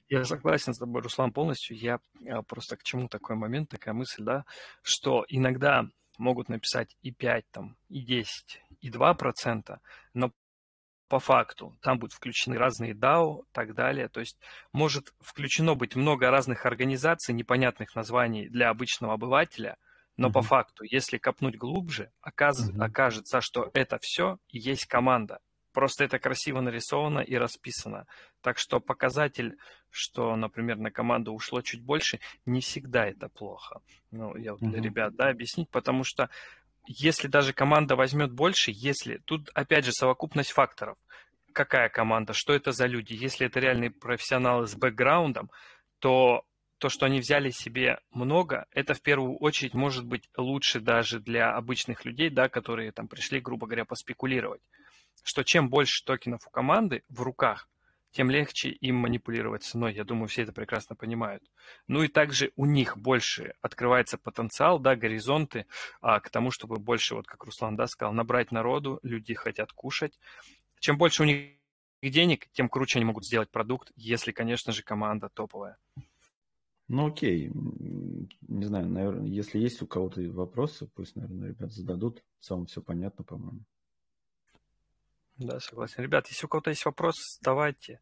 Я 0.10 0.24
согласен 0.26 0.74
с 0.74 0.80
тобой, 0.80 1.02
Руслан, 1.02 1.32
полностью. 1.32 1.78
Я 1.78 2.00
а, 2.28 2.42
просто 2.44 2.78
к 2.78 2.84
чему 2.84 3.08
такой 3.08 3.36
момент, 3.36 3.70
такая 3.70 3.94
мысль, 3.94 4.24
да, 4.24 4.46
что 4.82 5.26
иногда 5.28 5.88
могут 6.18 6.50
написать 6.50 6.96
и 7.02 7.12
5, 7.12 7.46
там, 7.52 7.78
и 7.90 8.02
10, 8.02 8.62
и 8.82 8.90
2 8.90 9.14
процента, 9.16 9.82
но 10.14 10.32
по 11.08 11.20
факту 11.20 11.78
там 11.82 12.00
будут 12.00 12.14
включены 12.14 12.58
разные 12.58 12.94
DAO 12.94 13.42
и 13.42 13.46
так 13.52 13.76
далее. 13.76 14.10
То 14.10 14.20
есть 14.20 14.40
может 14.72 15.14
включено 15.20 15.76
быть 15.76 15.96
много 15.96 16.32
разных 16.32 16.66
организаций, 16.66 17.36
непонятных 17.36 17.96
названий 17.96 18.50
для 18.50 18.70
обычного 18.70 19.14
обывателя, 19.14 19.78
но 20.18 20.30
mm-hmm. 20.30 20.34
по 20.34 20.42
факту, 20.42 20.84
если 20.84 21.18
копнуть 21.18 21.56
глубже, 21.56 22.12
оказ... 22.22 22.68
mm-hmm. 22.68 22.84
окажется, 22.84 23.42
что 23.42 23.70
это 23.74 24.00
все 24.02 24.40
и 24.50 24.60
есть 24.60 24.86
команда. 24.86 25.40
Просто 25.74 26.04
это 26.04 26.20
красиво 26.20 26.62
нарисовано 26.62 27.20
и 27.20 27.36
расписано. 27.36 28.06
Так 28.42 28.60
что 28.60 28.80
показатель, 28.80 29.58
что, 29.90 30.36
например, 30.36 30.78
на 30.78 30.92
команду 30.92 31.34
ушло 31.34 31.62
чуть 31.62 31.82
больше, 31.82 32.20
не 32.46 32.62
всегда 32.62 33.08
это 33.08 33.28
плохо. 33.28 33.82
Ну, 34.12 34.36
я 34.38 34.52
вот 34.54 34.62
для 34.62 34.78
mm-hmm. 34.78 34.84
ребят, 34.84 35.16
да, 35.16 35.30
объяснить, 35.30 35.70
потому 35.70 36.04
что 36.04 36.30
если 36.86 37.28
даже 37.28 37.54
команда 37.54 37.96
возьмет 37.96 38.32
больше, 38.32 38.72
если... 38.74 39.18
Тут, 39.26 39.50
опять 39.56 39.86
же, 39.86 39.92
совокупность 39.92 40.52
факторов. 40.52 40.98
Какая 41.54 41.90
команда, 41.90 42.34
что 42.34 42.54
это 42.54 42.72
за 42.72 42.86
люди? 42.86 43.14
Если 43.14 43.48
это 43.48 43.60
реальные 43.60 43.90
профессионалы 43.90 44.68
с 44.68 44.76
бэкграундом, 44.76 45.50
то 46.00 46.46
то, 46.78 46.90
что 46.90 47.06
они 47.06 47.20
взяли 47.20 47.50
себе 47.50 48.00
много, 48.12 48.68
это 48.72 48.94
в 48.94 49.02
первую 49.02 49.38
очередь 49.38 49.74
может 49.74 50.06
быть 50.06 50.30
лучше 50.38 50.82
даже 50.82 51.20
для 51.20 51.56
обычных 51.56 52.06
людей, 52.06 52.30
да, 52.30 52.50
которые 52.50 52.92
там 52.92 53.08
пришли, 53.08 53.40
грубо 53.40 53.66
говоря, 53.66 53.86
поспекулировать 53.86 54.62
что 55.22 55.44
чем 55.44 55.70
больше 55.70 56.04
токенов 56.04 56.48
у 56.48 56.50
команды 56.50 57.04
в 57.10 57.22
руках, 57.22 57.70
тем 58.14 58.30
легче 58.30 58.70
им 58.70 58.96
манипулировать 58.96 59.64
ценой. 59.64 59.94
Я 59.96 60.04
думаю, 60.04 60.28
все 60.28 60.44
это 60.44 60.54
прекрасно 60.54 60.96
понимают. 60.96 61.44
Ну 61.88 62.04
и 62.04 62.08
также 62.08 62.52
у 62.56 62.66
них 62.66 62.96
больше 62.96 63.56
открывается 63.62 64.18
потенциал, 64.20 64.80
да, 64.80 64.96
горизонты 64.96 65.66
а, 66.00 66.20
к 66.20 66.30
тому, 66.30 66.52
чтобы 66.52 66.78
больше, 66.78 67.16
вот 67.16 67.26
как 67.26 67.44
Руслан 67.44 67.76
да, 67.76 67.88
сказал, 67.88 68.14
набрать 68.14 68.52
народу, 68.52 69.00
люди 69.02 69.34
хотят 69.34 69.74
кушать. 69.74 70.20
Чем 70.80 70.98
больше 70.98 71.24
у 71.24 71.26
них 71.26 71.58
денег, 72.04 72.48
тем 72.52 72.70
круче 72.70 73.00
они 73.00 73.06
могут 73.06 73.26
сделать 73.26 73.50
продукт, 73.50 73.92
если, 73.96 74.32
конечно 74.32 74.74
же, 74.74 74.84
команда 74.84 75.30
топовая. 75.30 75.78
Ну 76.88 77.08
окей, 77.08 77.50
не 77.54 78.66
знаю, 78.66 78.90
наверное, 78.90 79.26
если 79.26 79.58
есть 79.58 79.82
у 79.82 79.88
кого-то 79.88 80.22
вопросы, 80.32 80.88
пусть, 80.94 81.16
наверное, 81.16 81.50
ребят 81.50 81.72
зададут. 81.72 82.24
В 82.40 82.46
целом 82.46 82.68
все 82.68 82.82
понятно, 82.82 83.24
по-моему. 83.24 83.62
Да, 85.38 85.60
согласен. 85.60 86.04
Ребят, 86.04 86.28
если 86.28 86.46
у 86.46 86.50
кого-то 86.50 86.70
есть 86.70 86.86
вопросы, 86.86 87.22
задавайте. 87.40 88.00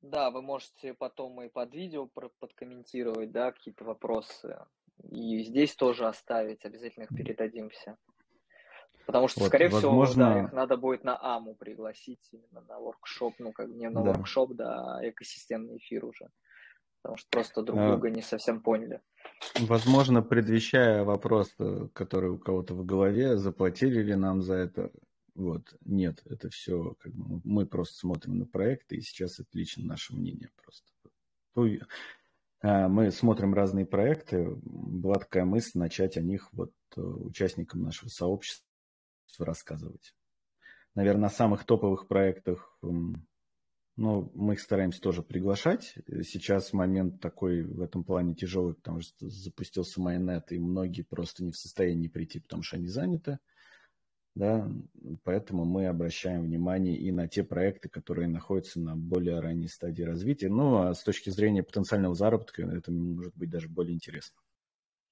Да, 0.00 0.30
вы 0.30 0.42
можете 0.42 0.94
потом 0.94 1.42
и 1.42 1.48
под 1.48 1.74
видео 1.74 2.08
подкомментировать, 2.40 3.30
да, 3.30 3.52
какие-то 3.52 3.84
вопросы. 3.84 4.58
И 5.10 5.44
здесь 5.44 5.74
тоже 5.74 6.06
оставить, 6.06 6.64
обязательно 6.64 7.04
их 7.04 7.10
передадим 7.10 7.70
все. 7.70 7.96
Потому 9.06 9.28
что, 9.28 9.40
вот, 9.40 9.48
скорее 9.48 9.68
возможно... 9.68 10.24
всего, 10.24 10.40
да, 10.40 10.44
их 10.46 10.52
надо 10.52 10.76
будет 10.76 11.04
на 11.04 11.18
АМУ 11.20 11.54
пригласить, 11.54 12.28
именно 12.32 12.60
на 12.68 12.78
воркшоп, 12.78 13.34
ну, 13.38 13.52
как 13.52 13.68
не 13.68 13.88
на 13.88 14.02
да. 14.02 14.12
воркшоп, 14.12 14.52
да, 14.54 14.96
а 14.96 15.08
экосистемный 15.08 15.78
эфир 15.78 16.04
уже. 16.04 16.28
Потому 17.02 17.16
что 17.16 17.28
просто 17.30 17.62
друг 17.62 17.80
а, 17.80 17.88
друга 17.90 18.10
не 18.10 18.22
совсем 18.22 18.60
поняли. 18.60 19.00
Возможно, 19.58 20.22
предвещая 20.22 21.02
вопрос, 21.02 21.52
э, 21.58 21.88
который 21.92 22.30
у 22.30 22.38
кого-то 22.38 22.74
в 22.74 22.84
голове, 22.84 23.36
заплатили 23.36 24.02
ли 24.02 24.14
нам 24.14 24.40
за 24.40 24.54
это, 24.54 24.92
вот, 25.34 25.74
нет, 25.84 26.22
это 26.26 26.50
все, 26.50 26.94
как 27.00 27.12
бы, 27.14 27.40
мы 27.44 27.66
просто 27.66 27.98
смотрим 27.98 28.38
на 28.38 28.46
проекты, 28.46 28.96
и 28.96 29.00
сейчас 29.00 29.40
это 29.40 29.48
лично 29.52 29.84
наше 29.84 30.14
мнение 30.14 30.50
просто. 30.62 30.90
А, 32.60 32.88
мы 32.88 33.10
смотрим 33.10 33.54
разные 33.54 33.86
проекты, 33.86 34.54
была 34.62 35.16
такая 35.16 35.44
мысль 35.44 35.78
начать 35.78 36.16
о 36.16 36.22
них 36.22 36.48
вот 36.52 36.72
э, 36.96 37.00
участникам 37.00 37.82
нашего 37.82 38.08
сообщества 38.08 38.66
рассказывать. 39.38 40.14
Наверное, 40.94 41.28
о 41.28 41.32
самых 41.32 41.64
топовых 41.64 42.06
проектах, 42.06 42.78
ну, 42.82 44.30
мы 44.34 44.54
их 44.54 44.60
стараемся 44.60 45.00
тоже 45.00 45.22
приглашать. 45.22 45.94
Сейчас 46.22 46.72
момент 46.74 47.20
такой 47.20 47.62
в 47.62 47.80
этом 47.80 48.04
плане 48.04 48.34
тяжелый, 48.34 48.74
потому 48.74 49.00
что 49.00 49.28
запустился 49.28 50.00
майонет, 50.00 50.52
и 50.52 50.58
многие 50.58 51.02
просто 51.02 51.44
не 51.44 51.50
в 51.50 51.56
состоянии 51.56 52.08
прийти, 52.08 52.40
потому 52.40 52.62
что 52.62 52.76
они 52.76 52.88
заняты 52.88 53.38
да, 54.34 54.66
поэтому 55.24 55.64
мы 55.64 55.86
обращаем 55.86 56.42
внимание 56.42 56.96
и 56.96 57.12
на 57.12 57.28
те 57.28 57.44
проекты, 57.44 57.88
которые 57.88 58.28
находятся 58.28 58.80
на 58.80 58.96
более 58.96 59.40
ранней 59.40 59.68
стадии 59.68 60.04
развития. 60.04 60.48
Ну, 60.48 60.78
а 60.78 60.94
с 60.94 61.02
точки 61.02 61.28
зрения 61.28 61.62
потенциального 61.62 62.14
заработка 62.14 62.62
это 62.62 62.90
может 62.90 63.36
быть 63.36 63.50
даже 63.50 63.68
более 63.68 63.94
интересно. 63.94 64.40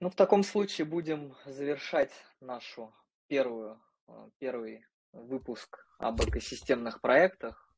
Ну, 0.00 0.08
в 0.08 0.14
таком 0.14 0.42
случае 0.42 0.86
будем 0.86 1.34
завершать 1.44 2.12
нашу 2.40 2.94
первую, 3.26 3.78
э, 4.08 4.30
первый 4.38 4.86
выпуск 5.12 5.86
об 5.98 6.22
экосистемных 6.22 7.02
проектах. 7.02 7.70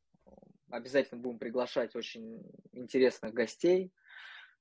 Обязательно 0.70 1.20
будем 1.20 1.40
приглашать 1.40 1.96
очень 1.96 2.40
интересных 2.70 3.34
гостей, 3.34 3.92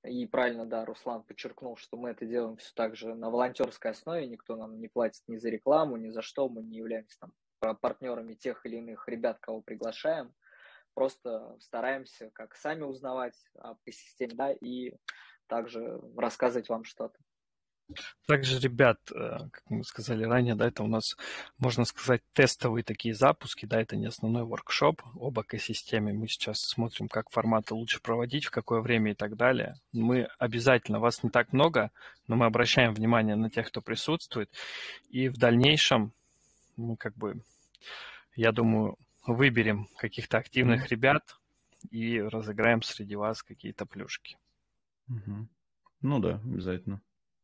и 0.04 0.26
правильно, 0.26 0.66
да, 0.66 0.86
Руслан 0.86 1.24
подчеркнул, 1.24 1.78
что 1.78 1.98
мы 1.98 2.10
это 2.10 2.26
делаем 2.26 2.58
все 2.58 2.72
так 2.74 2.96
же 2.96 3.14
на 3.14 3.30
волонтерской 3.30 3.92
основе, 3.92 4.28
никто 4.28 4.56
нам 4.56 4.80
не 4.80 4.88
платит 4.88 5.22
ни 5.28 5.38
за 5.38 5.50
рекламу, 5.50 5.98
ни 5.98 6.10
за 6.10 6.22
что, 6.22 6.50
мы 6.50 6.64
не 6.64 6.78
являемся 6.78 7.18
там 7.20 7.78
партнерами 7.78 8.34
тех 8.34 8.66
или 8.66 8.78
иных 8.78 9.08
ребят, 9.08 9.40
кого 9.40 9.62
приглашаем. 9.62 10.34
Просто 10.94 11.56
стараемся 11.60 12.32
как 12.32 12.56
сами 12.56 12.84
узнавать 12.84 13.36
об 13.60 13.78
экосистеме, 13.86 14.34
да, 14.34 14.52
и 14.52 14.96
также 15.48 16.02
рассказывать 16.18 16.70
вам 16.70 16.84
что-то. 16.84 17.18
Также, 18.26 18.60
ребят, 18.60 19.00
э, 19.12 19.50
как 19.52 19.64
мы 19.70 19.84
сказали 19.84 20.24
ранее, 20.24 20.56
да, 20.56 20.68
это 20.68 20.84
у 20.84 20.88
нас, 20.88 21.18
можно 21.58 21.86
сказать, 21.86 22.22
тестовые 22.34 22.84
такие 22.84 23.14
запуски, 23.14 23.66
да, 23.66 23.82
это 23.82 23.96
не 23.96 24.06
основной 24.06 24.44
воркшоп 24.44 25.02
об 25.20 25.40
экосистеме. 25.40 26.14
Мы 26.14 26.28
сейчас 26.28 26.62
смотрим, 26.62 27.10
как 27.10 27.30
форматы 27.30 27.74
лучше 27.74 28.02
проводить, 28.02 28.46
в 28.46 28.52
какое 28.52 28.82
время 28.82 29.12
и 29.12 29.16
так 29.16 29.36
далее. 29.36 29.76
Мы 29.92 30.28
обязательно, 30.38 31.00
вас 31.00 31.24
не 31.24 31.30
так 31.30 31.52
много, 31.52 31.92
но 32.28 32.36
мы 32.36 32.46
обращаем 32.46 32.94
внимание 32.94 33.36
на 33.36 33.50
тех, 33.50 33.68
кто 33.68 33.82
присутствует, 33.82 34.50
и 35.10 35.28
в 35.28 35.38
дальнейшем 35.38 36.14
мы 36.78 36.96
как 36.96 37.16
бы, 37.18 37.42
я 38.36 38.52
думаю, 38.52 38.98
выберем 39.26 39.88
каких-то 39.98 40.38
активных 40.38 40.90
ребят 40.90 41.38
и 41.90 42.22
разыграем 42.22 42.82
среди 42.82 43.16
вас 43.16 43.44
какие-то 43.44 43.86
плюшки. 43.86 44.38
Ну 46.02 46.20
да, 46.20 46.36
обязательно. 46.44 47.02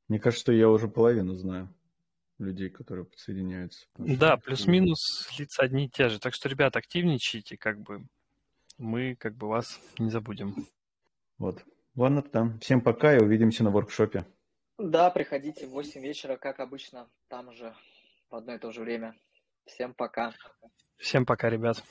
Мне 0.08 0.20
кажется, 0.20 0.41
что 0.41 0.51
я 0.53 0.70
уже 0.70 0.88
половину 0.88 1.36
знаю 1.36 1.74
людей, 2.39 2.70
которые 2.70 3.05
подсоединяются. 3.05 3.88
Да, 3.97 4.38
плюс-минус 4.38 5.28
лица 5.38 5.64
одни 5.64 5.86
и 5.86 5.89
те 5.89 6.10
же. 6.10 6.20
Так 6.20 6.34
что, 6.34 6.49
ребят, 6.49 6.76
активничайте, 6.76 7.58
как 7.58 7.80
бы 7.80 8.05
мы 8.78 9.16
как 9.16 9.36
бы 9.36 9.47
вас 9.47 9.80
не 9.97 10.10
забудем. 10.10 10.55
Вот. 11.38 11.64
Ладно, 11.95 12.22
там. 12.22 12.60
Всем 12.60 12.82
пока 12.82 13.16
и 13.16 13.20
увидимся 13.20 13.64
на 13.64 13.72
воркшопе. 13.72 14.26
Да, 14.78 15.10
приходите 15.10 15.66
в 15.66 15.72
8 15.72 16.01
вечера, 16.01 16.38
как 16.38 16.60
обычно, 16.60 17.10
там 17.28 17.51
же 17.51 17.76
в 18.30 18.36
одно 18.36 18.53
и 18.53 18.60
то 18.60 18.72
же 18.72 18.82
время. 18.82 19.16
Всем 19.66 19.93
пока. 19.95 20.34
Всем 20.97 21.26
пока, 21.26 21.49
ребят. 21.49 21.84